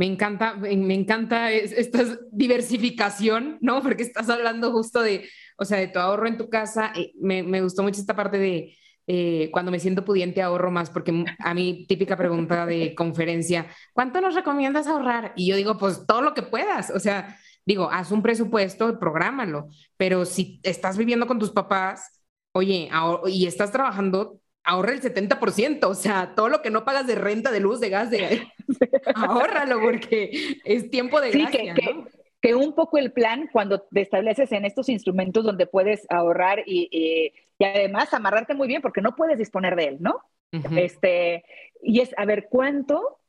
Me 0.00 0.06
encanta, 0.06 0.54
me 0.54 0.94
encanta 0.94 1.52
esta 1.52 1.98
diversificación, 2.32 3.58
¿no? 3.60 3.82
Porque 3.82 4.02
estás 4.02 4.30
hablando 4.30 4.72
justo 4.72 5.02
de, 5.02 5.28
o 5.58 5.66
sea, 5.66 5.76
de 5.76 5.88
tu 5.88 5.98
ahorro 5.98 6.26
en 6.26 6.38
tu 6.38 6.48
casa. 6.48 6.90
Eh, 6.96 7.12
me, 7.20 7.42
me 7.42 7.60
gustó 7.60 7.82
mucho 7.82 8.00
esta 8.00 8.16
parte 8.16 8.38
de 8.38 8.74
eh, 9.06 9.50
cuando 9.52 9.70
me 9.70 9.78
siento 9.78 10.02
pudiente 10.02 10.40
ahorro 10.40 10.70
más, 10.70 10.88
porque 10.88 11.26
a 11.38 11.52
mí 11.52 11.84
típica 11.86 12.16
pregunta 12.16 12.64
de 12.64 12.94
conferencia, 12.94 13.66
¿cuánto 13.92 14.22
nos 14.22 14.34
recomiendas 14.34 14.86
ahorrar? 14.86 15.34
Y 15.36 15.46
yo 15.48 15.56
digo, 15.56 15.76
pues 15.76 16.06
todo 16.06 16.22
lo 16.22 16.32
que 16.32 16.44
puedas, 16.44 16.88
o 16.88 16.98
sea, 16.98 17.36
digo, 17.66 17.90
haz 17.92 18.10
un 18.10 18.22
presupuesto, 18.22 18.98
prográmalo, 18.98 19.68
pero 19.98 20.24
si 20.24 20.60
estás 20.62 20.96
viviendo 20.96 21.26
con 21.26 21.38
tus 21.38 21.50
papás, 21.50 22.22
oye, 22.52 22.88
y 23.26 23.44
estás 23.44 23.70
trabajando, 23.70 24.39
ahorra 24.64 24.92
el 24.92 25.00
70%, 25.00 25.84
o 25.84 25.94
sea, 25.94 26.34
todo 26.34 26.48
lo 26.48 26.62
que 26.62 26.70
no 26.70 26.84
pagas 26.84 27.06
de 27.06 27.14
renta, 27.14 27.50
de 27.50 27.60
luz, 27.60 27.80
de 27.80 27.90
gas, 27.90 28.10
de 28.10 28.46
ahórralo 29.14 29.80
porque 29.80 30.60
es 30.64 30.90
tiempo 30.90 31.20
de 31.20 31.30
gracia, 31.30 31.74
que, 32.40 32.54
un 32.54 32.74
poco 32.74 32.98
el 32.98 33.12
plan 33.12 33.48
cuando 33.52 33.82
te 33.82 34.00
estableces 34.00 34.50
en 34.52 34.64
estos 34.64 34.88
instrumentos 34.88 35.44
donde 35.44 35.66
puedes 35.66 36.06
ahorrar 36.10 36.62
y, 36.66 37.32
además 37.58 38.14
amarrarte 38.14 38.54
muy 38.54 38.68
bien 38.68 38.80
porque 38.80 39.02
no 39.02 39.14
puedes 39.14 39.38
disponer 39.38 39.76
de 39.76 39.84
él, 39.84 39.96
¿no? 40.00 40.22
Este, 40.76 41.44
y 41.82 42.00
es, 42.00 42.14
a 42.16 42.24
ver, 42.24 42.48
¿cuánto 42.50 43.20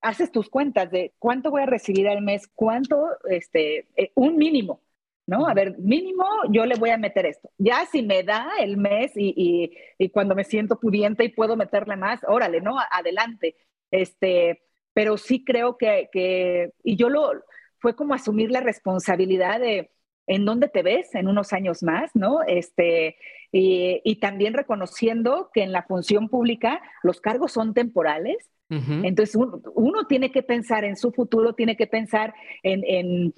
haces 0.00 0.30
tus 0.30 0.48
cuentas 0.48 0.90
de 0.90 1.12
cuánto 1.18 1.50
voy 1.50 1.62
a 1.62 1.66
recibir 1.66 2.08
al 2.08 2.22
mes, 2.22 2.48
cuánto, 2.54 3.08
este, 3.28 3.86
eh, 3.96 4.12
un 4.14 4.36
mínimo, 4.36 4.80
¿no? 5.28 5.46
A 5.46 5.52
ver, 5.52 5.78
mínimo 5.78 6.24
yo 6.50 6.64
le 6.64 6.76
voy 6.76 6.88
a 6.88 6.96
meter 6.96 7.26
esto. 7.26 7.50
Ya 7.58 7.84
si 7.84 8.02
me 8.02 8.22
da 8.22 8.48
el 8.58 8.78
mes 8.78 9.12
y, 9.14 9.70
cuando 10.10 10.34
me 10.34 10.42
siento 10.42 10.80
pudiente 10.80 11.22
y 11.22 11.28
puedo 11.28 11.54
meterle 11.54 11.96
más, 11.96 12.20
órale, 12.26 12.62
¿no? 12.62 12.78
Adelante. 12.90 13.54
Este, 13.90 14.62
pero 14.94 15.18
sí 15.18 15.44
creo 15.44 15.76
que, 15.76 16.08
que, 16.10 16.72
y 16.82 16.96
yo 16.96 17.10
lo, 17.10 17.30
fue 17.78 17.94
como 17.94 18.14
asumir 18.14 18.50
la 18.50 18.60
responsabilidad 18.60 19.60
de 19.60 19.90
en 20.26 20.46
dónde 20.46 20.68
te 20.68 20.82
ves 20.82 21.14
en 21.14 21.28
unos 21.28 21.52
años 21.52 21.82
más, 21.82 22.10
¿no? 22.14 22.42
Este, 22.46 23.16
y, 23.52 24.16
también 24.16 24.54
reconociendo 24.54 25.50
que 25.52 25.62
en 25.62 25.72
la 25.72 25.82
función 25.82 26.28
pública 26.30 26.80
los 27.02 27.20
cargos 27.20 27.52
son 27.52 27.74
temporales. 27.74 28.36
Entonces 28.70 29.34
uno, 29.34 30.06
tiene 30.06 30.30
que 30.30 30.42
pensar 30.42 30.84
en 30.84 30.96
su 30.96 31.10
futuro, 31.10 31.54
tiene 31.54 31.74
que 31.74 31.86
pensar 31.86 32.34
en, 32.62 32.82
en, 32.84 33.34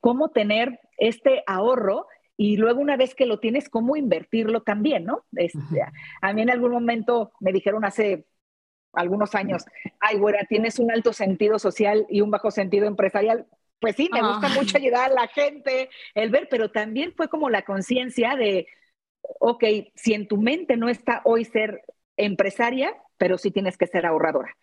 cómo 0.00 0.30
tener 0.30 0.80
este 0.98 1.42
ahorro 1.46 2.06
y 2.36 2.56
luego 2.56 2.80
una 2.80 2.96
vez 2.96 3.14
que 3.14 3.26
lo 3.26 3.38
tienes, 3.38 3.68
cómo 3.68 3.96
invertirlo 3.96 4.62
también, 4.62 5.04
¿no? 5.04 5.24
Este, 5.32 5.82
A 6.22 6.32
mí 6.32 6.42
en 6.42 6.50
algún 6.50 6.72
momento 6.72 7.32
me 7.40 7.52
dijeron 7.52 7.84
hace 7.84 8.26
algunos 8.92 9.34
años, 9.34 9.64
ay, 10.00 10.18
güera, 10.18 10.46
tienes 10.48 10.78
un 10.78 10.90
alto 10.90 11.12
sentido 11.12 11.58
social 11.58 12.06
y 12.08 12.22
un 12.22 12.30
bajo 12.30 12.50
sentido 12.50 12.86
empresarial. 12.86 13.46
Pues 13.78 13.96
sí, 13.96 14.10
me 14.12 14.20
gusta 14.20 14.48
mucho 14.50 14.76
ayudar 14.76 15.10
a 15.10 15.14
la 15.14 15.28
gente, 15.28 15.88
el 16.14 16.30
ver, 16.30 16.48
pero 16.50 16.70
también 16.70 17.12
fue 17.14 17.28
como 17.28 17.48
la 17.48 17.62
conciencia 17.62 18.36
de, 18.36 18.66
ok, 19.38 19.64
si 19.94 20.14
en 20.14 20.26
tu 20.26 20.36
mente 20.36 20.76
no 20.76 20.88
está 20.88 21.22
hoy 21.24 21.44
ser 21.44 21.82
empresaria, 22.16 22.94
pero 23.16 23.38
sí 23.38 23.50
tienes 23.50 23.78
que 23.78 23.86
ser 23.86 24.06
ahorradora, 24.06 24.54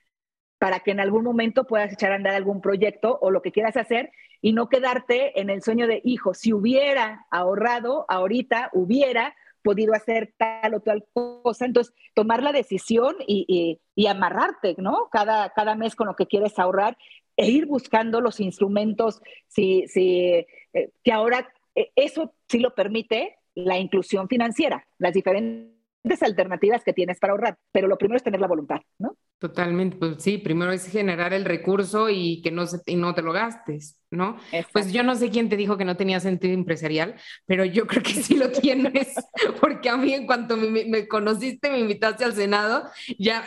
para 0.57 0.79
que 0.79 0.91
en 0.91 0.99
algún 0.99 1.23
momento 1.23 1.65
puedas 1.65 1.93
echar 1.93 2.11
a 2.11 2.15
andar 2.15 2.33
algún 2.33 2.61
proyecto 2.61 3.17
o 3.21 3.31
lo 3.31 3.41
que 3.41 3.51
quieras 3.51 3.77
hacer 3.77 4.11
y 4.41 4.53
no 4.53 4.69
quedarte 4.69 5.39
en 5.39 5.49
el 5.49 5.61
sueño 5.61 5.87
de, 5.87 6.01
hijo, 6.03 6.33
si 6.33 6.53
hubiera 6.53 7.25
ahorrado 7.31 8.05
ahorita, 8.07 8.69
hubiera 8.73 9.35
podido 9.63 9.93
hacer 9.93 10.33
tal 10.37 10.75
o 10.75 10.79
tal 10.79 11.05
cosa. 11.13 11.65
Entonces, 11.65 11.93
tomar 12.13 12.41
la 12.41 12.51
decisión 12.51 13.15
y, 13.27 13.79
amarrarte, 14.07 14.75
¿no? 14.77 15.09
Cada, 15.11 15.49
cada 15.49 15.75
mes 15.75 15.95
con 15.95 16.07
lo 16.07 16.15
que 16.15 16.27
quieres 16.27 16.57
ahorrar 16.57 16.97
e 17.35 17.49
ir 17.49 17.65
buscando 17.65 18.21
los 18.21 18.39
instrumentos, 18.39 19.21
si, 19.47 19.87
si, 19.87 20.45
eh, 20.73 20.91
que 21.03 21.11
ahora 21.11 21.47
eh, 21.75 21.91
eso 21.95 22.33
sí 22.47 22.59
lo 22.59 22.73
permite 22.73 23.37
la 23.53 23.77
inclusión 23.77 24.27
financiera, 24.27 24.87
las 24.97 25.13
diferentes 25.13 26.21
alternativas 26.21 26.83
que 26.83 26.93
tienes 26.93 27.19
para 27.19 27.33
ahorrar, 27.33 27.57
pero 27.71 27.87
lo 27.87 27.97
primero 27.97 28.17
es 28.17 28.23
tener 28.23 28.39
la 28.39 28.47
voluntad, 28.47 28.81
¿no? 28.97 29.17
Totalmente, 29.39 29.97
pues 29.97 30.15
sí, 30.17 30.39
primero 30.39 30.71
es 30.71 30.87
generar 30.87 31.31
el 31.31 31.45
recurso 31.45 32.09
y 32.09 32.41
que 32.41 32.49
no, 32.49 32.65
se, 32.65 32.79
y 32.87 32.95
no 32.95 33.13
te 33.13 33.21
lo 33.21 33.33
gastes, 33.33 33.95
¿no? 34.09 34.35
Pues 34.73 34.91
yo 34.91 35.03
no 35.03 35.15
sé 35.15 35.29
quién 35.29 35.47
te 35.47 35.55
dijo 35.55 35.77
que 35.77 35.85
no 35.85 35.95
tenía 35.95 36.19
sentido 36.19 36.55
empresarial, 36.55 37.13
pero 37.45 37.63
yo 37.63 37.85
creo 37.85 38.01
que 38.01 38.13
sí 38.13 38.35
lo 38.35 38.49
tienes, 38.49 39.13
porque 39.61 39.89
a 39.89 39.97
mí 39.97 40.11
en 40.11 40.25
cuanto 40.25 40.57
me, 40.57 41.07
conociste, 41.07 41.69
me 41.69 41.77
invitaste 41.77 42.25
al 42.25 42.33
Senado, 42.33 42.89
ya 43.19 43.45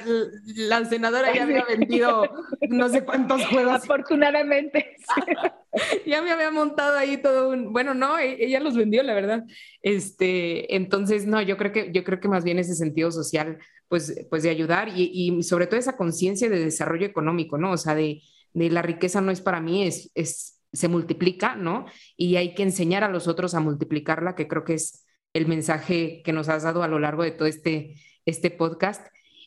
la 0.55 0.85
senadora 0.85 1.35
ya 1.35 1.43
había 1.43 1.65
vendido 1.65 2.23
no 2.69 2.89
sé 2.89 3.05
cuántos 3.05 3.45
juegos. 3.47 3.83
Afortunadamente. 3.83 4.97
ya 6.07 6.23
me 6.23 6.31
había 6.31 6.53
montado 6.53 6.97
ahí 6.99 7.17
todo 7.17 7.51
un, 7.51 7.73
bueno, 7.73 7.95
no, 7.95 8.17
e, 8.17 8.45
ella 8.45 8.61
los 8.61 8.77
vendió, 8.77 9.03
la 9.03 9.15
verdad. 9.15 9.45
Este, 9.83 10.77
entonces, 10.77 11.27
no, 11.27 11.43
yo 11.43 11.57
creo 11.57 11.73
que, 11.73 11.91
yo 11.93 12.05
creo 12.05 12.21
que 12.21 12.29
más 12.29 12.45
bien 12.45 12.61
ese 12.61 12.77
sentido 12.77 13.11
social 13.11 13.59
pues, 13.91 14.25
pues 14.31 14.45
de 14.45 14.51
ayudar 14.51 14.89
y, 14.95 15.43
sobre 15.43 15.67
todo 15.67 15.81
esa 15.81 15.97
conciencia 15.97 16.49
de 16.49 16.65
desarrollo 16.65 17.07
económico, 17.07 17.59
¿no? 17.59 17.73
O 17.73 17.77
sea, 17.77 17.97
de, 17.97 18.23
la 18.55 18.83
riqueza 18.83 19.21
no 19.21 19.33
es 19.33 19.41
para 19.41 19.61
mí, 19.61 19.85
es, 19.85 20.13
es, 20.15 20.63
se 20.73 20.87
multiplica, 20.87 21.57
¿no? 21.57 21.87
Y 22.17 22.37
hay 22.37 22.55
que 22.55 22.63
enseñar 22.63 23.03
a 23.03 23.09
los 23.09 23.27
otros 23.27 23.53
a 23.55 23.61
multiplicarla, 23.61 24.37
que 24.37 24.47
creo 24.47 24.63
que 24.63 24.75
es 24.75 25.05
el 25.33 25.49
mensaje 25.49 26.23
que 26.25 26.33
nos 26.33 26.49
has 26.49 26.63
dado 26.63 26.85
a 26.85 26.89
lo 26.89 27.01
largo 27.01 27.25
de 27.25 27.33
todo 27.33 27.49
este, 27.49 27.97
este 28.27 28.53
podcast. 28.53 29.05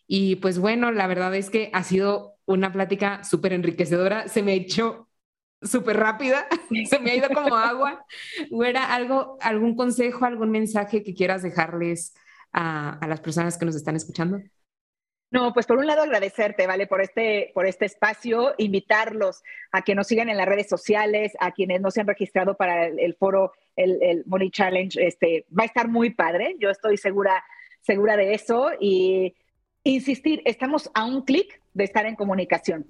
Y 0.08 0.36
pues 0.36 0.60
bueno, 0.60 0.92
la 0.92 1.08
verdad 1.08 1.34
es 1.36 1.50
que 1.50 1.70
ha 1.72 1.84
sido 1.84 2.36
una 2.46 2.74
plática 2.74 3.24
súper 3.24 3.54
enriquecedora, 3.54 4.28
se 4.28 4.44
me 4.44 4.52
ha 4.52 4.56
hecho 4.56 5.08
súper 5.62 5.96
rápida, 5.96 6.48
se 6.90 7.00
me 7.00 7.12
ha 7.12 7.16
ido 7.16 7.30
como 7.30 7.56
agua. 7.56 8.06
¿Hubiera 8.52 8.94
algo, 8.94 9.38
algún 9.40 9.78
consejo, 9.78 10.26
algún 10.26 10.52
mensaje 10.52 11.02
que 11.02 11.14
quieras 11.14 11.44
dejarles 11.44 12.14
a, 12.54 13.00
las 13.08 13.20
personas 13.20 13.58
que 13.58 13.66
nos 13.66 13.76
están 13.76 13.96
escuchando? 13.96 14.40
No, 15.32 15.52
pues 15.52 15.66
por 15.66 15.80
un 15.80 15.88
lado 15.88 16.04
agradecerte, 16.04 16.68
¿vale? 16.68 16.86
Por 16.86 17.02
este, 17.02 17.52
por 17.56 17.66
este 17.66 17.86
espacio, 17.86 18.54
invitarlos 18.60 19.42
a 19.72 19.82
que 19.82 19.96
nos 19.96 20.08
sigan 20.08 20.30
en 20.30 20.38
las 20.38 20.48
redes 20.48 20.70
sociales, 20.70 21.34
a 21.40 21.52
quienes 21.52 21.82
no 21.82 21.90
se 21.90 22.02
han 22.02 22.08
registrado 22.08 22.56
para 22.56 22.86
el, 22.86 23.16
foro, 23.16 23.52
el, 23.76 24.24
Money 24.28 24.52
Challenge, 24.52 25.04
este, 25.04 25.46
va 25.58 25.64
a 25.64 25.66
estar 25.66 25.88
muy 25.88 26.12
padre, 26.12 26.56
yo 26.60 26.70
estoy 26.70 26.98
segura, 26.98 27.44
segura 27.82 28.16
de 28.16 28.36
eso 28.36 28.70
y 28.80 29.36
insistir, 29.84 30.44
estamos 30.46 30.92
a 30.94 31.04
un 31.06 31.24
clic 31.24 31.60
de 31.74 31.84
estar 31.84 32.06
en 32.06 32.16
comunicación. 32.16 32.86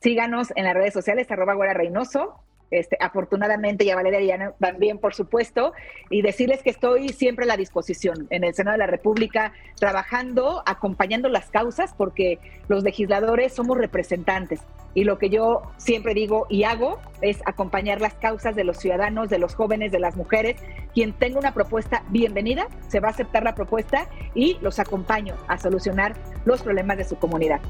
Síganos 0.00 0.48
en 0.56 0.64
las 0.64 0.74
redes 0.74 0.94
sociales, 0.94 1.30
arroba 1.30 1.54
Guara 1.54 1.74
Reynoso, 1.74 2.42
este, 2.72 2.96
afortunadamente, 3.00 3.84
y 3.84 3.90
a 3.90 3.94
Valeria 3.94 4.54
también, 4.58 4.98
por 4.98 5.14
supuesto, 5.14 5.72
y 6.10 6.22
decirles 6.22 6.62
que 6.62 6.70
estoy 6.70 7.10
siempre 7.10 7.44
a 7.44 7.48
la 7.48 7.56
disposición 7.56 8.26
en 8.30 8.44
el 8.44 8.54
Senado 8.54 8.72
de 8.72 8.78
la 8.78 8.86
República, 8.86 9.52
trabajando, 9.78 10.62
acompañando 10.66 11.28
las 11.28 11.50
causas, 11.50 11.94
porque 11.96 12.38
los 12.68 12.82
legisladores 12.82 13.52
somos 13.52 13.76
representantes. 13.76 14.60
Y 14.94 15.04
lo 15.04 15.18
que 15.18 15.30
yo 15.30 15.62
siempre 15.76 16.14
digo 16.14 16.46
y 16.48 16.64
hago 16.64 16.98
es 17.20 17.40
acompañar 17.46 18.00
las 18.00 18.14
causas 18.14 18.56
de 18.56 18.64
los 18.64 18.78
ciudadanos, 18.78 19.28
de 19.28 19.38
los 19.38 19.54
jóvenes, 19.54 19.92
de 19.92 20.00
las 20.00 20.16
mujeres. 20.16 20.56
Quien 20.94 21.12
tenga 21.12 21.38
una 21.38 21.54
propuesta, 21.54 22.02
bienvenida, 22.08 22.68
se 22.88 23.00
va 23.00 23.08
a 23.08 23.10
aceptar 23.12 23.42
la 23.42 23.54
propuesta 23.54 24.06
y 24.34 24.58
los 24.60 24.78
acompaño 24.78 25.34
a 25.48 25.58
solucionar 25.58 26.14
los 26.44 26.62
problemas 26.62 26.96
de 26.96 27.04
su 27.04 27.16
comunidad. 27.18 27.60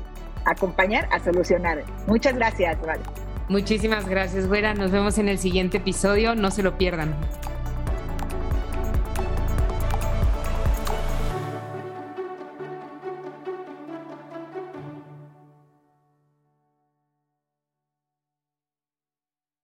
Acompañar 0.45 1.09
a 1.13 1.21
solucionar. 1.21 1.85
Muchas 2.07 2.35
gracias, 2.35 2.81
Vale. 2.81 3.32
Muchísimas 3.49 4.09
gracias, 4.09 4.47
Güera. 4.47 4.75
Nos 4.75 4.91
vemos 4.91 5.19
en 5.19 5.29
el 5.29 5.39
siguiente 5.39 5.79
episodio. 5.79 6.35
No 6.35 6.51
se 6.51 6.63
lo 6.63 6.79
pierdan. 6.79 7.15